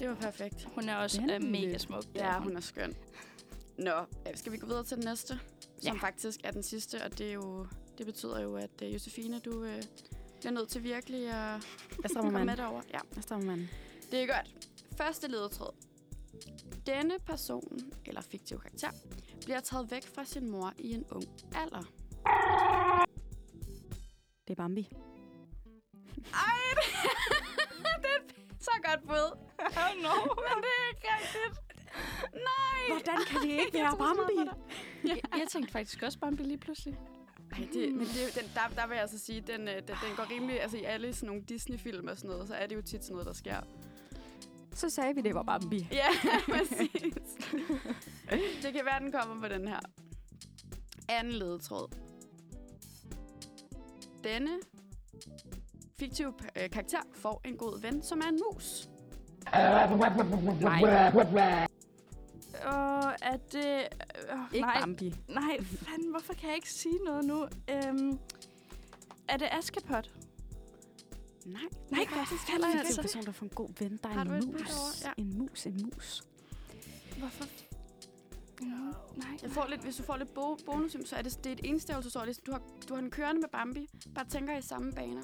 [0.01, 0.69] Det var perfekt.
[0.75, 2.03] Hun er også øh, mega smuk.
[2.03, 2.95] det Ja, er hun er skøn.
[3.79, 5.41] Nå, øh, skal vi gå videre til den næste?
[5.83, 6.03] Som Ja.
[6.07, 7.67] faktisk er den sidste, og det, er jo,
[7.99, 9.83] det betyder jo, at uh, Josefine, du øh,
[10.41, 11.35] bliver nødt til virkelig at
[12.03, 12.83] jeg komme med derover.
[12.91, 13.69] Ja, Jeg strammer mand.
[14.11, 14.69] det er godt.
[14.97, 15.75] Første ledetråd.
[16.87, 18.91] Denne person, eller fiktiv karakter,
[19.45, 21.25] bliver taget væk fra sin mor i en ung
[21.55, 21.83] alder.
[24.47, 24.89] Det er Bambi.
[26.35, 26.59] Ej,
[28.03, 29.39] det er et så godt bud.
[29.61, 30.15] Oh no.
[30.35, 31.61] Men det er ikke rigtigt.
[32.35, 32.81] Nej.
[32.89, 34.51] Hvordan kan det ikke være Bambi?
[35.05, 36.99] Jeg, jeg tænkte faktisk også Bambi lige pludselig.
[37.53, 40.17] Ej, det, men det, den, der, der vil jeg altså sige, den, øh, den, den
[40.17, 40.63] går rimelig...
[40.63, 43.13] Altså i alle sådan nogle Disney-film og sådan noget, så er det jo tit sådan
[43.15, 43.57] noget, der sker.
[44.75, 45.89] Så sagde vi, det var Bambi.
[45.93, 46.09] Ja,
[46.49, 47.15] præcis.
[48.63, 49.81] det kan være, den kommer på den her.
[51.09, 51.89] Anden ledetråd.
[54.25, 54.51] Denne
[55.99, 58.89] fiktive øh, karakter får en god ven, som er en mus.
[60.61, 61.67] Nej,
[62.65, 63.89] Og er det...
[64.33, 65.15] Øh, ikke nej, Bambi.
[65.29, 67.43] nej, fanden, hvorfor kan jeg ikke sige noget nu?
[67.71, 68.19] Øhm,
[69.29, 70.11] er det Askepot?
[71.47, 72.87] Nej, Nej, faktisk heller Det ikke.
[72.89, 73.97] er en person, der får en god ven.
[74.03, 75.03] Der er en mus.
[75.05, 75.13] Ja.
[75.17, 76.23] En mus, en mus.
[77.19, 77.45] Hvorfor?
[78.61, 78.69] Mm,
[79.17, 81.53] nej, Jeg får lidt, hvis du får lidt bo- bonus, så er det, det er
[81.53, 82.27] et enstavelsesord.
[82.27, 83.89] Det er- Du har, du har den kørende med Bambi.
[84.15, 85.23] Bare tænker i samme baner.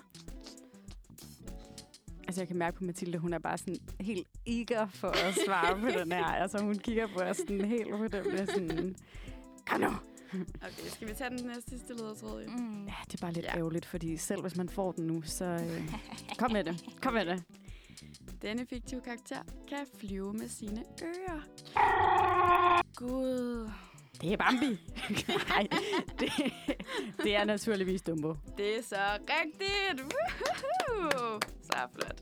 [2.29, 5.81] Altså, jeg kan mærke på Mathilde, hun er bare sådan helt eager for at svare
[5.81, 6.24] på den her.
[6.24, 8.26] Altså, hun kigger på os sådan helt på dem.
[8.37, 8.97] Er sådan,
[9.66, 9.87] kom nu.
[10.62, 12.43] Okay, skal vi tage den næste sidste ledetråd?
[12.43, 12.51] jo?
[12.51, 12.87] Mm.
[12.87, 13.57] Ja, det er bare lidt ja.
[13.57, 15.95] ærgerligt, fordi selv hvis man får den nu, så øh,
[16.39, 16.85] kom med det.
[17.03, 17.43] Kom med det.
[18.43, 21.41] Denne fiktive karakter kan flyve med sine ører.
[22.97, 23.70] Gud.
[24.20, 24.66] Det er Bambi.
[25.48, 25.66] Nej,
[26.20, 26.32] det,
[27.22, 28.34] det er naturligvis Dumbo.
[28.56, 30.02] Det er så rigtigt!
[30.02, 31.40] Woohoo!
[31.62, 32.20] Så flot.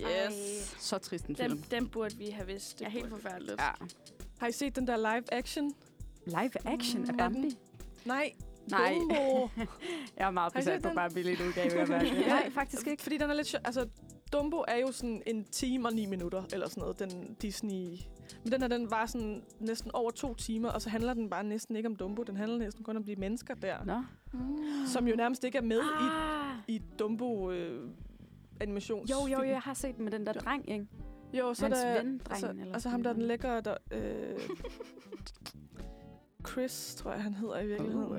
[0.00, 0.76] Yes.
[0.78, 1.50] Så trist en film.
[1.58, 2.78] Den, den burde vi have vidst.
[2.78, 3.60] Det er helt forfærdeligt.
[3.60, 3.70] Ja.
[4.38, 5.74] Har I set den der live action?
[6.26, 7.18] Live action af Mm.
[7.18, 7.56] Bambi?
[8.04, 8.32] Nej.
[8.70, 9.48] Nej, Dumbo.
[10.18, 10.96] jeg er meget besat på den?
[10.96, 12.10] Bambi lige nu, kan jeg mærke.
[12.28, 13.02] Nej, faktisk ikke.
[13.02, 13.54] Fordi den er lidt.
[13.64, 13.88] Altså,
[14.32, 17.98] Dumbo er jo sådan en time og ni minutter, eller sådan noget, den Disney...
[18.44, 21.44] Men den her, den var sådan næsten over to timer, og så handler den bare
[21.44, 22.22] næsten ikke om Dumbo.
[22.22, 24.02] Den handler næsten kun om de mennesker der, Nå.
[24.32, 24.58] Mm.
[24.86, 26.58] som jo nærmest ikke er med Ah.
[26.68, 27.88] i, i Dumbo øh,
[28.60, 29.10] animations.
[29.10, 30.86] Jo, jo, jeg har set den med den der dreng, ikke?
[31.32, 33.22] Jo, så Hans er der, ven, drengen, altså, eller altså sådan ham der er den
[33.22, 33.74] lækre, der...
[33.92, 34.38] Øh,
[36.48, 38.06] Chris, tror jeg, han hedder i virkeligheden.
[38.12, 38.18] Uh.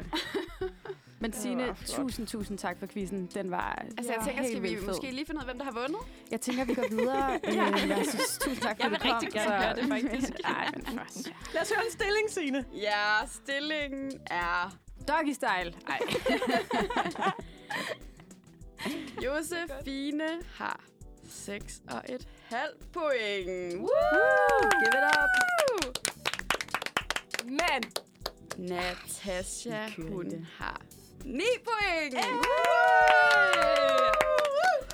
[1.21, 3.29] Men Signe, tusind, tusind tak for quizzen.
[3.33, 4.87] Den var Altså, jeg ja, tænker, helt skal vi fed.
[4.87, 5.99] måske lige finde ud af, hvem der har vundet?
[6.31, 7.33] Jeg tænker, vi går videre.
[7.47, 7.55] øh,
[7.89, 9.15] jeg synes, tusind tak for, Jeg vil at du kom.
[9.15, 10.31] rigtig gerne høre det, faktisk.
[10.43, 11.31] Nej, men først.
[11.53, 12.65] Lad os høre en stilling, Signe.
[12.73, 14.77] Ja, stillingen er...
[15.07, 15.73] Doggy style.
[15.87, 15.99] Ej.
[19.25, 20.23] Josefine
[20.55, 20.79] har
[21.29, 23.79] 6 og et halvt point.
[23.79, 23.89] Woo!
[24.79, 25.29] Give it up.
[27.45, 27.83] Men
[28.69, 30.81] Natasha, hun har
[31.25, 32.13] 9 point.
[32.13, 32.41] Woo!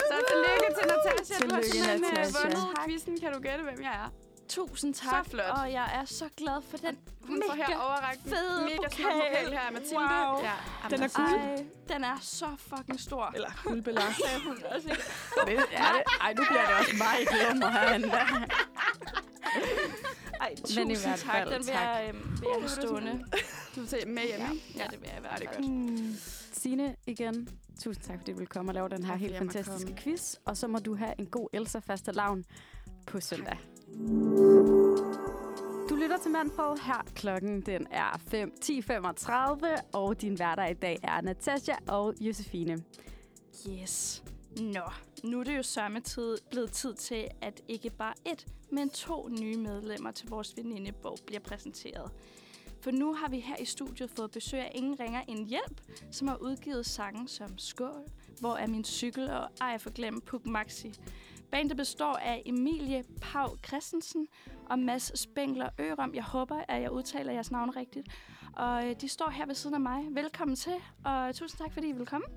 [0.10, 1.36] Så tillykke til Natasha.
[1.46, 2.40] du har Tillykke, simpelthen øh, Natasha.
[2.44, 3.20] vundet quizzen.
[3.20, 4.10] Kan du gætte, hvem jeg er?
[4.50, 5.26] Tusind tak.
[5.26, 5.46] Så flot.
[5.46, 8.92] Og jeg er så glad for den Hun får her overrakt en fede mega smuk
[8.92, 9.14] pokal.
[9.14, 9.96] pokal her Mathilde.
[9.96, 10.44] Wow.
[10.44, 10.54] Ja,
[10.90, 11.40] Den er guld.
[11.42, 13.32] Ej, den er så fucking stor.
[13.36, 14.16] Eller guldbelagt.
[14.26, 15.04] Sagde hun også ikke.
[15.46, 16.04] Det er det.
[16.22, 18.08] Ej, nu bliver det også mig glemmer herinde.
[20.42, 21.48] Ej, tusind Men i hvert tak.
[21.48, 21.76] Den vil tak.
[21.76, 23.24] jeg, øhm, vil jeg have stående.
[23.76, 24.64] Du vil se med hjem, Ja, ikke?
[24.76, 26.16] ja, det vil jeg i hvert det er fald.
[26.54, 27.50] Signe, igen,
[27.84, 30.36] tusind tak, fordi du vil komme og lave den her Tak, helt fantastiske quiz.
[30.46, 32.46] Og så må du have en god Elsa faste lavn
[33.08, 33.58] på søndag.
[35.90, 37.06] Du lytter til Manfred her.
[37.16, 42.84] Klokken den er 5, 10.35, og din værter i dag er Natasha og Josefine.
[43.70, 44.24] Yes.
[44.62, 44.82] Nå,
[45.24, 49.30] nu er det jo sørme tid, blevet tid til, at ikke bare et, men to
[49.42, 52.12] nye medlemmer til vores venindebog bliver præsenteret.
[52.82, 55.82] For nu har vi her i studiet fået besøg af Ingen Ringer en Hjælp,
[56.12, 58.04] som har udgivet sange som Skål,
[58.40, 60.94] Hvor er min cykel og Ej for glem Puk Maxi.
[61.52, 64.28] Bandet består af Emilie Pau Christensen
[64.70, 66.14] og Mads Spengler Ørum.
[66.16, 68.08] Jeg håber, at jeg udtaler jeres navn rigtigt.
[68.54, 70.04] Og øh, de står her ved siden af mig.
[70.12, 70.74] Velkommen til,
[71.06, 72.28] og tusind tak, fordi I vil komme.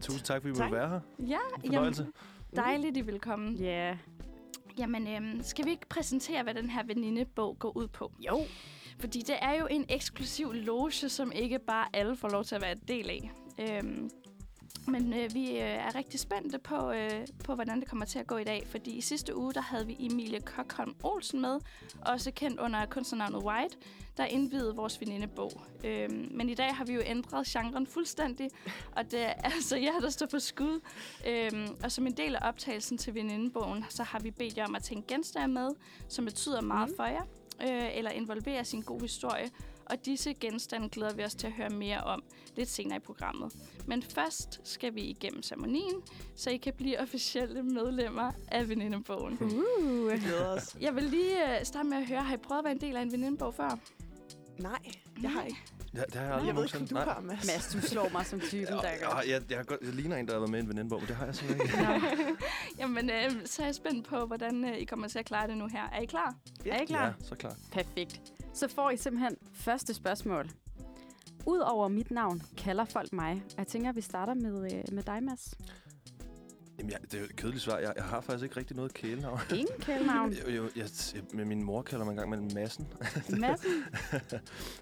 [0.00, 0.70] Tusind tak, fordi vi Tak.
[0.70, 1.00] måtte være her.
[1.26, 2.06] Ja, Fornøjelse.
[2.56, 3.50] dejligt, I vil komme.
[3.58, 3.64] Ja.
[3.88, 3.96] Yeah.
[4.78, 8.12] Jamen, øhm, skal vi ikke præsentere, hvad den her venindebog går ud på?
[8.26, 8.40] Jo.
[8.98, 12.62] Fordi det er jo en eksklusiv loge, som ikke bare alle får lov til at
[12.62, 13.30] være en del af.
[13.60, 14.10] Øhm,
[14.90, 18.26] men øh, vi øh, er rigtig spændte på, øh, på, hvordan det kommer til at
[18.26, 18.62] gå i dag.
[18.66, 21.58] Fordi i sidste uge, der havde vi Emilie Kokholm Olsen med,
[22.06, 23.76] også kendt under kunstnernavnet White,
[24.16, 25.52] der indvidede vores venindebog.
[25.84, 28.50] Øhm, men i dag har vi jo ændret genren fuldstændig,
[28.96, 30.80] og det er altså jer, der står på skud.
[31.26, 34.74] Øhm, og som en del af optagelsen til venindebogen, så har vi bedt jer om
[34.74, 35.68] at tænke genstande med,
[36.08, 36.96] som betyder meget mm.
[36.96, 37.22] for jer,
[37.62, 39.50] øh, eller involvere sin god historie.
[39.90, 42.22] Og disse genstande glæder vi os til at høre mere om
[42.56, 43.52] lidt senere i programmet.
[43.86, 45.94] Men først skal vi igennem ceremonien,
[46.36, 49.38] så I kan blive officielle medlemmer af venindebogen.
[49.42, 50.12] Uh.
[50.12, 50.76] Vi glæder os.
[50.80, 52.96] Jeg vil lige øh, starte med at høre, har I prøvet at være en del
[52.96, 53.78] af en venindebog før?
[54.58, 54.78] Nej,
[55.22, 55.58] jeg har ikke.
[55.94, 57.46] Ja, det har jeg aldrig Jeg ved ikke, du har, Mads.
[57.46, 59.22] Mads, du slår mig som typen, der Ja, gør.
[59.26, 61.16] jeg, jeg, jeg, jeg ligner en, der har været med i en venindebog, men det
[61.16, 62.36] har jeg simpelthen ikke.
[62.80, 65.56] Jamen, øh, så er jeg spændt på, hvordan øh, I kommer til at klare det
[65.56, 65.82] nu her.
[65.92, 66.34] Er I klar?
[66.66, 67.06] Er I klar?
[67.06, 67.54] Ja, så klar.
[67.72, 68.20] Perfekt.
[68.52, 70.50] Så får I simpelthen første spørgsmål.
[71.46, 73.42] Udover mit navn kalder folk mig.
[73.48, 75.54] Og jeg tænker, at vi starter med, øh, med dig, Mads.
[76.78, 77.78] Jamen, jeg, det er jo et kedeligt svar.
[77.78, 79.38] Jeg, jeg har faktisk ikke rigtig noget kælenavn.
[79.54, 80.32] Ingen kælenavn.
[80.32, 82.88] Jo, jo jeg, jeg, men min mor kalder mig engang mellem massen.
[83.40, 83.84] Madsen?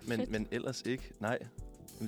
[0.08, 1.12] men, men ellers ikke.
[1.20, 1.38] Nej.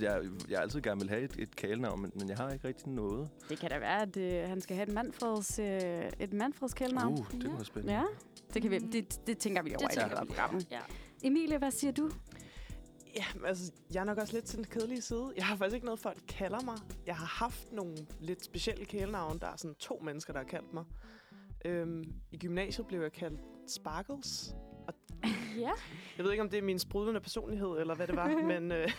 [0.00, 2.68] Jeg, jeg har altid gerne vil have et, et kælenavn, men, men jeg har ikke
[2.68, 3.28] rigtig noget.
[3.48, 7.12] Det kan da være, at øh, han skal have et Manfreds, øh, et Manfreds kælenavn.
[7.12, 7.94] Uh, det var spændende.
[7.94, 8.04] Ja,
[8.54, 10.26] det, kan vi, det, det tænker vi over Det i af vi.
[10.26, 10.66] programmet.
[10.70, 10.80] Ja.
[11.22, 12.10] Emilie, hvad siger du?
[13.16, 15.32] Ja, altså, jeg er nok også lidt til den kedelige side.
[15.36, 16.76] Jeg har faktisk ikke noget, folk kalder mig.
[17.06, 19.40] Jeg har haft nogle lidt specielle kælenavne.
[19.40, 20.84] Der er sådan to mennesker, der har kaldt mig.
[21.64, 24.54] Øhm, I gymnasiet blev jeg kaldt Sparkles.
[24.88, 24.94] Og
[25.58, 25.70] Ja.
[26.16, 28.72] jeg ved ikke, om det er min sprudlende personlighed, eller hvad det var, men...
[28.72, 28.92] Øh,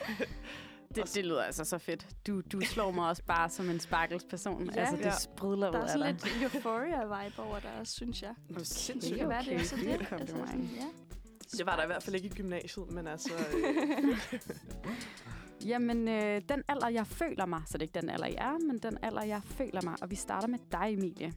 [0.95, 2.07] Det, det lyder altså så fedt.
[2.27, 4.65] Du, du slår mig også bare som en sparkles person.
[4.69, 4.79] Ja.
[4.79, 5.11] altså, det Ja.
[5.19, 6.31] sprudler ud Der er af sådan dig.
[6.41, 8.35] lidt euphoria-vibe over der også, synes jeg.
[8.49, 8.61] Okay,
[9.01, 9.85] Det kan være, det er så det.
[9.85, 10.47] det et kompliment.
[10.49, 10.87] sådan, ja.
[11.57, 13.31] Det var der i hvert fald ikke i gymnasiet, men altså...
[13.33, 14.17] Øh,
[15.65, 18.57] Jamen, øh, den alder, jeg føler mig, så det er ikke den alder, jeg er,
[18.67, 19.95] men den alder, jeg føler mig.
[20.01, 21.33] Og vi starter med dig, Emilie.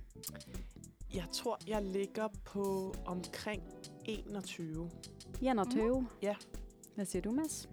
[1.14, 3.62] jeg tror, jeg ligger på omkring
[4.04, 4.90] 21.
[5.42, 6.08] Jan og Tøve.
[6.22, 6.34] Ja.
[6.94, 7.68] Hvad siger du, Mads?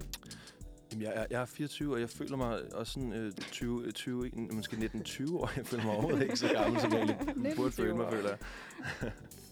[0.91, 4.35] Jamen, jeg, er- jeg er 24, og jeg føler mig også sådan øh, 20, 20,
[4.37, 5.51] en- måske 19-20 år.
[5.55, 8.37] Jeg føler mig overhovedet ikke så gammel, som jeg egentlig burde føle mig, føler jeg.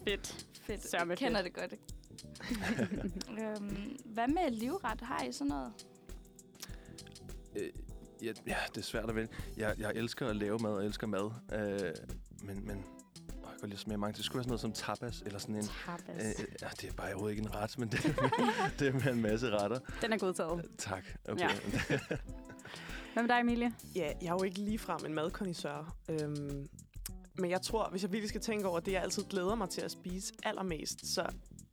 [0.08, 0.46] Fedt.
[0.62, 0.90] Fedt.
[0.90, 1.74] Sørme Jeg kender det godt.
[3.40, 5.02] øhm, hvad med livret?
[5.02, 5.74] Har I sådan noget?
[7.56, 7.70] Øh,
[8.22, 9.30] ja, ja, det er svært at vælge.
[9.58, 11.32] Jeg, jeg elsker at lave mad, og elsker mad.
[11.54, 11.94] Øh,
[12.44, 12.78] men, men
[13.44, 14.18] åh, jeg kan at smage mange.
[14.18, 15.64] Det skulle være sådan noget som tapas, eller sådan en...
[15.64, 16.40] Tapas.
[16.40, 18.04] Øh, ja, det er bare overhovedet ikke en ret, men det,
[18.80, 19.80] det er med en masse retter.
[20.02, 20.66] Den er godtaget.
[20.78, 21.04] Tak.
[21.30, 21.42] Okay.
[21.42, 21.50] Ja.
[23.14, 23.74] Hvad med dig, Emilie?
[23.96, 25.96] Ja, jeg er jo ikke ligefrem en madkondisør.
[26.10, 26.68] Øhm,
[27.40, 29.82] men jeg tror, hvis jeg virkelig skal tænke over det, jeg altid glæder mig til
[29.82, 31.26] at spise allermest, så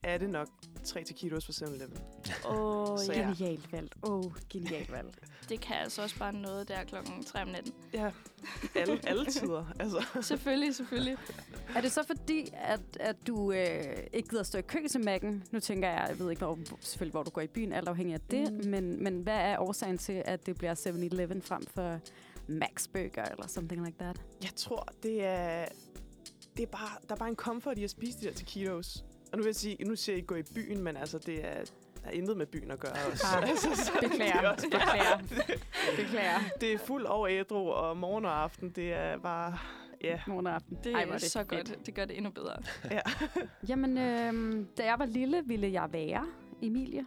[0.07, 0.49] er det nok
[0.85, 1.99] 3 taquitos fra 7-Eleven.
[2.45, 3.13] Åh, oh, ja.
[3.13, 3.95] Genialt valgt.
[4.03, 5.19] Åh, oh, genialt valgt.
[5.49, 7.73] Det kan altså også bare noget der klokken 3 om natten.
[7.93, 8.11] Ja,
[8.75, 9.65] alle, alle tider.
[9.81, 10.07] Altså.
[10.31, 11.17] selvfølgelig, selvfølgelig.
[11.77, 15.49] Er det så fordi, at, at du øh, ikke gider stå i kø til Mac'en?
[15.53, 18.15] Nu tænker jeg, jeg ved ikke, hvor, selvfølgelig, hvor du går i byen, alt afhængig
[18.15, 18.53] af det.
[18.53, 18.59] Mm.
[18.59, 18.71] Mm.
[18.71, 21.99] Men, men hvad er årsagen til, at det bliver 7-Eleven frem for
[22.49, 24.21] Max Burger eller something like that?
[24.43, 25.65] Jeg tror, det er,
[26.57, 29.05] det er bare, der er bare en comfort i at spise de der taquitos.
[29.33, 31.45] Og nu vil jeg sige, nu siger jeg ikke gå i byen, men altså, det
[31.45, 31.65] er,
[32.05, 33.25] er intet med byen at gøre også.
[33.37, 35.19] Ah, altså, så beklager, det er også beklager.
[36.03, 36.39] Beklager.
[36.61, 39.59] Det er fuld over ædru, og morgen og aften, det er bare...
[40.05, 40.21] Ja.
[40.27, 40.79] morgen og aften.
[40.85, 41.49] Det Ej, er, hvor så fedt.
[41.49, 41.87] godt.
[41.87, 42.57] Det gør det endnu bedre.
[42.91, 43.01] Ja.
[43.69, 46.27] Jamen, øh, da jeg var lille, ville jeg være
[46.63, 47.07] Emilie.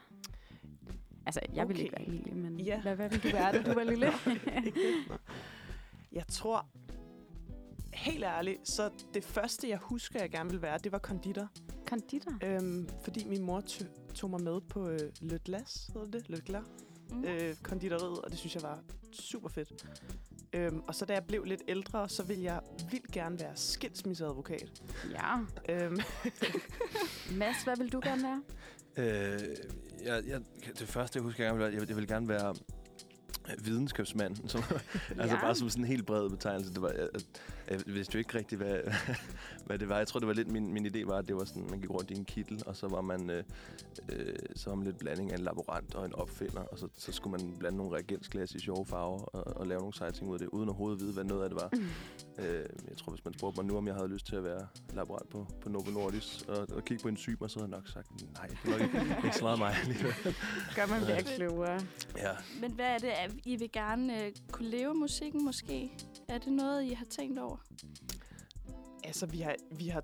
[1.25, 1.67] Altså, jeg okay.
[1.67, 2.81] ville ikke være Emilie, men Ja.
[2.81, 4.11] hvad, hvad ville du være, da du var lille?
[6.11, 6.65] Jeg tror,
[7.99, 11.47] helt ærligt, så det første, jeg husker, jeg gerne ville være, det var konditor.
[11.87, 12.33] Konditor?
[12.43, 13.63] Øhm, fordi min mor
[14.15, 16.29] tog mig med på øh, Le Glas, hedder det?
[16.29, 16.63] Le Glas?
[17.11, 17.23] Mm.
[17.25, 18.79] Øh, konditoriet, og det synes jeg var
[19.11, 19.85] super fedt.
[20.53, 22.61] Øhm, og så da jeg blev lidt ældre, så ville jeg
[22.91, 24.81] vildt gerne være skilsmisseadvokat.
[25.11, 25.37] ja.
[25.69, 25.97] Øhm,
[27.39, 28.41] Mads, hvad vil du gerne være?
[28.97, 29.39] Øh,
[30.05, 30.41] jeg, jeg,
[30.79, 32.55] det første, jeg husker, jeg gerne ville være, jeg, jeg ville gerne være
[33.49, 34.35] øh, videnskabsmand.
[34.47, 34.63] Som,
[35.19, 35.41] altså Ja.
[35.41, 36.73] bare som sådan en helt bred betegnelse.
[36.73, 37.07] Det var, jeg,
[37.69, 38.79] jeg, vidste jo ikke rigtigt, hvad,
[39.65, 39.97] hvad det var.
[39.97, 41.89] Jeg tror, det var lidt min, min idé var, at det var sådan, man gik
[41.89, 43.43] rundt i en kittel, og så var man, øh,
[44.11, 47.11] øh, så var man lidt blanding af en laborant og en opfinder, og så, så
[47.11, 50.33] skulle man blande nogle reagensglas i sjove farver og, og lave nogle seje ting ud
[50.33, 51.69] af det, uden overhovedet vide, hvad noget af det var.
[52.39, 54.67] Øh, jeg tror, hvis man spurgte mig nu, om jeg havde lyst til at være
[54.93, 58.33] laborant på, på Novo Nordisk og, og kigge på enzymer, så havde jeg nok sagt,
[58.33, 60.13] nej, det er nok ikke, ikke så meget mig alligevel.
[60.75, 61.79] Gør man bliver klogere.
[62.17, 62.31] Ja.
[62.61, 65.91] Men hvad er det, at I vil gerne øh, kunne leve musikken måske?
[66.27, 67.57] Er det noget, I har tænkt over?
[69.03, 70.03] Altså, vi har, vi har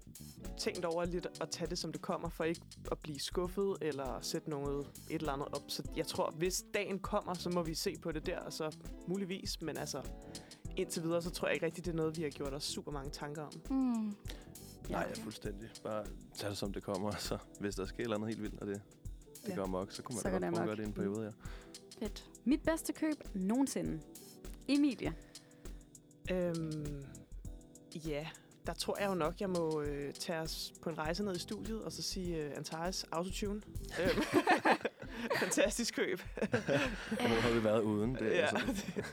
[0.58, 2.62] tænkt over lidt at tage det, som det kommer, for ikke
[2.92, 5.64] at blive skuffet eller sætte noget et eller andet op.
[5.68, 8.76] Så jeg tror, hvis dagen kommer, så må vi se på det der, og så
[9.08, 9.62] muligvis.
[9.62, 10.02] Men altså,
[10.78, 12.92] indtil videre, så tror jeg ikke rigtig, det er noget, vi har gjort os super
[12.92, 13.52] mange tanker om.
[13.70, 14.16] Mm.
[14.90, 15.70] Nej, ja, fuldstændig.
[15.84, 16.06] Bare
[16.36, 18.68] tag det, som det kommer, så hvis der sker et eller andet helt vildt, og
[18.68, 18.82] det,
[19.44, 19.56] det Ja.
[19.56, 21.32] går amok, så kunne man Så godt prøve at gøre det i en periode, ja.
[22.06, 22.30] Fedt.
[22.46, 24.02] Mit bedste køb nogensinde.
[24.68, 25.14] Emilie.
[26.32, 27.04] Øhm,
[27.96, 28.28] ja,
[28.68, 31.40] der tror jeg jo nok, jeg må øh, tage os på en rejse ned i
[31.40, 33.62] studiet, og så sige øh, Antares Autotune.
[34.02, 34.22] Øhm,
[35.44, 36.20] Fantastisk køb.
[37.22, 38.16] Nu har vi været uden.
[38.16, 38.48] Det, ja.
[38.48, 38.92] altså,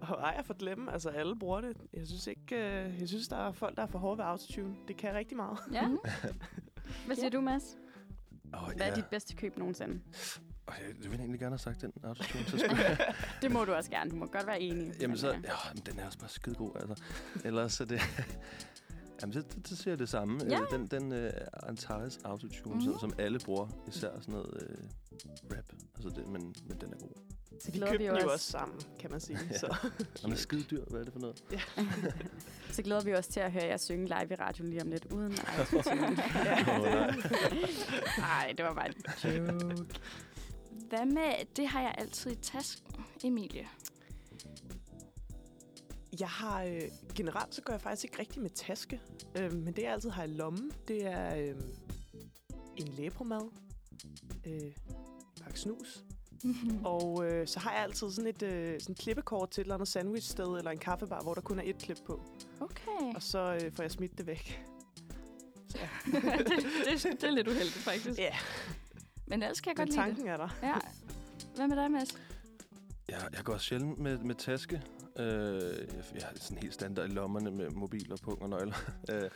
[0.00, 1.76] Og ej, jeg får glemme, altså alle bruger det.
[1.92, 4.76] Jeg synes ikke, øh, jeg synes, der er folk, der er for hårde ved autotune.
[4.88, 5.58] Det kan rigtig meget.
[5.72, 5.88] Ja.
[7.06, 7.76] Hvad siger du, Mads?
[8.54, 8.94] Åh, Hvad er ja.
[8.94, 10.00] dit bedste køb nogensinde?
[10.78, 13.14] Jeg, ville egentlig gerne have sagt den autotune, så skulle jeg...
[13.42, 14.10] Det må du også gerne.
[14.10, 14.92] Du må godt være enig.
[15.00, 17.04] Jamen Men, så, øh, ja, men den er også bare skide god, altså.
[17.44, 18.00] Ellers er det...
[19.22, 20.40] Jamen, så, så, så siger jeg det samme.
[20.50, 20.60] Ja.
[20.60, 21.30] Øh, Den, den uh,
[21.68, 22.98] Antares autotune, mm-hmm.
[23.00, 25.64] som, alle bruger, især sådan noget uh, rap.
[25.96, 27.10] Altså det, men, men den er god.
[27.60, 28.32] Så Vi glæder købte vi den jo os.
[28.32, 29.38] også sammen, kan man sige.
[29.50, 29.58] Ja.
[29.58, 29.66] Så.
[30.14, 30.84] Og den er skide dyr.
[30.84, 31.42] Hvad er det for noget?
[32.70, 35.06] Så glæder vi os til at høre jer synge live i radioen lige om lidt,
[35.12, 36.16] uden autotune.
[38.18, 38.94] Nej, det var bare en
[39.24, 39.86] joke.
[40.90, 43.68] Hvad med, det har jeg altid i tasken, Emilie.
[46.20, 46.82] Jeg har øh,
[47.14, 49.00] generelt så gør jeg faktisk ikke rigtig med taske,
[49.38, 51.54] øh, men det jeg altid har i lommen, det er øh,
[52.76, 53.50] en læbromad,
[54.46, 54.72] øh,
[55.42, 56.04] pakke snus,
[56.84, 59.88] og øh, så har jeg altid sådan et øh, sådan klippekort til et eller andet
[59.88, 62.20] sandwichsted eller en kaffebar, hvor der kun er et klip på,
[62.60, 63.14] Okay.
[63.14, 64.62] og så øh, får jeg smidt det væk.
[65.70, 68.18] Så, det, det, det er lidt uheldigt, faktisk.
[68.18, 68.36] Ja.
[69.30, 70.16] Men ellers kan jeg Men godt lide det.
[70.16, 70.48] tanken er der.
[70.62, 70.74] Ja.
[71.56, 72.08] Hvad med dig, Mads?
[73.08, 74.82] Jeg, jeg går sjældent med, med taske.
[75.18, 78.74] Øh, jeg, jeg har sådan helt standard i lommerne med mobil og pung og nøgler.
[79.10, 79.30] øh,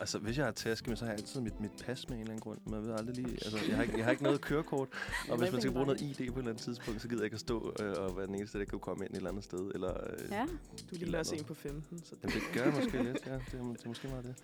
[0.00, 2.20] altså, hvis jeg har taske med, så har jeg altid mit, mit pas med en
[2.22, 2.58] eller anden grund.
[2.66, 3.30] Man ved aldrig lige...
[3.32, 4.88] Altså, jeg har ikke, jeg har ikke noget kørekort.
[5.30, 7.24] Og hvis man skal bruge noget ID på et eller andet tidspunkt, så gider jeg
[7.24, 9.44] ikke at stå øh, og være den eneste, der kan komme ind et eller andet
[9.44, 9.70] sted.
[9.74, 10.46] Eller, øh, Ja.
[10.90, 12.04] Du ligner også en på 15.
[12.04, 13.32] Så Jamen, det gør jeg måske lidt, ja.
[13.32, 14.34] Det er, det er måske meget det.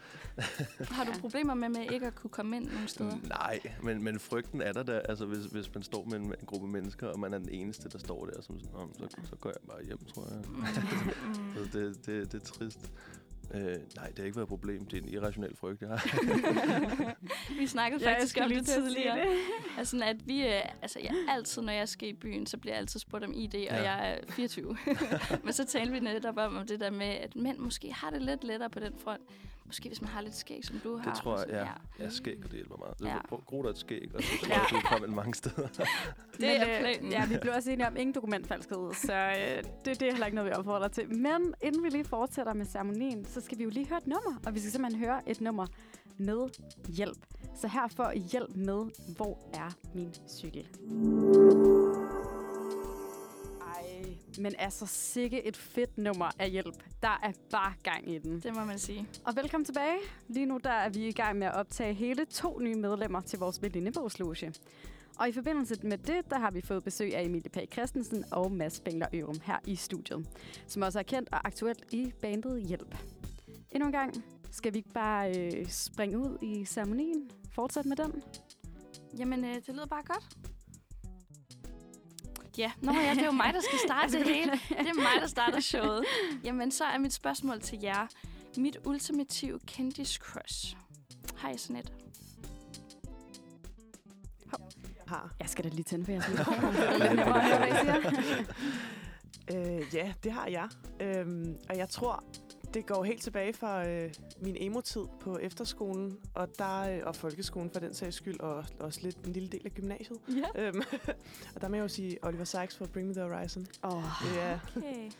[0.89, 3.16] Har du problemer med, med ikke at kunne komme ind nogle steder?
[3.28, 4.98] Nej, men, men frygten er der da.
[5.09, 7.89] Altså, hvis, hvis man står med en, en gruppe mennesker, og man er den eneste,
[7.89, 10.44] der står der, som sådan, "Nå, men så, så går jeg bare hjem, tror jeg.
[11.56, 12.93] Så det, det, det er trist.
[13.55, 13.61] Øh,
[13.97, 14.85] nej, det har ikke været et problem.
[14.87, 17.16] Det er en irrationel frygt, jeg har.
[17.61, 19.16] Vi snakkede faktisk om det tidligere.
[19.19, 19.37] det.
[19.79, 22.81] Altså, at vi, øh, altså, jeg altid, når jeg skal i byen, så bliver jeg
[22.81, 23.93] altid spurgt om ID, og Ja.
[23.93, 24.77] jeg er 24.
[25.45, 28.23] Men så talte vi netop om, om det der med, at mænd måske har det
[28.23, 29.23] lidt lettere på den front.
[29.66, 31.11] Måske hvis man har lidt skæg, som du har.
[31.12, 31.55] Det tror jeg, sådan,
[31.99, 32.05] ja.
[32.05, 32.99] Ja, skæg, og det hjælper meget.
[32.99, 33.11] Det Ja.
[33.11, 33.36] er ja.
[33.36, 35.66] Gro dig et skæg, og så tror jeg, du kommer ind mange steder.
[35.77, 35.86] Det
[36.41, 37.12] Men, er øh, planen.
[37.12, 40.35] Ja, vi blev også enige om ingen dokumentfalskhed, så øh, det, det er heller ikke
[40.36, 41.09] noget, vi opfordrer til.
[41.16, 44.41] Men inden vi lige fortsætter med ceremonien, så skal vi jo lige høre et nummer,
[44.47, 45.66] og vi skal simpelthen høre et nummer
[46.19, 46.49] med
[46.89, 47.19] hjælp.
[47.61, 48.85] Så her får I hjælp med,
[49.16, 50.66] hvor er min cykel?
[54.39, 56.82] Men altså sikke et fedt nummer af hjælp.
[57.02, 58.40] Der er bare gang i den.
[58.40, 59.09] Det må man sige.
[59.24, 59.97] Og velkommen tilbage.
[60.28, 63.39] Lige nu der er vi i gang med at optage hele to nye medlemmer til
[63.39, 64.52] vores venindebogsloge.
[65.19, 68.52] Og i forbindelse med det, der har vi fået besøg af Emilie Pag Christensen og
[68.52, 70.28] Mads Bengler Ørum her i studiet,
[70.66, 72.97] som også er kendt og aktuelt i bandet Hjælp.
[73.73, 77.31] Endnu en gang, skal vi ikke bare øh, springe ud i ceremonien?
[77.52, 78.23] Fortsæt med den?
[79.19, 80.53] Jamen, øh, det lyder bare godt.
[82.59, 84.52] Ja, nå ja, det er jo mig, der skal starte det hele.
[84.52, 86.05] Det er mig, der starter showet.
[86.44, 88.06] Jamen, så er mit spørgsmål til jer.
[88.56, 90.76] Mit ultimative kendis crush.
[91.36, 91.93] Har I sådan et?
[95.06, 95.35] Har.
[95.40, 96.44] Jeg skal da lige tænde for jeres er
[98.22, 98.44] siger.
[99.52, 100.68] Øh, ja, det har jeg.
[101.01, 102.24] Øhm, og jeg tror,
[102.74, 107.70] det går helt tilbage fra øh, min emo-tid på efterskolen, og der øh, og folkeskolen
[107.70, 110.18] for den sags skyld, og også lidt en lille del af gymnasiet.
[110.28, 110.66] Ja.
[110.68, 110.82] Øhm,
[111.55, 113.66] og der må jeg jo sige Oliver Sykes for Bring Me The Horizon.
[113.84, 115.10] Åh, Det er Okay.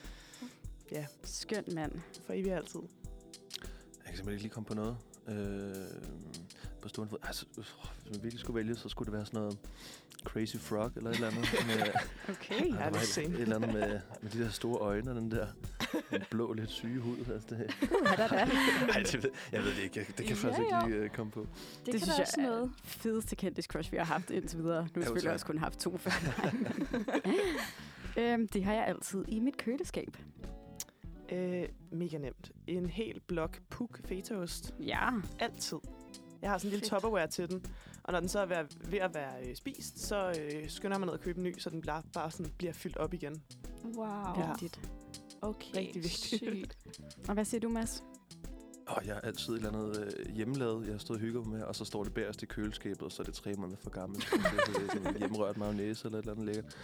[0.93, 1.93] ja, skøn mand.
[2.27, 2.81] for evigt altid.
[2.81, 4.97] Jeg kan simpelthen ikke lige komme på noget.
[5.29, 5.75] Øh,
[6.83, 7.19] på stående fod.
[7.23, 7.65] Altså, øh,
[8.03, 9.59] hvis man virkelig skulle vælge, så skulle det være sådan noget
[10.25, 11.43] Crazy Frog eller et eller andet.
[11.67, 11.77] med,
[12.35, 12.73] Okay.
[12.73, 15.47] Der det er et eller andet med, med de der store øjne og den der
[16.11, 17.17] den blå, lidt syge hud.
[17.19, 18.37] Altså, det, Uh, da, da.
[18.37, 19.99] ej, det, ved- jeg ved det ikke.
[19.99, 21.41] Jeg, det kan jeg faktisk Ja, ikke lige uh, komme på.
[21.41, 21.49] Det,
[21.87, 22.71] Det kan synes jeg også er noget.
[22.85, 24.83] fedeste kendis crush, vi har haft indtil videre.
[24.83, 26.11] Nu har vi Jo, selvfølgelig også kun haft to før.
[28.19, 30.17] øhm, det har jeg altid i mit køleskab.
[31.33, 32.51] Øh, mega nemt.
[32.67, 34.75] En hel blok puk fetaost.
[34.81, 35.09] Ja.
[35.39, 35.79] Altid.
[36.43, 37.65] Jeg har sådan en lille topperware til den.
[38.03, 40.95] Og når den så er ved at, ved at være øh, spist, så øh, skynder
[40.97, 43.15] jeg mig ned og købe en ny, så den bare, bare sådan bliver fyldt op
[43.15, 43.43] igen.
[43.97, 44.07] Wow.
[44.39, 44.49] Ja.
[44.49, 44.81] Vigtigt.
[45.45, 46.43] Okay, Rigtig vigtigt.
[46.43, 46.79] sygt.
[47.29, 48.05] Og hvad siger du, Mads?
[48.87, 51.57] Og jeg har altid et eller andet øh, hjemmelavet, jeg har stået og hygget mig
[51.57, 53.91] med, og så står det bagerst i køleskabet, og så er det tre måneder for
[53.91, 54.25] gammelt.
[54.25, 56.77] Så det, er sådan en hjemmerørt mayonnaise eller et eller andet lækkert.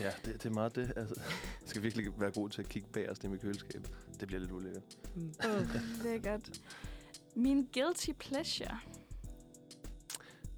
[0.00, 0.92] Ja, det, det er meget det.
[0.96, 1.14] Altså,
[1.60, 3.86] jeg skal virkelig være god til at kigge bagerst i mit køleskab.
[4.20, 4.82] Det bliver lidt ulækkert.
[5.14, 5.34] Mm.
[5.44, 6.60] Oh, lækkert.
[7.34, 8.78] Min guilty pleasure.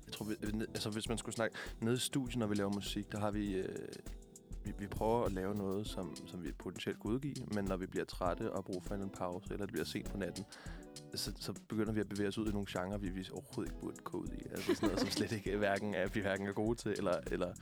[0.07, 2.73] Jeg tror, vi, øh, altså, hvis man skulle snakke nede i studiet, når vi laver
[2.73, 3.55] musik, der har vi...
[3.55, 3.89] Øh,
[4.67, 7.87] vi, vi prøver at lave noget, som, som vi potentielt kan udgive, men når vi
[7.87, 10.45] bliver trætte og har brug for en pause, eller det bliver sent på natten,
[11.15, 13.81] så, så begynder vi at bevæge os ud i nogle genrer, vi, vi overhovedet ikke
[13.81, 14.47] burde gå ud i.
[14.51, 17.53] Altså sådan noget, som slet ikke hverken er, vi hverken er gode til, eller, eller,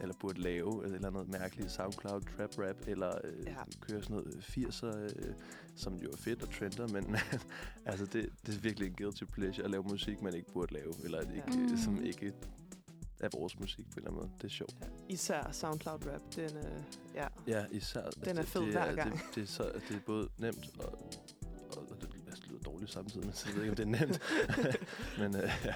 [0.00, 3.54] eller burde lave, eller noget mærkeligt SoundCloud, trap rap, eller øh, Ja.
[3.80, 4.96] køre sådan noget 80'er,
[5.28, 5.34] øh,
[5.76, 7.16] som jo er fedt og trender, men
[7.90, 10.92] altså det, det er virkelig en guilty pleasure at lave musik, man ikke burde lave,
[11.04, 11.60] eller ikke, Ja.
[11.70, 11.76] ja.
[11.84, 12.32] som ikke
[13.22, 14.30] er vores musik på en eller anden måde.
[14.38, 14.74] Det er sjovt.
[15.08, 16.20] Især SoundCloud rap.
[16.36, 16.82] Den, øh,
[17.14, 17.26] ja.
[17.46, 18.10] Ja, især.
[18.24, 19.12] Den er det, fed det hver gang.
[19.12, 20.92] Det, det, er så, det er både nemt og,
[21.70, 24.00] og, og det, altså, det lyder dårligt samtidig, men så jeg ved ikke, om det
[24.00, 24.20] er nemt.
[25.20, 25.74] men øh, ja.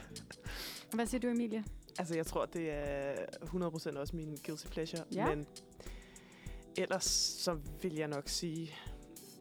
[0.94, 1.64] Hvad siger du, Emilie?
[1.98, 5.02] Altså, jeg tror, det er 100% også min guilty pleasure.
[5.12, 5.34] Ja.
[5.34, 5.46] Men
[6.76, 7.04] ellers
[7.38, 8.74] så vil jeg nok sige...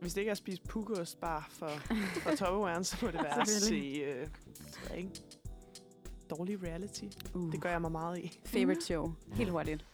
[0.02, 1.70] Hvis det ikke er at spise pukost bare for,
[2.22, 3.76] for Tupperwaren, så må det være at se...
[3.76, 4.30] Øh, det
[4.90, 5.22] jeg ikke,
[6.30, 7.06] dårlig reality.
[7.34, 7.52] Uh.
[7.52, 8.40] Det gør jeg mig meget i.
[8.46, 9.14] Favorite show.
[9.34, 9.86] Helt hurtigt.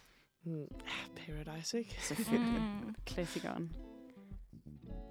[0.43, 1.95] Mm, ah, Paradise, ikke?
[2.01, 2.61] Selvfølgelig.
[2.61, 2.95] Mm.
[3.05, 3.75] Klassikeren.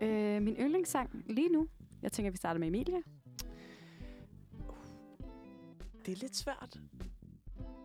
[0.00, 1.68] Øh, min yndlingssang lige nu.
[2.02, 3.02] Jeg tænker, vi starter med Emilie.
[6.06, 6.80] Det er lidt svært.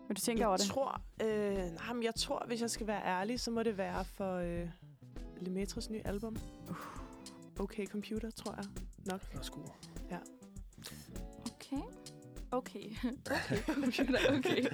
[0.08, 0.66] Vil du tænke jeg over det?
[0.66, 4.04] tror, øh, nej, men jeg tror, hvis jeg skal være ærlig, så må det være
[4.04, 4.68] for øh,
[5.40, 6.36] Lemaitres nye album.
[7.58, 8.64] Okay Computer, tror jeg
[9.06, 9.34] nok.
[9.34, 9.60] Værsgo.
[11.54, 11.82] Okay.
[12.50, 12.90] Okay.
[13.30, 14.64] Okay, computer, okay.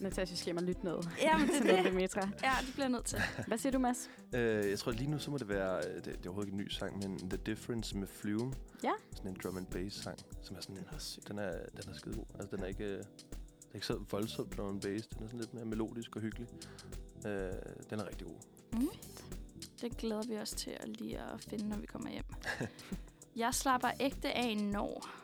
[0.00, 1.08] Natasha skal hjem og lytte noget.
[1.22, 1.92] Jamen, det til er noget det.
[1.92, 2.20] Demetra.
[2.42, 3.18] Ja, det bliver jeg nødt til.
[3.46, 4.10] Hvad siger du, Mads?
[4.34, 6.58] Øh, jeg tror lige nu, så må det være, øh, det, det er overhovedet ikke
[6.58, 8.52] en ny sang, men The Difference med Flume.
[8.84, 8.92] Ja.
[9.14, 11.28] Sådan en drum and bass sang, som er sådan, syg.
[11.28, 11.50] den er,
[11.82, 12.24] den er skide god.
[12.34, 13.04] Altså, den er ikke, øh, den
[13.70, 16.48] er ikke så voldsom drum and bass, den er sådan lidt mere melodisk og hyggelig.
[17.26, 17.52] Øh,
[17.90, 18.36] den er rigtig god.
[18.72, 18.88] Mm.
[19.80, 22.24] Det glæder vi os til at lige at finde, når vi kommer hjem.
[23.36, 25.21] jeg slapper ægte af når.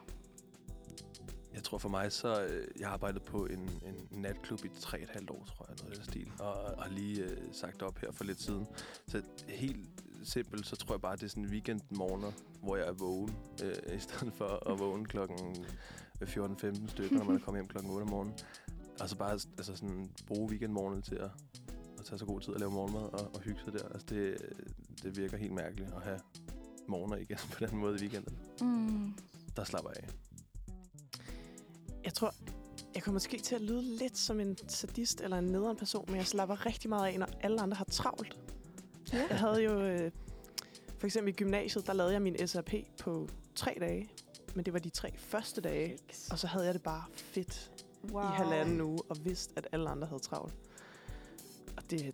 [1.54, 5.00] Jeg tror for mig, så øh, jeg har arbejdet på en, en natklub i tre
[5.00, 7.82] et halvt år, tror jeg, noget af den stil, og, og har lige øh, sagt
[7.82, 8.66] op her for lidt siden.
[9.06, 9.88] Så helt
[10.22, 14.00] simpelt, så tror jeg bare, det er sådan weekendmorgener, hvor jeg er vågen, øh, i
[14.00, 15.66] stedet for at vågne klokken
[16.22, 18.34] 14-15 stykker, når man er kommet hjem klokken 8 om morgenen.
[19.00, 21.30] Og så bare altså sådan, bruge weekendmorgenen til at,
[21.98, 23.88] at tage så god tid at lave morgenmad og, og hygge sig der.
[23.88, 24.36] Altså det,
[25.02, 26.20] det virker helt mærkeligt at have
[26.88, 28.38] morgener igen på den måde i weekenden.
[28.60, 29.14] Mm.
[29.56, 30.27] Der slapper jeg af.
[32.04, 32.34] Jeg tror,
[32.94, 36.16] jeg kommer måske til at lyde lidt som en sadist eller en nederen person, men
[36.16, 38.38] jeg slapper rigtig meget af, når alle andre har travlt.
[39.12, 39.26] Ja.
[39.30, 40.10] Jeg havde jo, øh,
[40.98, 44.08] for eksempel i gymnasiet, der lavede jeg min SRP på tre dage.
[44.54, 45.98] Men det var de tre første dage,
[46.30, 47.70] og så havde jeg det bare fedt
[48.12, 48.22] Wow.
[48.22, 50.54] i halvanden uge, og vidste, at alle andre havde travlt.
[51.76, 52.10] Og det er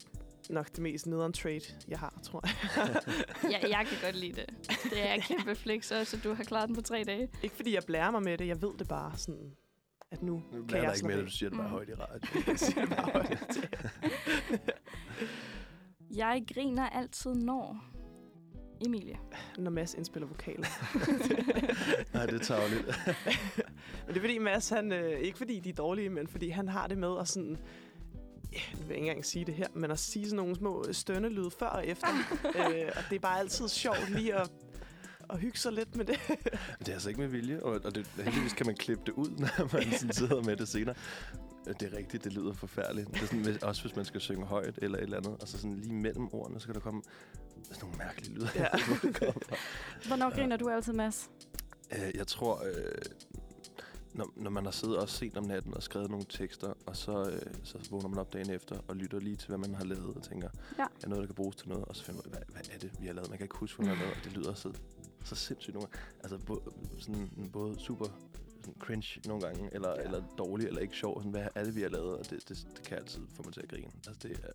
[0.51, 3.03] nok det mest nederen trait, jeg har, tror jeg.
[3.53, 4.69] ja, jeg kan godt lide det.
[4.85, 7.29] Det er kæmpe flex også, at du har klaret den på tre dage.
[7.43, 9.53] Ikke fordi jeg blærer mig med det, jeg ved det bare sådan,
[10.13, 11.73] at nu Nu kan jeg ikke at du siger det bare Mm.
[11.75, 12.45] højt i radioen.
[12.47, 13.71] Jeg siger det bare højt.
[16.17, 17.85] Jeg griner altid når.
[18.87, 19.19] Emilie.
[19.59, 20.67] når Mads indspiller vokaler.
[22.15, 22.87] Nej, det er tageligt.
[24.07, 26.69] men det er fordi Mads, han, øh, ikke fordi de er dårlige, men fordi han
[26.69, 27.59] har det med at sådan,
[28.53, 30.85] ja, nu vil jeg ikke engang sige det her, men at sige sådan nogle små
[30.93, 32.09] stønnelyde før og efter.
[32.59, 34.51] øh, og det er bare altid sjovt lige at
[35.29, 36.19] og hygge sig lidt med det.
[36.79, 39.29] Det er altså ikke med vilje, og, og det, heldigvis kan man klippe det ud,
[39.59, 40.95] når man sådan sidder med det senere.
[41.81, 43.09] Det er rigtigt, det lyder forfærdeligt.
[43.15, 45.59] Det er sådan, også hvis man skal synge højt eller et eller andet, og så
[45.59, 47.03] sådan lige mellem ordene, så kan der komme
[47.63, 48.49] sådan nogle mærkelige lyde.
[48.55, 48.67] Ja.
[50.09, 51.31] Hvornår griner du altid, Mads?
[51.93, 52.93] Øh, jeg tror, øh,
[54.15, 57.31] når, når man har siddet og set om natten og skrevet nogle tekster, og så,
[57.31, 60.17] øh, så vågner man op dagen efter og lytter lige til, hvad man har lavet,
[60.17, 60.49] og tænker,
[60.79, 60.85] Ja.
[61.05, 61.85] er noget, der kan bruges til noget?
[61.85, 63.31] Og så finder man, hvad, hvad er det, vi har lavet?
[63.31, 64.73] Man kan ikke huske, hvad man har lavet, og det lyder så,
[65.25, 66.07] så sindssygt nogle gange.
[66.23, 66.61] Altså, både,
[66.99, 68.05] sådan, både super
[68.61, 70.03] sådan cringe nogle gange, eller, ja.
[70.03, 71.21] eller dårlig, eller ikke sjov.
[71.21, 72.17] Sådan, hvad er det, vi har lavet?
[72.19, 73.91] Og det, det, det kan altid få mig til at grine.
[74.07, 74.49] Altså, det er,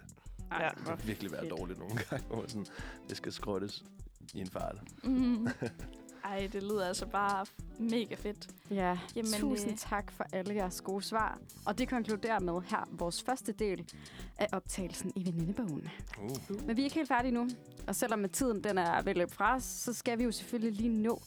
[0.61, 0.69] Ja.
[0.77, 2.65] det kan virkelig være dårligt nogle gange, hvor sådan,
[3.09, 3.85] det skal skrottes
[4.33, 4.77] i en fart.
[5.03, 5.47] Mm.
[6.23, 7.45] Ej, det lyder altså bare
[7.79, 8.49] mega fedt.
[8.71, 11.39] Ja, Jamen, tusind øh, tak for alle jeres gode svar.
[11.65, 13.91] Og det konkluderer med her vores første del
[14.37, 15.89] af optagelsen i venindebogen.
[16.23, 16.65] Uh.
[16.67, 17.47] Men vi er ikke helt færdige nu.
[17.87, 20.31] Og selvom at tiden den er ved at løbe fra os, så skal vi jo
[20.31, 21.21] selvfølgelig lige nå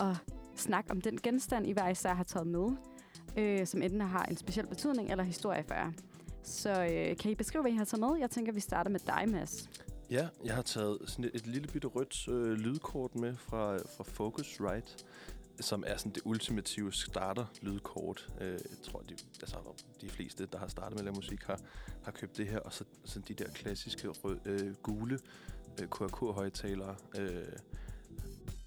[0.00, 0.16] at
[0.56, 2.68] snakke om den genstand, I hver især har taget med,
[3.36, 5.92] øh, som enten har en speciel betydning eller historie for jer.
[6.42, 8.18] Så øh, kan I beskrive, hvad I har taget med?
[8.20, 9.68] Jeg tænker, vi starter med dig, Mads.
[10.10, 14.04] Ja, jeg har taget sådan et, et lille bitte rødt øh, lydkort med fra, fra
[14.04, 15.04] Focusrite,
[15.60, 18.28] som er sådan det ultimative starter-lydkort.
[18.40, 19.56] Øh, jeg tror, de, altså,
[20.00, 21.60] de fleste, der har startet med at lave musik, har,
[22.02, 25.18] har købt det her, og så sådan de der klassiske rød, øh, gule
[25.80, 26.96] øh, QRK-højtalere.
[27.18, 27.42] Øh,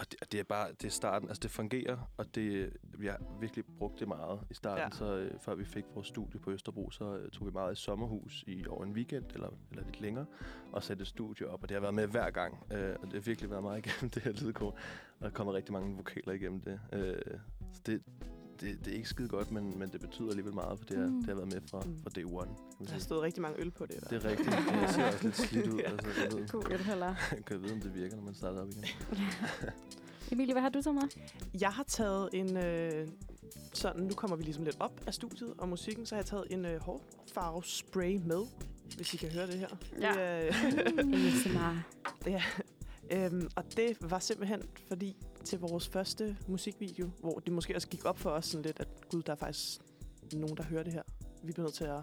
[0.01, 3.07] og det, og det er bare det er starten, altså det fungerer, og det, vi
[3.07, 4.89] har virkelig brugt det meget i starten, Ja.
[4.97, 7.81] så øh, før vi fik vores studie på Østerbro, så øh, tog vi meget i
[7.81, 10.25] sommerhus i over en weekend, eller, eller lidt længere,
[10.71, 13.13] og satte et studie op, og det har været med hver gang, øh, og det
[13.13, 14.73] har virkelig været meget igennem det her lydkort,
[15.19, 16.79] og der kommer rigtig mange vokaler igennem det.
[16.93, 17.15] Øh,
[17.73, 18.03] så det,
[18.61, 21.05] det, det er ikke skide godt, men, men det betyder alligevel meget, for det, har,
[21.07, 21.15] Mm.
[21.19, 22.49] det har været med fra, fra day one.
[22.77, 24.09] Kan Der har stået rigtig mange øl på det.
[24.09, 24.49] Det er rigtigt.
[24.81, 25.79] Jeg ser også lidt slidt ud.
[25.79, 25.91] Ja.
[25.91, 27.15] Altså, jeg ved, God ølhælder.
[27.47, 28.83] kan jeg vide, om det virker, når man starter op igen.
[30.31, 31.03] Emilie, hvad har du taget med?
[31.61, 32.57] Jeg har taget en...
[32.57, 33.07] Øh,
[33.73, 36.43] sådan, nu kommer vi ligesom lidt op af studiet og musikken, så har jeg taget
[36.49, 38.41] en øh, hårfarvespray med,
[38.95, 39.67] hvis I kan høre det her.
[40.01, 40.09] Ja.
[40.11, 41.83] Det er, ASMR.
[42.29, 42.43] ja.
[43.11, 48.05] Øhm, og det var simpelthen fordi til vores første musikvideo, hvor det måske også gik
[48.05, 49.81] op for os sådan lidt, at gud, der er faktisk
[50.33, 51.03] nogen, der hører det her.
[51.43, 52.01] Vi bliver nødt til at...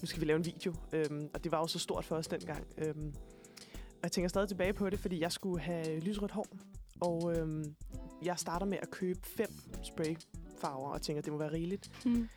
[0.00, 0.74] Nu skal vi lave en video.
[0.92, 2.66] Øhm, og det var jo så stort for os dengang.
[2.78, 3.14] Øhm,
[3.76, 6.46] og jeg tænker stadig tilbage på det, fordi jeg skulle have lysrødt hår.
[7.00, 7.74] Og øhm,
[8.22, 9.48] jeg starter med at købe fem
[9.82, 12.06] sprayfarver, og tænker, at det må være rigeligt.
[12.06, 12.28] Mm.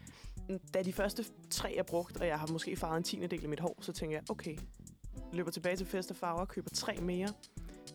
[0.74, 3.50] Da de første tre er brugt, og jeg har måske farvet en tiende del af
[3.50, 4.58] mit hår, så tænker jeg, okay,
[5.34, 7.28] løber tilbage til fest og farver og køber tre mere.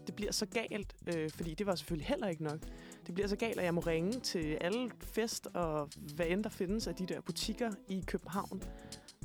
[0.06, 2.58] Det bliver så galt, øh, fordi det var selvfølgelig heller ikke nok.
[3.06, 6.50] Det bliver så galt, at jeg må ringe til alle fest og hvad end der
[6.50, 8.62] findes af de der butikker i København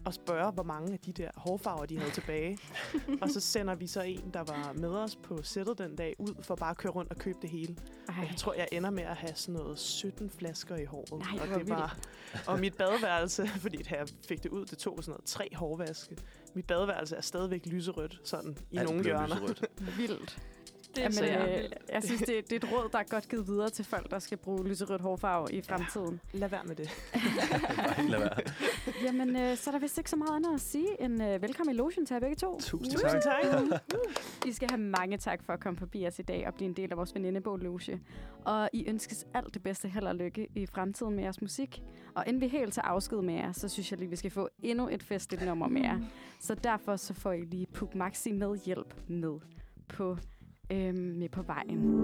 [0.07, 2.57] og spørge, hvor mange af de der hårfarver, de havde tilbage.
[3.21, 6.43] og så sender vi så en, der var med os på sættet den dag, ud
[6.43, 7.75] for bare at køre rundt og købe det hele.
[8.09, 8.15] Ej.
[8.17, 11.19] Og jeg tror, jeg ender med at have sådan noget 17 flasker i håret.
[11.19, 11.97] Nej, og det var
[12.47, 16.17] og mit badeværelse, fordi da jeg fik det ud, det tog sådan noget tre hårvaske.
[16.55, 19.53] Mit badeværelse er stadigvæk lyserødt, sådan i Alt nogle hjørner.
[19.97, 20.39] Vildt.
[20.97, 23.47] Det Jamen, så øh, jeg synes, det, det er et råd, der er godt givet
[23.47, 26.19] videre til folk, der skal bruge lyserødt hårfarve i fremtiden.
[26.33, 26.89] Lad være med det.
[27.77, 28.39] Bare lad være.
[29.03, 31.75] Jamen, øh, så er der vist ikke så meget andet at sige end øh, velkommen
[31.75, 32.59] i lotion til jer begge to.
[32.59, 33.81] Tusind Tusind tak.
[34.45, 36.73] I skal have mange tak for at komme forbi os i dag og blive en
[36.73, 37.99] del af vores venindebog Loge.
[38.45, 41.83] Og I ønskes alt det bedste held og lykke i fremtiden med jeres musik.
[42.15, 44.49] Og inden vi helt tager afsked med jer, så synes jeg lige, vi skal få
[44.59, 45.99] endnu et festligt nummer med jer.
[46.39, 49.39] Så derfor så får I lige Puk Maxi med hjælp med
[49.87, 50.17] på,
[50.71, 51.95] øhm, med på vejen.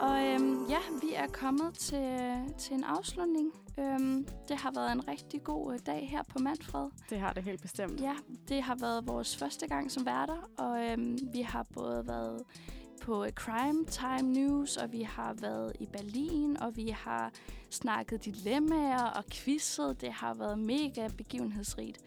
[0.00, 2.18] Og øhm, ja, vi er kommet til,
[2.58, 3.52] til en afslutning.
[3.78, 6.88] Øhm, det har været en rigtig god øh, dag her på Manfred.
[7.10, 8.00] Det har det helt bestemt.
[8.00, 8.14] Ja,
[8.48, 12.42] det har været vores første gang som værter, og øhm, vi har både været
[13.02, 17.32] på øh, Crime Time News, og vi har været i Berlin, og vi har
[17.70, 20.00] snakket dilemmaer og quizzet.
[20.00, 21.98] Det har været mega begivenhedsrigt.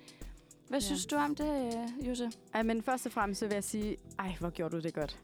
[0.69, 0.85] Hvad Ja.
[0.85, 2.31] synes du om det, øh, Jose?
[2.53, 5.19] Ej, men først og fremmest så vil jeg sige, ej, hvor gjorde du det godt.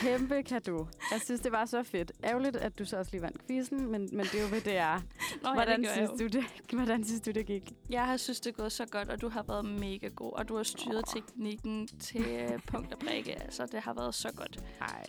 [0.00, 0.86] Kæmpe kado.
[1.12, 2.12] Jeg synes, det var så fedt.
[2.24, 4.76] Ærgerligt, at du så også lige vandt quizzen, men, men det er jo, hvad det
[4.76, 5.00] er.
[5.42, 7.72] Nå, hvordan, ja, det synes du det, hvordan synes du, det gik?
[7.90, 10.48] Jeg har synes, det er gået så godt, og du har været mega god, og
[10.48, 11.14] du har styret oh.
[11.14, 13.42] teknikken til øh, punkt og prikke.
[13.42, 14.64] Altså, det har været så godt.
[14.80, 15.04] Ej,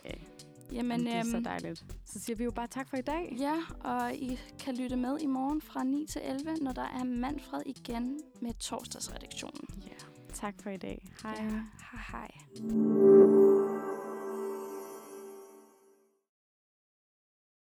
[0.71, 1.85] Jamen, det er så øhm, dejligt.
[2.05, 3.35] Så siger vi jo bare tak for i dag.
[3.39, 7.03] Ja, og I kan lytte med i morgen fra 9 til 11, når der er
[7.03, 9.67] Manfred igen med torsdagsredaktionen.
[9.85, 10.05] Ja.
[10.33, 11.07] Tak for i dag.
[11.23, 11.35] Hej.
[11.39, 11.49] Ja,
[11.91, 13.38] hej hej.